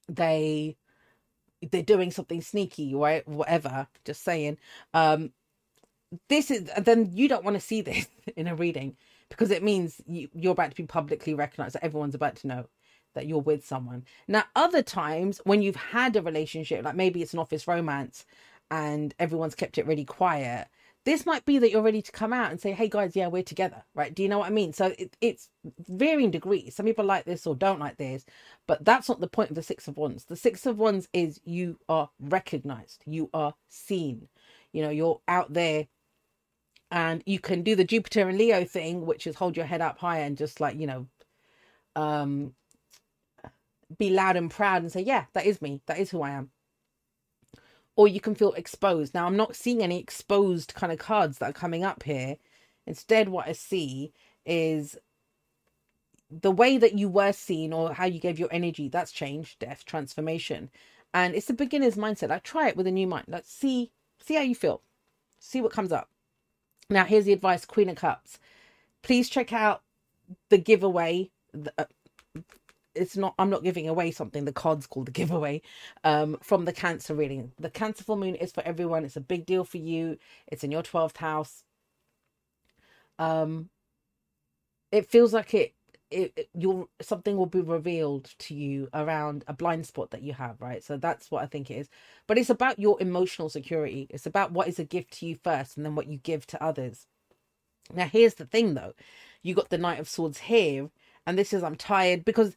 they 0.08 0.76
they're 1.70 1.82
doing 1.82 2.10
something 2.10 2.40
sneaky, 2.40 2.94
right? 2.94 3.26
Whatever. 3.26 3.88
Just 4.04 4.22
saying. 4.22 4.58
Um, 4.94 5.32
this 6.28 6.50
is 6.50 6.70
then 6.78 7.10
you 7.12 7.28
don't 7.28 7.44
want 7.44 7.56
to 7.56 7.60
see 7.60 7.80
this 7.80 8.08
in 8.36 8.48
a 8.48 8.54
reading 8.54 8.96
because 9.28 9.50
it 9.50 9.62
means 9.62 10.00
you, 10.06 10.28
you're 10.34 10.52
about 10.52 10.70
to 10.70 10.76
be 10.76 10.86
publicly 10.86 11.34
recognized 11.34 11.74
that 11.74 11.84
everyone's 11.84 12.14
about 12.14 12.36
to 12.36 12.46
know 12.46 12.66
that 13.14 13.26
you're 13.26 13.40
with 13.40 13.66
someone 13.66 14.04
now 14.26 14.44
other 14.54 14.82
times 14.82 15.40
when 15.44 15.60
you've 15.60 15.76
had 15.76 16.16
a 16.16 16.22
relationship 16.22 16.84
like 16.84 16.94
maybe 16.94 17.22
it's 17.22 17.32
an 17.32 17.38
office 17.38 17.66
romance 17.66 18.24
and 18.70 19.14
everyone's 19.18 19.54
kept 19.54 19.78
it 19.78 19.86
really 19.86 20.04
quiet 20.04 20.68
this 21.08 21.26
might 21.26 21.44
be 21.44 21.58
that 21.58 21.70
you're 21.70 21.82
ready 21.82 22.02
to 22.02 22.12
come 22.12 22.32
out 22.32 22.50
and 22.50 22.60
say 22.60 22.72
hey 22.72 22.88
guys 22.88 23.16
yeah 23.16 23.28
we're 23.28 23.42
together 23.42 23.82
right? 23.94 24.14
Do 24.14 24.22
you 24.22 24.28
know 24.28 24.38
what 24.38 24.48
i 24.48 24.50
mean? 24.50 24.72
So 24.72 24.94
it, 24.98 25.16
it's 25.20 25.48
varying 25.88 26.30
degrees. 26.30 26.74
Some 26.76 26.86
people 26.86 27.04
like 27.04 27.24
this 27.24 27.46
or 27.46 27.54
don't 27.54 27.80
like 27.80 27.96
this 27.96 28.24
but 28.66 28.84
that's 28.84 29.08
not 29.08 29.20
the 29.20 29.28
point 29.28 29.50
of 29.50 29.56
the 29.56 29.62
six 29.62 29.88
of 29.88 29.96
wands. 29.96 30.24
The 30.26 30.36
six 30.36 30.66
of 30.66 30.78
wands 30.78 31.08
is 31.12 31.40
you 31.44 31.78
are 31.88 32.10
recognized. 32.20 33.02
You 33.06 33.30
are 33.34 33.54
seen. 33.68 34.28
You 34.72 34.82
know 34.82 34.90
you're 34.90 35.20
out 35.28 35.52
there 35.52 35.86
and 36.90 37.22
you 37.26 37.38
can 37.38 37.62
do 37.62 37.74
the 37.76 37.84
Jupiter 37.84 38.28
and 38.28 38.38
Leo 38.38 38.64
thing, 38.64 39.06
which 39.06 39.26
is 39.26 39.36
hold 39.36 39.56
your 39.56 39.66
head 39.66 39.80
up 39.80 39.98
high 39.98 40.20
and 40.20 40.36
just 40.36 40.60
like 40.60 40.78
you 40.78 40.86
know, 40.86 41.06
um, 41.96 42.54
be 43.98 44.10
loud 44.10 44.36
and 44.36 44.50
proud 44.50 44.82
and 44.82 44.92
say, 44.92 45.02
"Yeah, 45.02 45.26
that 45.34 45.46
is 45.46 45.62
me. 45.62 45.82
That 45.86 45.98
is 45.98 46.10
who 46.10 46.22
I 46.22 46.30
am." 46.30 46.50
Or 47.98 48.06
you 48.06 48.20
can 48.20 48.36
feel 48.36 48.52
exposed. 48.52 49.12
Now, 49.12 49.26
I'm 49.26 49.36
not 49.36 49.56
seeing 49.56 49.82
any 49.82 49.98
exposed 49.98 50.72
kind 50.74 50.92
of 50.92 51.00
cards 51.00 51.38
that 51.38 51.50
are 51.50 51.52
coming 51.52 51.82
up 51.82 52.04
here. 52.04 52.36
Instead, 52.86 53.28
what 53.28 53.48
I 53.48 53.52
see 53.52 54.12
is 54.46 54.96
the 56.30 56.52
way 56.52 56.78
that 56.78 56.96
you 56.96 57.08
were 57.08 57.32
seen 57.32 57.72
or 57.72 57.92
how 57.92 58.04
you 58.06 58.20
gave 58.20 58.38
your 58.38 58.48
energy. 58.52 58.88
That's 58.88 59.10
changed, 59.10 59.58
death, 59.58 59.84
transformation, 59.84 60.70
and 61.12 61.34
it's 61.34 61.50
a 61.50 61.54
beginner's 61.54 61.96
mindset. 61.96 62.28
Like 62.28 62.44
try 62.44 62.68
it 62.68 62.76
with 62.76 62.86
a 62.86 62.92
new 62.92 63.08
mind. 63.08 63.24
Let's 63.26 63.52
see, 63.52 63.90
see 64.20 64.36
how 64.36 64.42
you 64.42 64.54
feel, 64.54 64.82
see 65.40 65.60
what 65.60 65.72
comes 65.72 65.90
up. 65.90 66.08
Now, 66.88 67.04
here's 67.04 67.24
the 67.24 67.32
advice 67.32 67.64
Queen 67.64 67.88
of 67.88 67.96
Cups. 67.96 68.38
Please 69.02 69.28
check 69.28 69.52
out 69.52 69.82
the 70.50 70.58
giveaway. 70.58 71.30
Uh, 71.76 71.84
It's 72.98 73.16
not, 73.16 73.34
I'm 73.38 73.50
not 73.50 73.64
giving 73.64 73.88
away 73.88 74.10
something. 74.10 74.44
The 74.44 74.52
card's 74.52 74.86
called 74.86 75.06
the 75.06 75.12
giveaway 75.12 75.62
um, 76.04 76.38
from 76.42 76.64
the 76.66 76.72
Cancer 76.72 77.14
reading. 77.14 77.52
The 77.58 77.70
Cancer 77.70 78.04
full 78.04 78.16
moon 78.16 78.34
is 78.34 78.52
for 78.52 78.62
everyone. 78.64 79.04
It's 79.04 79.16
a 79.16 79.20
big 79.20 79.46
deal 79.46 79.64
for 79.64 79.78
you. 79.78 80.18
It's 80.48 80.64
in 80.64 80.72
your 80.72 80.82
12th 80.82 81.18
house. 81.18 81.64
Um, 83.18 83.70
it 84.92 85.06
feels 85.10 85.32
like 85.32 85.54
it 85.54 85.74
it, 86.10 86.32
it 86.36 86.48
you'll 86.54 86.88
something 87.02 87.36
will 87.36 87.46
be 87.46 87.60
revealed 87.60 88.30
to 88.38 88.54
you 88.54 88.88
around 88.94 89.44
a 89.46 89.52
blind 89.52 89.86
spot 89.86 90.10
that 90.10 90.22
you 90.22 90.32
have 90.32 90.60
right 90.60 90.82
so 90.82 90.96
that's 90.96 91.30
what 91.30 91.42
i 91.42 91.46
think 91.46 91.70
it 91.70 91.74
is 91.74 91.88
but 92.26 92.38
it's 92.38 92.50
about 92.50 92.78
your 92.78 93.00
emotional 93.00 93.48
security 93.50 94.06
it's 94.10 94.26
about 94.26 94.52
what 94.52 94.68
is 94.68 94.78
a 94.78 94.84
gift 94.84 95.12
to 95.12 95.26
you 95.26 95.36
first 95.42 95.76
and 95.76 95.84
then 95.84 95.94
what 95.94 96.06
you 96.06 96.18
give 96.18 96.46
to 96.46 96.62
others 96.62 97.06
now 97.92 98.06
here's 98.06 98.34
the 98.34 98.46
thing 98.46 98.74
though 98.74 98.94
you 99.42 99.54
got 99.54 99.68
the 99.68 99.78
knight 99.78 100.00
of 100.00 100.08
swords 100.08 100.38
here 100.38 100.88
and 101.26 101.38
this 101.38 101.52
is 101.52 101.62
i'm 101.62 101.76
tired 101.76 102.24
because 102.24 102.56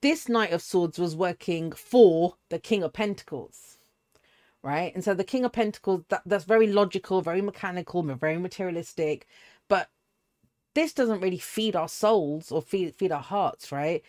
this 0.00 0.28
knight 0.28 0.52
of 0.52 0.62
swords 0.62 0.98
was 0.98 1.16
working 1.16 1.72
for 1.72 2.36
the 2.48 2.58
king 2.58 2.82
of 2.82 2.92
pentacles 2.92 3.78
right 4.62 4.92
and 4.94 5.04
so 5.04 5.14
the 5.14 5.24
king 5.24 5.44
of 5.44 5.52
pentacles 5.52 6.02
that, 6.08 6.22
that's 6.26 6.44
very 6.44 6.66
logical 6.66 7.22
very 7.22 7.40
mechanical 7.40 8.02
very 8.02 8.38
materialistic 8.38 9.26
but 9.68 9.88
this 10.78 10.92
doesn't 10.92 11.20
really 11.20 11.38
feed 11.38 11.74
our 11.74 11.88
souls 11.88 12.52
or 12.52 12.62
feed 12.62 12.94
feed 12.94 13.10
our 13.10 13.22
hearts, 13.22 13.72
right? 13.72 14.02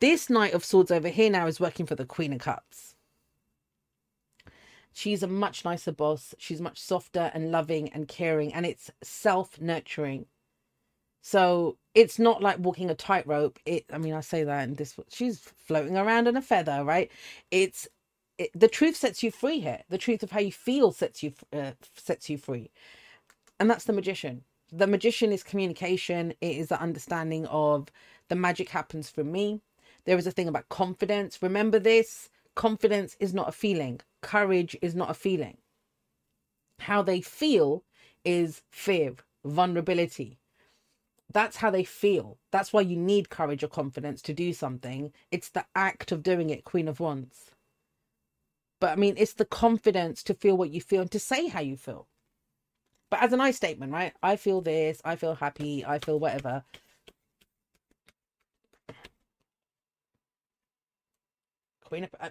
This 0.00 0.28
Knight 0.28 0.52
of 0.52 0.64
Swords 0.64 0.90
over 0.90 1.08
here 1.08 1.30
now 1.30 1.46
is 1.46 1.60
working 1.60 1.86
for 1.86 1.94
the 1.94 2.04
Queen 2.04 2.32
of 2.32 2.40
Cups. 2.40 2.96
She's 4.92 5.22
a 5.22 5.28
much 5.28 5.64
nicer 5.64 5.92
boss. 5.92 6.34
She's 6.36 6.60
much 6.60 6.80
softer 6.80 7.30
and 7.34 7.52
loving 7.52 7.88
and 7.90 8.08
caring, 8.08 8.52
and 8.52 8.66
it's 8.66 8.90
self 9.00 9.60
nurturing. 9.60 10.26
So 11.28 11.76
it's 11.94 12.18
not 12.18 12.42
like 12.42 12.58
walking 12.58 12.88
a 12.88 12.94
tightrope. 12.94 13.58
It, 13.66 13.84
I 13.92 13.98
mean, 13.98 14.14
I 14.14 14.22
say 14.22 14.44
that, 14.44 14.66
and 14.66 14.78
this 14.78 14.98
she's 15.10 15.40
floating 15.40 15.94
around 15.94 16.26
in 16.26 16.38
a 16.38 16.40
feather, 16.40 16.82
right? 16.82 17.10
It's 17.50 17.86
it, 18.38 18.50
the 18.54 18.66
truth 18.66 18.96
sets 18.96 19.22
you 19.22 19.30
free 19.30 19.60
here. 19.60 19.82
The 19.90 19.98
truth 19.98 20.22
of 20.22 20.30
how 20.30 20.40
you 20.40 20.52
feel 20.52 20.90
sets 20.90 21.22
you 21.22 21.34
uh, 21.52 21.72
sets 21.94 22.30
you 22.30 22.38
free, 22.38 22.70
and 23.60 23.68
that's 23.68 23.84
the 23.84 23.92
magician. 23.92 24.44
The 24.72 24.86
magician 24.86 25.30
is 25.30 25.42
communication. 25.42 26.32
It 26.40 26.56
is 26.56 26.68
the 26.68 26.80
understanding 26.80 27.44
of 27.48 27.88
the 28.30 28.36
magic 28.36 28.70
happens 28.70 29.10
for 29.10 29.22
me. 29.22 29.60
There 30.06 30.16
is 30.16 30.26
a 30.26 30.30
thing 30.30 30.48
about 30.48 30.70
confidence. 30.70 31.42
Remember 31.42 31.78
this 31.78 32.30
confidence 32.54 33.18
is 33.20 33.34
not 33.34 33.50
a 33.50 33.52
feeling. 33.52 34.00
Courage 34.22 34.78
is 34.80 34.94
not 34.94 35.10
a 35.10 35.14
feeling. 35.26 35.58
How 36.78 37.02
they 37.02 37.20
feel 37.20 37.84
is 38.24 38.62
fear 38.70 39.16
vulnerability 39.44 40.38
that's 41.32 41.58
how 41.58 41.70
they 41.70 41.84
feel 41.84 42.38
that's 42.50 42.72
why 42.72 42.80
you 42.80 42.96
need 42.96 43.30
courage 43.30 43.62
or 43.62 43.68
confidence 43.68 44.22
to 44.22 44.32
do 44.32 44.52
something 44.52 45.12
it's 45.30 45.50
the 45.50 45.64
act 45.74 46.12
of 46.12 46.22
doing 46.22 46.50
it 46.50 46.64
queen 46.64 46.88
of 46.88 47.00
wands 47.00 47.50
but 48.80 48.90
i 48.90 48.96
mean 48.96 49.14
it's 49.18 49.34
the 49.34 49.44
confidence 49.44 50.22
to 50.22 50.34
feel 50.34 50.56
what 50.56 50.70
you 50.70 50.80
feel 50.80 51.02
and 51.02 51.10
to 51.10 51.18
say 51.20 51.48
how 51.48 51.60
you 51.60 51.76
feel 51.76 52.06
but 53.10 53.22
as 53.22 53.32
a 53.32 53.36
nice 53.36 53.56
statement, 53.56 53.92
right? 53.92 54.12
I 54.22 54.36
feel 54.36 54.60
this, 54.60 55.00
I 55.04 55.16
feel 55.16 55.34
happy, 55.34 55.84
I 55.84 55.98
feel 55.98 56.18
whatever. 56.18 56.64
Queen 61.84 62.04
of 62.04 62.14
uh, 62.20 62.28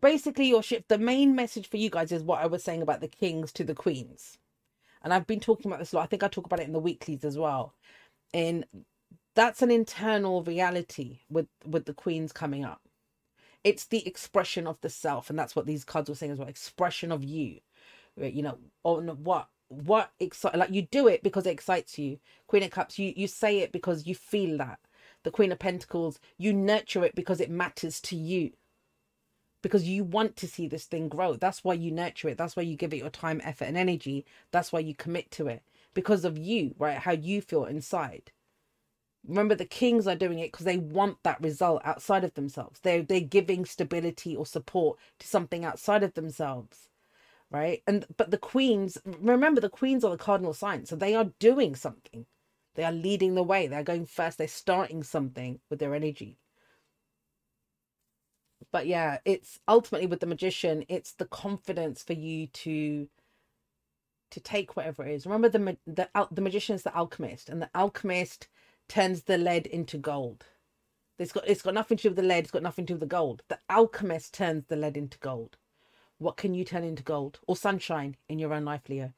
basically 0.00 0.46
your 0.48 0.62
shift 0.62 0.88
the 0.88 0.98
main 0.98 1.34
message 1.34 1.68
for 1.68 1.76
you 1.76 1.90
guys 1.90 2.12
is 2.12 2.22
what 2.22 2.40
I 2.40 2.46
was 2.46 2.62
saying 2.62 2.82
about 2.82 3.00
the 3.00 3.08
kings 3.08 3.52
to 3.54 3.64
the 3.64 3.74
queens. 3.74 4.38
And 5.02 5.14
I've 5.14 5.26
been 5.26 5.40
talking 5.40 5.70
about 5.70 5.80
this 5.80 5.92
a 5.92 5.96
lot. 5.96 6.04
I 6.04 6.06
think 6.06 6.22
I 6.24 6.28
talk 6.28 6.46
about 6.46 6.60
it 6.60 6.66
in 6.66 6.72
the 6.72 6.80
weeklies 6.80 7.24
as 7.24 7.38
well. 7.38 7.74
And 8.34 8.66
that's 9.34 9.62
an 9.62 9.70
internal 9.70 10.42
reality 10.44 11.20
with 11.30 11.48
with 11.66 11.86
the 11.86 11.94
queens 11.94 12.32
coming 12.32 12.64
up. 12.64 12.82
It's 13.64 13.86
the 13.86 14.06
expression 14.06 14.66
of 14.66 14.80
the 14.80 14.90
self, 14.90 15.30
and 15.30 15.38
that's 15.38 15.56
what 15.56 15.66
these 15.66 15.84
cards 15.84 16.08
were 16.08 16.16
saying 16.16 16.32
as 16.32 16.38
well. 16.38 16.48
Expression 16.48 17.12
of 17.12 17.24
you 17.24 17.60
you 18.16 18.42
know 18.42 18.58
on 18.84 19.08
what 19.24 19.48
what 19.68 20.10
excite 20.20 20.56
like 20.56 20.70
you 20.72 20.82
do 20.82 21.08
it 21.08 21.22
because 21.22 21.46
it 21.46 21.52
excites 21.52 21.98
you 21.98 22.18
queen 22.46 22.62
of 22.62 22.70
cups 22.70 22.98
you 22.98 23.12
you 23.16 23.26
say 23.26 23.60
it 23.60 23.72
because 23.72 24.06
you 24.06 24.14
feel 24.14 24.58
that 24.58 24.80
the 25.24 25.30
queen 25.30 25.52
of 25.52 25.58
pentacles 25.58 26.20
you 26.38 26.52
nurture 26.52 27.04
it 27.04 27.14
because 27.14 27.40
it 27.40 27.50
matters 27.50 28.00
to 28.00 28.16
you 28.16 28.50
because 29.62 29.88
you 29.88 30.04
want 30.04 30.36
to 30.36 30.46
see 30.48 30.68
this 30.68 30.84
thing 30.84 31.08
grow 31.08 31.34
that's 31.34 31.64
why 31.64 31.74
you 31.74 31.90
nurture 31.90 32.28
it 32.28 32.38
that's 32.38 32.56
why 32.56 32.62
you 32.62 32.76
give 32.76 32.94
it 32.94 32.98
your 32.98 33.10
time 33.10 33.40
effort 33.44 33.66
and 33.66 33.76
energy 33.76 34.24
that's 34.52 34.72
why 34.72 34.80
you 34.80 34.94
commit 34.94 35.30
to 35.30 35.46
it 35.48 35.62
because 35.94 36.24
of 36.24 36.38
you 36.38 36.74
right 36.78 36.98
how 36.98 37.12
you 37.12 37.40
feel 37.40 37.64
inside 37.64 38.32
remember 39.26 39.54
the 39.54 39.66
kings 39.66 40.06
are 40.06 40.16
doing 40.16 40.38
it 40.38 40.52
because 40.52 40.66
they 40.66 40.78
want 40.78 41.18
that 41.22 41.40
result 41.42 41.82
outside 41.84 42.24
of 42.24 42.34
themselves 42.34 42.80
they're 42.80 43.02
they're 43.02 43.20
giving 43.20 43.64
stability 43.64 44.36
or 44.36 44.46
support 44.46 44.98
to 45.18 45.26
something 45.26 45.64
outside 45.64 46.02
of 46.02 46.14
themselves 46.14 46.78
right? 47.50 47.82
And 47.86 48.06
but 48.16 48.30
the 48.30 48.38
queens, 48.38 48.98
remember 49.04 49.60
the 49.62 49.70
queens 49.70 50.04
are 50.04 50.10
the 50.10 50.18
cardinal 50.18 50.54
signs, 50.54 50.90
so 50.90 50.96
they 50.96 51.14
are 51.16 51.32
doing 51.40 51.74
something. 51.74 52.26
They 52.76 52.84
are 52.84 52.92
leading 52.92 53.34
the 53.34 53.42
way. 53.42 53.66
They're 53.66 53.84
going 53.84 54.06
first. 54.06 54.38
They're 54.38 54.48
starting 54.48 55.02
something 55.02 55.60
with 55.70 55.80
their 55.80 55.94
energy. 55.94 56.38
But 58.72 58.86
yeah, 58.86 59.18
it's 59.24 59.58
ultimately 59.66 60.06
with 60.06 60.20
the 60.20 60.26
magician, 60.26 60.84
it's 60.88 61.12
the 61.12 61.24
confidence 61.26 62.02
for 62.02 62.12
you 62.12 62.46
to 62.46 63.08
to 64.30 64.40
take 64.40 64.76
whatever 64.76 65.04
it 65.04 65.12
is. 65.12 65.26
Remember 65.26 65.48
the 65.48 65.76
the 65.86 66.08
the 66.30 66.40
magician 66.40 66.76
is 66.76 66.82
the 66.82 66.96
alchemist, 66.96 67.48
and 67.48 67.60
the 67.60 67.70
alchemist 67.74 68.48
turns 68.88 69.22
the 69.22 69.38
lead 69.38 69.66
into 69.66 69.98
gold. 69.98 70.44
It's 71.18 71.32
got 71.32 71.46
it's 71.48 71.62
got 71.62 71.74
nothing 71.74 71.96
to 71.98 72.02
do 72.04 72.08
with 72.10 72.16
the 72.16 72.22
lead, 72.22 72.44
it's 72.44 72.50
got 72.50 72.62
nothing 72.62 72.86
to 72.86 72.92
do 72.92 72.94
with 72.94 73.00
the 73.00 73.06
gold. 73.06 73.42
The 73.48 73.58
alchemist 73.68 74.34
turns 74.34 74.64
the 74.66 74.76
lead 74.76 74.96
into 74.96 75.18
gold. 75.18 75.56
What 76.18 76.36
can 76.36 76.54
you 76.54 76.64
turn 76.64 76.84
into 76.84 77.02
gold 77.02 77.40
or 77.46 77.56
sunshine 77.56 78.16
in 78.28 78.38
your 78.38 78.52
own 78.52 78.64
life, 78.64 78.82
Leo? 78.88 79.12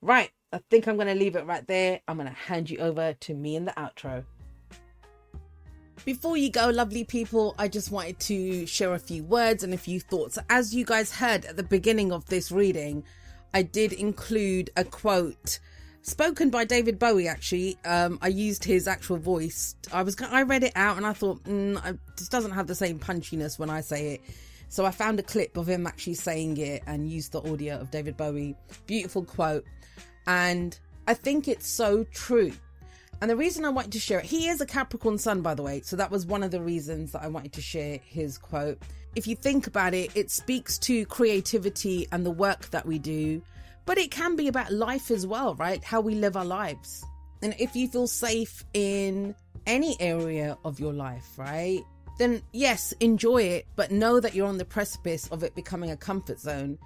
Right, 0.00 0.30
I 0.52 0.58
think 0.70 0.86
I'm 0.86 0.96
going 0.96 1.08
to 1.08 1.14
leave 1.14 1.36
it 1.36 1.46
right 1.46 1.66
there. 1.66 2.00
I'm 2.08 2.16
going 2.16 2.28
to 2.28 2.34
hand 2.34 2.68
you 2.70 2.78
over 2.78 3.12
to 3.12 3.34
me 3.34 3.54
in 3.54 3.66
the 3.66 3.72
outro. 3.72 4.24
Before 6.04 6.36
you 6.36 6.50
go, 6.50 6.68
lovely 6.68 7.04
people, 7.04 7.54
I 7.58 7.68
just 7.68 7.92
wanted 7.92 8.18
to 8.20 8.66
share 8.66 8.92
a 8.92 8.98
few 8.98 9.22
words 9.22 9.62
and 9.62 9.72
a 9.72 9.78
few 9.78 10.00
thoughts. 10.00 10.36
As 10.50 10.74
you 10.74 10.84
guys 10.84 11.14
heard 11.14 11.44
at 11.44 11.56
the 11.56 11.62
beginning 11.62 12.10
of 12.10 12.26
this 12.26 12.50
reading, 12.50 13.04
I 13.54 13.62
did 13.62 13.92
include 13.92 14.70
a 14.76 14.82
quote 14.82 15.60
spoken 16.02 16.50
by 16.50 16.64
David 16.64 16.98
Bowie. 16.98 17.28
Actually, 17.28 17.78
um, 17.84 18.18
I 18.20 18.28
used 18.28 18.64
his 18.64 18.88
actual 18.88 19.16
voice. 19.16 19.76
I 19.92 20.02
was 20.02 20.20
I 20.20 20.42
read 20.42 20.64
it 20.64 20.72
out 20.74 20.96
and 20.96 21.06
I 21.06 21.12
thought 21.12 21.44
mm, 21.44 21.98
this 22.16 22.28
doesn't 22.28 22.50
have 22.50 22.66
the 22.66 22.74
same 22.74 22.98
punchiness 22.98 23.56
when 23.56 23.70
I 23.70 23.80
say 23.80 24.14
it. 24.14 24.22
So 24.68 24.84
I 24.84 24.90
found 24.90 25.20
a 25.20 25.22
clip 25.22 25.56
of 25.56 25.68
him 25.68 25.86
actually 25.86 26.14
saying 26.14 26.56
it 26.56 26.82
and 26.88 27.08
used 27.08 27.30
the 27.30 27.48
audio 27.48 27.78
of 27.78 27.92
David 27.92 28.16
Bowie. 28.16 28.56
Beautiful 28.86 29.22
quote, 29.22 29.64
and 30.26 30.76
I 31.06 31.14
think 31.14 31.46
it's 31.46 31.68
so 31.68 32.02
true. 32.12 32.52
And 33.22 33.30
the 33.30 33.36
reason 33.36 33.64
I 33.64 33.68
wanted 33.68 33.92
to 33.92 34.00
share 34.00 34.18
it, 34.18 34.24
he 34.24 34.48
is 34.48 34.60
a 34.60 34.66
Capricorn 34.66 35.16
sun, 35.16 35.42
by 35.42 35.54
the 35.54 35.62
way. 35.62 35.80
So 35.84 35.94
that 35.94 36.10
was 36.10 36.26
one 36.26 36.42
of 36.42 36.50
the 36.50 36.60
reasons 36.60 37.12
that 37.12 37.22
I 37.22 37.28
wanted 37.28 37.52
to 37.52 37.62
share 37.62 38.00
his 38.04 38.36
quote. 38.36 38.82
If 39.14 39.28
you 39.28 39.36
think 39.36 39.68
about 39.68 39.94
it, 39.94 40.10
it 40.16 40.28
speaks 40.28 40.76
to 40.80 41.06
creativity 41.06 42.08
and 42.10 42.26
the 42.26 42.32
work 42.32 42.70
that 42.70 42.84
we 42.84 42.98
do, 42.98 43.40
but 43.86 43.96
it 43.96 44.10
can 44.10 44.34
be 44.34 44.48
about 44.48 44.72
life 44.72 45.08
as 45.12 45.24
well, 45.24 45.54
right? 45.54 45.84
How 45.84 46.00
we 46.00 46.16
live 46.16 46.36
our 46.36 46.44
lives. 46.44 47.04
And 47.42 47.54
if 47.60 47.76
you 47.76 47.86
feel 47.86 48.08
safe 48.08 48.64
in 48.74 49.36
any 49.68 49.96
area 50.00 50.58
of 50.64 50.80
your 50.80 50.92
life, 50.92 51.38
right? 51.38 51.84
Then 52.18 52.42
yes, 52.52 52.90
enjoy 52.98 53.42
it, 53.42 53.68
but 53.76 53.92
know 53.92 54.18
that 54.18 54.34
you're 54.34 54.48
on 54.48 54.58
the 54.58 54.64
precipice 54.64 55.28
of 55.28 55.44
it 55.44 55.54
becoming 55.54 55.92
a 55.92 55.96
comfort 55.96 56.40
zone 56.40 56.76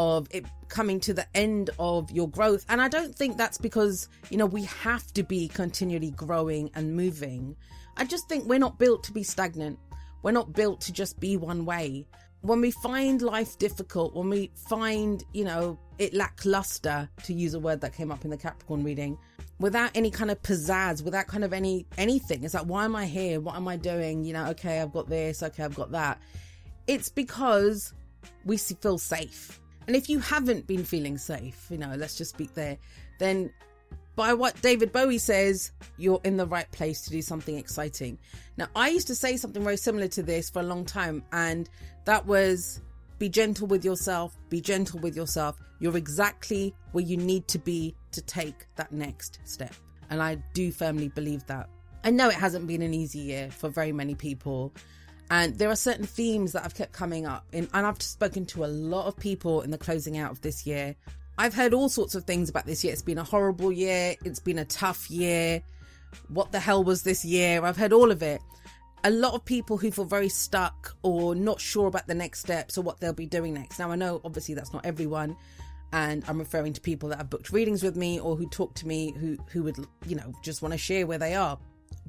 of 0.00 0.26
it 0.30 0.46
coming 0.68 0.98
to 0.98 1.12
the 1.12 1.26
end 1.36 1.68
of 1.78 2.10
your 2.10 2.26
growth. 2.26 2.64
And 2.70 2.80
I 2.80 2.88
don't 2.88 3.14
think 3.14 3.36
that's 3.36 3.58
because, 3.58 4.08
you 4.30 4.38
know, 4.38 4.46
we 4.46 4.64
have 4.64 5.12
to 5.12 5.22
be 5.22 5.46
continually 5.48 6.12
growing 6.12 6.70
and 6.74 6.96
moving. 6.96 7.54
I 7.98 8.06
just 8.06 8.26
think 8.26 8.46
we're 8.46 8.58
not 8.58 8.78
built 8.78 9.04
to 9.04 9.12
be 9.12 9.22
stagnant. 9.22 9.78
We're 10.22 10.30
not 10.30 10.54
built 10.54 10.80
to 10.82 10.92
just 10.92 11.20
be 11.20 11.36
one 11.36 11.66
way. 11.66 12.06
When 12.40 12.62
we 12.62 12.70
find 12.70 13.20
life 13.20 13.58
difficult, 13.58 14.14
when 14.14 14.30
we 14.30 14.50
find, 14.70 15.22
you 15.34 15.44
know, 15.44 15.78
it 15.98 16.14
lackluster, 16.14 17.10
to 17.24 17.34
use 17.34 17.52
a 17.52 17.60
word 17.60 17.82
that 17.82 17.92
came 17.92 18.10
up 18.10 18.24
in 18.24 18.30
the 18.30 18.38
Capricorn 18.38 18.82
reading, 18.82 19.18
without 19.58 19.90
any 19.94 20.10
kind 20.10 20.30
of 20.30 20.40
pizzazz, 20.40 21.04
without 21.04 21.26
kind 21.26 21.44
of 21.44 21.52
any 21.52 21.84
anything. 21.98 22.42
It's 22.42 22.54
like, 22.54 22.64
why 22.64 22.86
am 22.86 22.96
I 22.96 23.04
here? 23.04 23.38
What 23.38 23.56
am 23.56 23.68
I 23.68 23.76
doing? 23.76 24.24
You 24.24 24.32
know, 24.32 24.46
okay, 24.52 24.80
I've 24.80 24.94
got 24.94 25.10
this, 25.10 25.42
okay, 25.42 25.62
I've 25.62 25.74
got 25.74 25.92
that. 25.92 26.18
It's 26.86 27.10
because 27.10 27.92
we 28.46 28.56
feel 28.56 28.96
safe 28.96 29.59
and 29.86 29.96
if 29.96 30.08
you 30.08 30.18
haven't 30.18 30.66
been 30.66 30.84
feeling 30.84 31.18
safe, 31.18 31.66
you 31.70 31.78
know, 31.78 31.94
let's 31.96 32.16
just 32.16 32.30
speak 32.30 32.54
there, 32.54 32.78
then 33.18 33.52
by 34.16 34.34
what 34.34 34.60
David 34.60 34.92
Bowie 34.92 35.18
says, 35.18 35.72
you're 35.96 36.20
in 36.24 36.36
the 36.36 36.46
right 36.46 36.70
place 36.72 37.02
to 37.02 37.10
do 37.10 37.22
something 37.22 37.56
exciting. 37.56 38.18
Now, 38.56 38.66
I 38.76 38.88
used 38.88 39.06
to 39.06 39.14
say 39.14 39.36
something 39.36 39.62
very 39.62 39.76
similar 39.76 40.08
to 40.08 40.22
this 40.22 40.50
for 40.50 40.60
a 40.60 40.64
long 40.64 40.84
time, 40.84 41.24
and 41.32 41.68
that 42.04 42.26
was 42.26 42.82
be 43.18 43.28
gentle 43.28 43.66
with 43.66 43.84
yourself, 43.84 44.36
be 44.48 44.60
gentle 44.60 44.98
with 45.00 45.16
yourself. 45.16 45.58
You're 45.78 45.96
exactly 45.96 46.74
where 46.92 47.04
you 47.04 47.16
need 47.16 47.48
to 47.48 47.58
be 47.58 47.94
to 48.12 48.22
take 48.22 48.66
that 48.76 48.92
next 48.92 49.40
step. 49.44 49.74
And 50.10 50.22
I 50.22 50.36
do 50.54 50.72
firmly 50.72 51.08
believe 51.08 51.46
that. 51.46 51.68
I 52.02 52.10
know 52.10 52.28
it 52.28 52.34
hasn't 52.34 52.66
been 52.66 52.82
an 52.82 52.94
easy 52.94 53.20
year 53.20 53.50
for 53.50 53.68
very 53.68 53.92
many 53.92 54.14
people. 54.14 54.72
And 55.30 55.56
there 55.58 55.70
are 55.70 55.76
certain 55.76 56.06
themes 56.06 56.52
that 56.52 56.64
I've 56.64 56.74
kept 56.74 56.92
coming 56.92 57.24
up. 57.24 57.46
In, 57.52 57.68
and 57.72 57.86
I've 57.86 58.02
spoken 58.02 58.44
to 58.46 58.64
a 58.64 58.66
lot 58.66 59.06
of 59.06 59.16
people 59.16 59.62
in 59.62 59.70
the 59.70 59.78
closing 59.78 60.18
out 60.18 60.32
of 60.32 60.40
this 60.40 60.66
year. 60.66 60.96
I've 61.38 61.54
heard 61.54 61.72
all 61.72 61.88
sorts 61.88 62.16
of 62.16 62.24
things 62.24 62.50
about 62.50 62.66
this 62.66 62.82
year. 62.82 62.92
It's 62.92 63.00
been 63.00 63.16
a 63.16 63.24
horrible 63.24 63.70
year. 63.70 64.16
It's 64.24 64.40
been 64.40 64.58
a 64.58 64.64
tough 64.64 65.08
year. 65.08 65.62
What 66.28 66.50
the 66.50 66.58
hell 66.58 66.82
was 66.82 67.02
this 67.02 67.24
year? 67.24 67.64
I've 67.64 67.76
heard 67.76 67.92
all 67.92 68.10
of 68.10 68.22
it. 68.22 68.42
A 69.04 69.10
lot 69.10 69.32
of 69.34 69.44
people 69.44 69.78
who 69.78 69.90
feel 69.90 70.04
very 70.04 70.28
stuck 70.28 70.94
or 71.02 71.34
not 71.34 71.60
sure 71.60 71.86
about 71.86 72.08
the 72.08 72.14
next 72.14 72.40
steps 72.40 72.76
or 72.76 72.82
what 72.82 73.00
they'll 73.00 73.12
be 73.12 73.24
doing 73.24 73.54
next. 73.54 73.78
Now, 73.78 73.90
I 73.92 73.96
know 73.96 74.20
obviously 74.24 74.54
that's 74.54 74.72
not 74.72 74.84
everyone. 74.84 75.36
And 75.92 76.24
I'm 76.28 76.38
referring 76.38 76.72
to 76.74 76.80
people 76.80 77.08
that 77.08 77.18
have 77.18 77.30
booked 77.30 77.50
readings 77.50 77.82
with 77.82 77.96
me 77.96 78.20
or 78.20 78.36
who 78.36 78.48
talk 78.48 78.74
to 78.74 78.86
me 78.86 79.12
who, 79.18 79.38
who 79.50 79.62
would, 79.62 79.76
you 80.06 80.16
know, 80.16 80.32
just 80.42 80.60
want 80.60 80.72
to 80.72 80.78
share 80.78 81.06
where 81.06 81.18
they 81.18 81.34
are. 81.34 81.58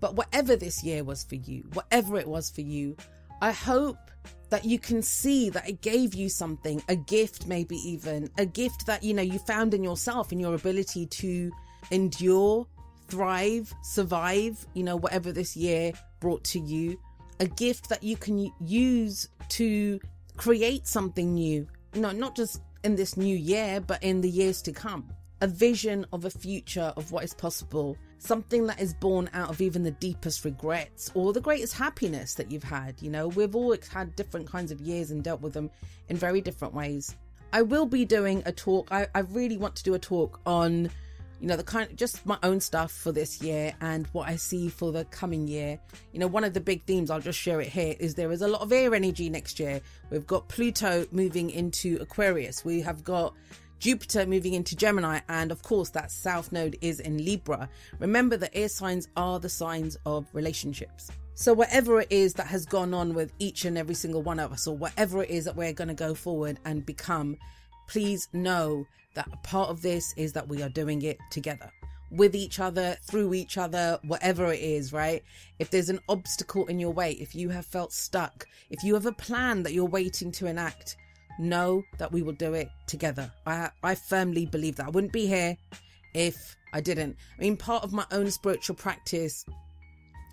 But 0.02 0.16
whatever 0.16 0.58
this 0.58 0.84
year 0.84 1.06
was 1.06 1.24
for 1.24 1.36
you, 1.36 1.64
whatever 1.74 2.18
it 2.18 2.28
was 2.28 2.50
for 2.50 2.62
you, 2.62 2.98
I 3.42 3.52
hope 3.52 4.12
that 4.50 4.66
you 4.66 4.78
can 4.78 5.02
see 5.02 5.50
that 5.52 5.70
it 5.70 5.82
gave 5.82 6.14
you 6.14 6.28
something, 6.28 6.84
a 6.90 6.96
gift, 6.96 7.48
maybe 7.48 7.78
even 7.78 8.30
a 8.38 8.46
gift 8.46 8.86
that 8.88 9.04
you 9.04 9.14
know 9.14 9.22
you 9.22 9.40
found 9.40 9.74
in 9.74 9.84
yourself, 9.84 10.34
in 10.34 10.40
your 10.40 10.56
ability 10.56 11.06
to 11.06 11.52
endure, 11.92 12.68
thrive, 13.08 13.74
survive, 13.84 14.66
you 14.74 14.84
know, 14.84 14.98
whatever 14.98 15.32
this 15.32 15.56
year 15.56 15.94
brought 16.20 16.44
to 16.46 16.60
you, 16.60 17.00
a 17.40 17.46
gift 17.46 17.88
that 17.90 18.04
you 18.04 18.18
can 18.18 18.52
use 18.60 19.30
to 19.50 20.00
create 20.38 20.88
something 20.88 21.34
new, 21.34 21.68
you 21.94 22.02
know, 22.02 22.12
not 22.12 22.36
just 22.36 22.62
in 22.84 22.96
this 22.96 23.18
new 23.18 23.36
year, 23.36 23.80
but 23.80 24.04
in 24.04 24.22
the 24.22 24.30
years 24.30 24.62
to 24.64 24.72
come. 24.72 25.08
A 25.42 25.48
vision 25.48 26.06
of 26.14 26.26
a 26.26 26.30
future 26.30 26.94
of 26.98 27.12
what 27.12 27.24
is 27.24 27.34
possible 27.34 27.98
something 28.22 28.68
that 28.68 28.80
is 28.80 28.94
born 28.94 29.30
out 29.34 29.50
of 29.50 29.62
even 29.62 29.82
the 29.82 29.92
deepest 29.92 30.46
regrets 30.46 31.10
or 31.16 31.34
the 31.34 31.42
greatest 31.42 31.74
happiness 31.74 32.36
that 32.36 32.52
you've 32.52 32.64
had. 32.64 33.02
You 33.02 33.10
know, 33.10 33.28
we've 33.28 33.56
all 33.56 33.76
had 33.92 34.16
different 34.16 34.48
kinds 34.48 34.72
of 34.72 34.80
years 34.80 35.10
and 35.10 35.24
dealt 35.24 35.42
with 35.42 35.54
them 35.54 35.72
in 36.08 36.18
very 36.18 36.40
different 36.40 36.76
ways. 36.76 37.16
I 37.52 37.64
will 37.64 37.88
be 37.88 38.06
doing 38.06 38.44
a 38.46 38.52
talk. 38.52 38.90
I, 38.92 39.08
I 39.16 39.20
really 39.22 39.58
want 39.58 39.76
to 39.78 39.84
do 39.84 39.96
a 39.96 40.00
talk 40.00 40.40
on, 40.46 40.92
you 41.40 41.48
know, 41.48 41.58
the 41.58 41.64
kind 41.64 41.90
of 41.90 41.96
just 41.96 42.24
my 42.24 42.38
own 42.44 42.60
stuff 42.60 42.92
for 42.92 43.12
this 43.12 43.42
year 43.42 43.74
and 43.82 44.06
what 44.12 44.30
I 44.30 44.36
see 44.36 44.70
for 44.70 44.92
the 44.92 45.04
coming 45.06 45.48
year. 45.48 45.80
You 46.14 46.20
know, 46.20 46.28
one 46.28 46.44
of 46.44 46.54
the 46.54 46.62
big 46.62 46.84
themes, 46.84 47.10
I'll 47.10 47.20
just 47.20 47.40
share 47.40 47.60
it 47.60 47.70
here, 47.70 47.96
is 48.00 48.14
there 48.14 48.32
is 48.32 48.44
a 48.44 48.48
lot 48.48 48.62
of 48.62 48.72
air 48.72 48.94
energy 48.94 49.32
next 49.32 49.60
year. 49.60 49.82
We've 50.12 50.28
got 50.28 50.48
Pluto 50.48 51.08
moving 51.12 51.50
into 51.50 51.98
Aquarius. 52.00 52.64
We 52.64 52.82
have 52.82 53.04
got 53.04 53.34
Jupiter 53.82 54.28
moving 54.28 54.54
into 54.54 54.76
Gemini, 54.76 55.22
and 55.28 55.52
of 55.52 55.64
course, 55.64 55.90
that 55.90 56.12
South 56.12 56.52
Node 56.52 56.78
is 56.82 57.00
in 57.00 57.18
Libra. 57.26 57.68
Remember 57.98 58.38
that 58.38 58.52
air 58.54 58.70
signs 58.70 59.08
are 59.18 59.40
the 59.40 59.50
signs 59.50 59.98
of 60.06 60.28
relationships. 60.34 61.10
So, 61.34 61.52
whatever 61.52 62.00
it 62.00 62.12
is 62.12 62.36
that 62.36 62.46
has 62.46 62.68
gone 62.68 62.94
on 62.94 63.16
with 63.16 63.34
each 63.40 63.66
and 63.66 63.80
every 63.80 63.96
single 63.96 64.22
one 64.22 64.40
of 64.40 64.52
us, 64.52 64.68
or 64.68 64.78
whatever 64.78 65.24
it 65.24 65.32
is 65.32 65.46
that 65.46 65.56
we're 65.56 65.74
going 65.74 65.88
to 65.88 65.96
go 65.96 66.14
forward 66.14 66.60
and 66.64 66.86
become, 66.86 67.38
please 67.88 68.30
know 68.34 68.86
that 69.16 69.28
a 69.34 69.38
part 69.38 69.72
of 69.72 69.82
this 69.82 70.14
is 70.16 70.32
that 70.34 70.48
we 70.48 70.62
are 70.62 70.70
doing 70.70 71.02
it 71.02 71.18
together 71.32 71.72
with 72.12 72.36
each 72.36 72.60
other, 72.60 72.98
through 73.02 73.34
each 73.34 73.58
other, 73.58 73.98
whatever 74.04 74.54
it 74.54 74.60
is, 74.60 74.94
right? 74.94 75.24
If 75.58 75.72
there's 75.72 75.90
an 75.90 76.02
obstacle 76.08 76.68
in 76.68 76.78
your 76.78 76.92
way, 76.92 77.14
if 77.14 77.34
you 77.34 77.50
have 77.50 77.66
felt 77.66 77.94
stuck, 77.94 78.46
if 78.70 78.84
you 78.84 78.94
have 78.94 79.08
a 79.08 79.12
plan 79.12 79.64
that 79.64 79.74
you're 79.74 79.86
waiting 79.86 80.32
to 80.34 80.46
enact, 80.46 80.98
know 81.40 81.84
that 81.98 82.12
we 82.12 82.22
will 82.22 82.34
do 82.34 82.54
it 82.54 82.70
together. 82.88 83.32
I 83.46 83.70
I 83.84 83.96
firmly 83.96 84.46
believe 84.46 84.76
that. 84.78 84.88
I 84.88 84.90
wouldn't 84.90 85.14
be 85.14 85.28
here 85.28 85.58
if 86.14 86.56
I 86.74 86.82
didn't. 86.82 87.18
I 87.38 87.42
mean, 87.42 87.58
part 87.58 87.84
of 87.84 87.94
my 87.94 88.06
own 88.12 88.30
spiritual 88.32 88.76
practice 88.76 89.46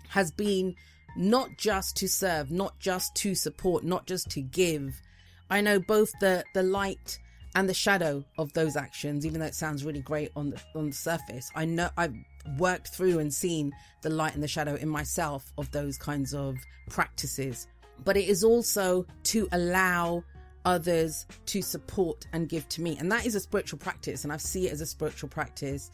has 0.09 0.31
been 0.31 0.75
not 1.15 1.49
just 1.57 1.97
to 1.97 2.07
serve, 2.07 2.51
not 2.51 2.79
just 2.79 3.15
to 3.15 3.35
support, 3.35 3.83
not 3.83 4.07
just 4.07 4.29
to 4.31 4.41
give. 4.41 5.01
I 5.49 5.61
know 5.61 5.79
both 5.79 6.11
the 6.19 6.43
the 6.53 6.63
light 6.63 7.19
and 7.55 7.67
the 7.67 7.73
shadow 7.73 8.23
of 8.37 8.53
those 8.53 8.75
actions, 8.75 9.25
even 9.25 9.39
though 9.39 9.47
it 9.47 9.55
sounds 9.55 9.83
really 9.83 10.01
great 10.01 10.31
on 10.35 10.51
the 10.51 10.61
on 10.75 10.87
the 10.87 10.95
surface. 10.95 11.49
I 11.55 11.65
know 11.65 11.89
I've 11.97 12.15
worked 12.57 12.89
through 12.89 13.19
and 13.19 13.33
seen 13.33 13.73
the 14.01 14.09
light 14.09 14.33
and 14.33 14.43
the 14.43 14.47
shadow 14.47 14.75
in 14.75 14.89
myself 14.89 15.51
of 15.57 15.69
those 15.71 15.97
kinds 15.97 16.33
of 16.33 16.55
practices. 16.89 17.67
But 18.05 18.15
it 18.15 18.29
is 18.29 18.43
also 18.43 19.05
to 19.23 19.47
allow 19.51 20.23
others 20.65 21.25
to 21.47 21.61
support 21.61 22.27
and 22.33 22.49
give 22.49 22.67
to 22.69 22.81
me. 22.81 22.97
And 22.97 23.11
that 23.11 23.25
is 23.25 23.35
a 23.35 23.39
spiritual 23.39 23.79
practice. 23.79 24.23
And 24.23 24.33
I 24.33 24.37
see 24.37 24.67
it 24.67 24.73
as 24.73 24.81
a 24.81 24.85
spiritual 24.85 25.29
practice. 25.29 25.91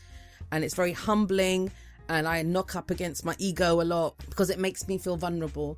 And 0.51 0.63
it's 0.63 0.76
very 0.76 0.91
humbling. 0.91 1.72
And 2.09 2.28
I 2.28 2.41
knock 2.43 2.76
up 2.76 2.91
against 2.91 3.26
my 3.26 3.36
ego 3.39 3.82
a 3.82 3.84
lot 3.84 4.16
because 4.30 4.49
it 4.49 4.59
makes 4.59 4.88
me 4.88 4.97
feel 4.97 5.18
vulnerable. 5.18 5.78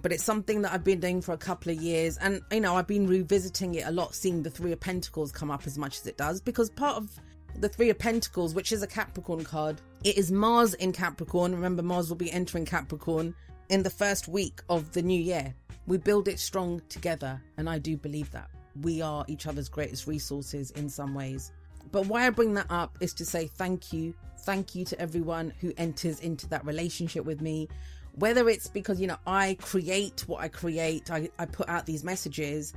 But 0.00 0.12
it's 0.12 0.24
something 0.24 0.62
that 0.62 0.72
I've 0.72 0.84
been 0.84 1.00
doing 1.00 1.20
for 1.20 1.32
a 1.32 1.38
couple 1.38 1.72
of 1.72 1.80
years. 1.80 2.16
And, 2.16 2.40
you 2.50 2.60
know, 2.60 2.76
I've 2.76 2.86
been 2.86 3.06
revisiting 3.06 3.74
it 3.74 3.86
a 3.86 3.90
lot, 3.90 4.14
seeing 4.14 4.42
the 4.42 4.50
Three 4.50 4.72
of 4.72 4.80
Pentacles 4.80 5.32
come 5.32 5.50
up 5.50 5.66
as 5.66 5.76
much 5.76 5.98
as 6.00 6.06
it 6.06 6.16
does. 6.16 6.40
Because 6.40 6.70
part 6.70 6.96
of 6.96 7.10
the 7.58 7.68
Three 7.68 7.90
of 7.90 7.98
Pentacles, 7.98 8.54
which 8.54 8.72
is 8.72 8.82
a 8.82 8.86
Capricorn 8.86 9.44
card, 9.44 9.80
it 10.04 10.16
is 10.16 10.32
Mars 10.32 10.72
in 10.74 10.92
Capricorn. 10.92 11.54
Remember, 11.54 11.82
Mars 11.82 12.08
will 12.08 12.16
be 12.16 12.32
entering 12.32 12.64
Capricorn 12.64 13.34
in 13.72 13.82
the 13.82 13.90
first 13.90 14.28
week 14.28 14.60
of 14.68 14.92
the 14.92 15.00
new 15.00 15.18
year. 15.18 15.54
We 15.86 15.96
build 15.96 16.28
it 16.28 16.38
strong 16.38 16.82
together, 16.90 17.40
and 17.56 17.70
I 17.70 17.78
do 17.78 17.96
believe 17.96 18.30
that. 18.32 18.50
We 18.82 19.00
are 19.00 19.24
each 19.28 19.46
other's 19.46 19.70
greatest 19.70 20.06
resources 20.06 20.70
in 20.72 20.90
some 20.90 21.14
ways. 21.14 21.52
But 21.90 22.06
why 22.06 22.26
I 22.26 22.30
bring 22.30 22.52
that 22.54 22.66
up 22.68 22.98
is 23.00 23.14
to 23.14 23.24
say 23.24 23.46
thank 23.46 23.90
you. 23.90 24.12
Thank 24.40 24.74
you 24.74 24.84
to 24.84 25.00
everyone 25.00 25.54
who 25.58 25.72
enters 25.78 26.20
into 26.20 26.46
that 26.50 26.66
relationship 26.66 27.24
with 27.24 27.40
me. 27.40 27.66
Whether 28.16 28.46
it's 28.50 28.68
because, 28.68 29.00
you 29.00 29.06
know, 29.06 29.16
I 29.26 29.56
create 29.58 30.24
what 30.26 30.42
I 30.42 30.48
create, 30.48 31.10
I, 31.10 31.30
I 31.38 31.46
put 31.46 31.70
out 31.70 31.86
these 31.86 32.04
messages 32.04 32.74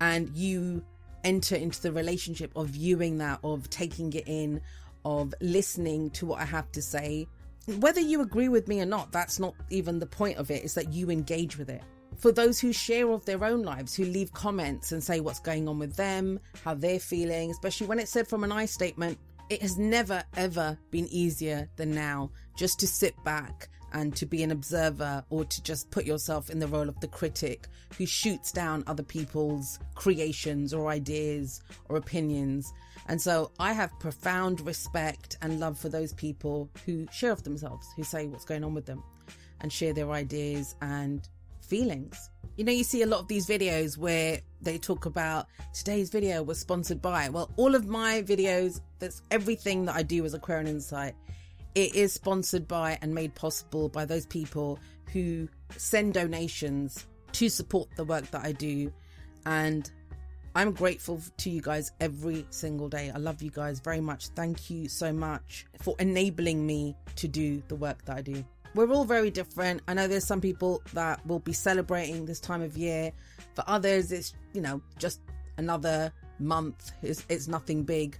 and 0.00 0.30
you 0.36 0.84
enter 1.24 1.56
into 1.56 1.82
the 1.82 1.90
relationship 1.90 2.52
of 2.54 2.68
viewing 2.68 3.18
that, 3.18 3.40
of 3.42 3.68
taking 3.68 4.12
it 4.12 4.28
in, 4.28 4.60
of 5.04 5.34
listening 5.40 6.10
to 6.10 6.26
what 6.26 6.40
I 6.40 6.44
have 6.44 6.70
to 6.72 6.82
say. 6.82 7.26
Whether 7.66 8.00
you 8.00 8.20
agree 8.20 8.48
with 8.48 8.68
me 8.68 8.80
or 8.80 8.86
not, 8.86 9.10
that's 9.10 9.40
not 9.40 9.54
even 9.70 9.98
the 9.98 10.06
point 10.06 10.38
of 10.38 10.52
it, 10.52 10.64
is 10.64 10.74
that 10.74 10.92
you 10.92 11.10
engage 11.10 11.58
with 11.58 11.68
it. 11.68 11.82
For 12.16 12.30
those 12.30 12.60
who 12.60 12.72
share 12.72 13.10
of 13.10 13.24
their 13.24 13.44
own 13.44 13.62
lives, 13.62 13.94
who 13.94 14.04
leave 14.04 14.32
comments 14.32 14.92
and 14.92 15.02
say 15.02 15.18
what's 15.18 15.40
going 15.40 15.68
on 15.68 15.78
with 15.78 15.96
them, 15.96 16.38
how 16.64 16.74
they're 16.74 17.00
feeling, 17.00 17.50
especially 17.50 17.88
when 17.88 17.98
it's 17.98 18.12
said 18.12 18.28
from 18.28 18.44
an 18.44 18.52
I 18.52 18.66
statement, 18.66 19.18
it 19.48 19.62
has 19.62 19.78
never 19.78 20.22
ever 20.36 20.78
been 20.90 21.06
easier 21.10 21.68
than 21.76 21.94
now 21.94 22.30
just 22.56 22.80
to 22.80 22.86
sit 22.86 23.14
back 23.24 23.68
and 23.92 24.14
to 24.16 24.26
be 24.26 24.42
an 24.42 24.50
observer 24.50 25.24
or 25.30 25.44
to 25.44 25.62
just 25.62 25.90
put 25.90 26.04
yourself 26.04 26.50
in 26.50 26.58
the 26.58 26.66
role 26.66 26.88
of 26.88 26.98
the 27.00 27.08
critic 27.08 27.68
who 27.96 28.04
shoots 28.04 28.52
down 28.52 28.84
other 28.86 29.02
people's 29.02 29.78
creations 29.94 30.74
or 30.74 30.88
ideas 30.88 31.62
or 31.88 31.96
opinions. 31.96 32.72
And 33.08 33.20
so 33.20 33.52
I 33.58 33.72
have 33.72 33.90
profound 34.00 34.60
respect 34.66 35.38
and 35.40 35.60
love 35.60 35.78
for 35.78 35.88
those 35.88 36.12
people 36.12 36.68
who 36.84 37.06
share 37.12 37.32
of 37.32 37.44
themselves, 37.44 37.86
who 37.96 38.02
say 38.02 38.26
what's 38.26 38.44
going 38.44 38.64
on 38.64 38.74
with 38.74 38.86
them 38.86 39.02
and 39.60 39.72
share 39.72 39.92
their 39.92 40.10
ideas 40.10 40.74
and 40.82 41.26
feelings. 41.60 42.30
You 42.56 42.64
know, 42.64 42.72
you 42.72 42.84
see 42.84 43.02
a 43.02 43.06
lot 43.06 43.20
of 43.20 43.28
these 43.28 43.46
videos 43.46 43.98
where 43.98 44.40
they 44.62 44.78
talk 44.78 45.06
about 45.06 45.46
today's 45.74 46.10
video 46.10 46.42
was 46.42 46.58
sponsored 46.58 47.02
by. 47.02 47.28
Well, 47.28 47.50
all 47.56 47.74
of 47.74 47.86
my 47.86 48.22
videos, 48.22 48.80
that's 48.98 49.22
everything 49.30 49.84
that 49.84 49.94
I 49.94 50.02
do 50.02 50.24
as 50.24 50.34
Aquarian 50.34 50.66
Insight 50.66 51.14
it 51.76 51.94
is 51.94 52.14
sponsored 52.14 52.66
by 52.66 52.98
and 53.02 53.14
made 53.14 53.34
possible 53.34 53.90
by 53.90 54.06
those 54.06 54.24
people 54.24 54.78
who 55.12 55.46
send 55.76 56.14
donations 56.14 57.06
to 57.32 57.50
support 57.50 57.86
the 57.96 58.04
work 58.04 58.30
that 58.30 58.42
I 58.42 58.52
do. 58.52 58.90
And 59.44 59.88
I'm 60.54 60.72
grateful 60.72 61.20
to 61.36 61.50
you 61.50 61.60
guys 61.60 61.92
every 62.00 62.46
single 62.48 62.88
day. 62.88 63.12
I 63.14 63.18
love 63.18 63.42
you 63.42 63.50
guys 63.50 63.80
very 63.80 64.00
much. 64.00 64.28
Thank 64.28 64.70
you 64.70 64.88
so 64.88 65.12
much 65.12 65.66
for 65.82 65.94
enabling 65.98 66.66
me 66.66 66.96
to 67.16 67.28
do 67.28 67.62
the 67.68 67.76
work 67.76 68.02
that 68.06 68.16
I 68.16 68.22
do. 68.22 68.42
We're 68.76 68.92
all 68.92 69.06
very 69.06 69.30
different. 69.30 69.80
I 69.88 69.94
know 69.94 70.06
there's 70.06 70.26
some 70.26 70.42
people 70.42 70.82
that 70.92 71.26
will 71.26 71.38
be 71.38 71.54
celebrating 71.54 72.26
this 72.26 72.38
time 72.38 72.60
of 72.60 72.76
year. 72.76 73.10
For 73.54 73.64
others, 73.66 74.12
it's, 74.12 74.34
you 74.52 74.60
know, 74.60 74.82
just 74.98 75.22
another 75.56 76.12
month. 76.38 76.92
It's, 77.00 77.24
it's 77.30 77.48
nothing 77.48 77.84
big. 77.84 78.18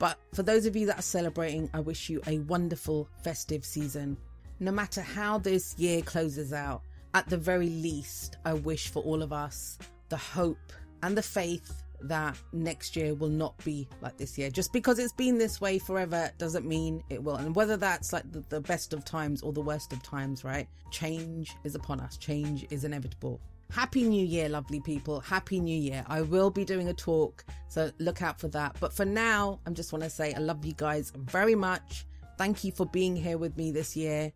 But 0.00 0.18
for 0.34 0.42
those 0.42 0.66
of 0.66 0.74
you 0.74 0.86
that 0.86 0.98
are 0.98 1.02
celebrating, 1.02 1.70
I 1.72 1.78
wish 1.78 2.10
you 2.10 2.20
a 2.26 2.40
wonderful 2.40 3.08
festive 3.22 3.64
season. 3.64 4.16
No 4.58 4.72
matter 4.72 5.02
how 5.02 5.38
this 5.38 5.78
year 5.78 6.02
closes 6.02 6.52
out, 6.52 6.82
at 7.14 7.28
the 7.28 7.38
very 7.38 7.68
least, 7.68 8.38
I 8.44 8.54
wish 8.54 8.88
for 8.88 9.04
all 9.04 9.22
of 9.22 9.32
us 9.32 9.78
the 10.08 10.16
hope 10.16 10.72
and 11.04 11.16
the 11.16 11.22
faith 11.22 11.81
that 12.08 12.36
next 12.52 12.96
year 12.96 13.14
will 13.14 13.28
not 13.28 13.56
be 13.64 13.88
like 14.00 14.16
this 14.16 14.36
year. 14.38 14.50
Just 14.50 14.72
because 14.72 14.98
it's 14.98 15.12
been 15.12 15.38
this 15.38 15.60
way 15.60 15.78
forever 15.78 16.30
doesn't 16.38 16.66
mean 16.66 17.02
it 17.10 17.22
will. 17.22 17.36
And 17.36 17.54
whether 17.54 17.76
that's 17.76 18.12
like 18.12 18.30
the, 18.30 18.44
the, 18.48 18.60
best 18.60 18.92
of 18.92 19.04
times 19.04 19.42
or 19.42 19.52
the 19.52 19.60
worst 19.60 19.92
of 19.92 20.02
times, 20.02 20.44
right? 20.44 20.68
Change 20.90 21.56
is 21.64 21.74
upon 21.74 22.00
us, 22.00 22.16
change 22.16 22.66
is 22.70 22.84
inevitable. 22.84 23.40
Happy 23.70 24.02
New 24.02 24.24
Year, 24.24 24.50
lovely 24.50 24.80
people. 24.80 25.20
Happy 25.20 25.58
New 25.58 25.76
Year. 25.76 26.04
I 26.06 26.20
will 26.20 26.50
be 26.50 26.64
doing 26.64 26.88
a 26.88 26.94
talk, 26.94 27.44
so 27.68 27.90
look 27.98 28.20
out 28.20 28.38
for 28.38 28.48
that. 28.48 28.76
But 28.80 28.92
for 28.92 29.06
now, 29.06 29.60
I 29.66 29.70
just 29.70 29.92
want 29.92 30.04
to 30.04 30.10
say 30.10 30.34
I 30.34 30.40
love 30.40 30.64
you 30.64 30.74
guys 30.74 31.10
very 31.16 31.54
much. 31.54 32.04
Thank 32.36 32.64
you 32.64 32.72
for 32.72 32.84
being 32.84 33.16
here 33.16 33.38
with 33.38 33.56
me 33.56 33.72
this 33.72 33.96
year. 33.96 34.30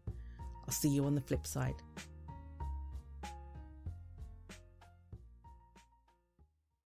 I'll 0.66 0.72
see 0.72 0.88
you 0.88 1.04
on 1.04 1.14
the 1.14 1.20
flip 1.20 1.46
side. 1.46 1.74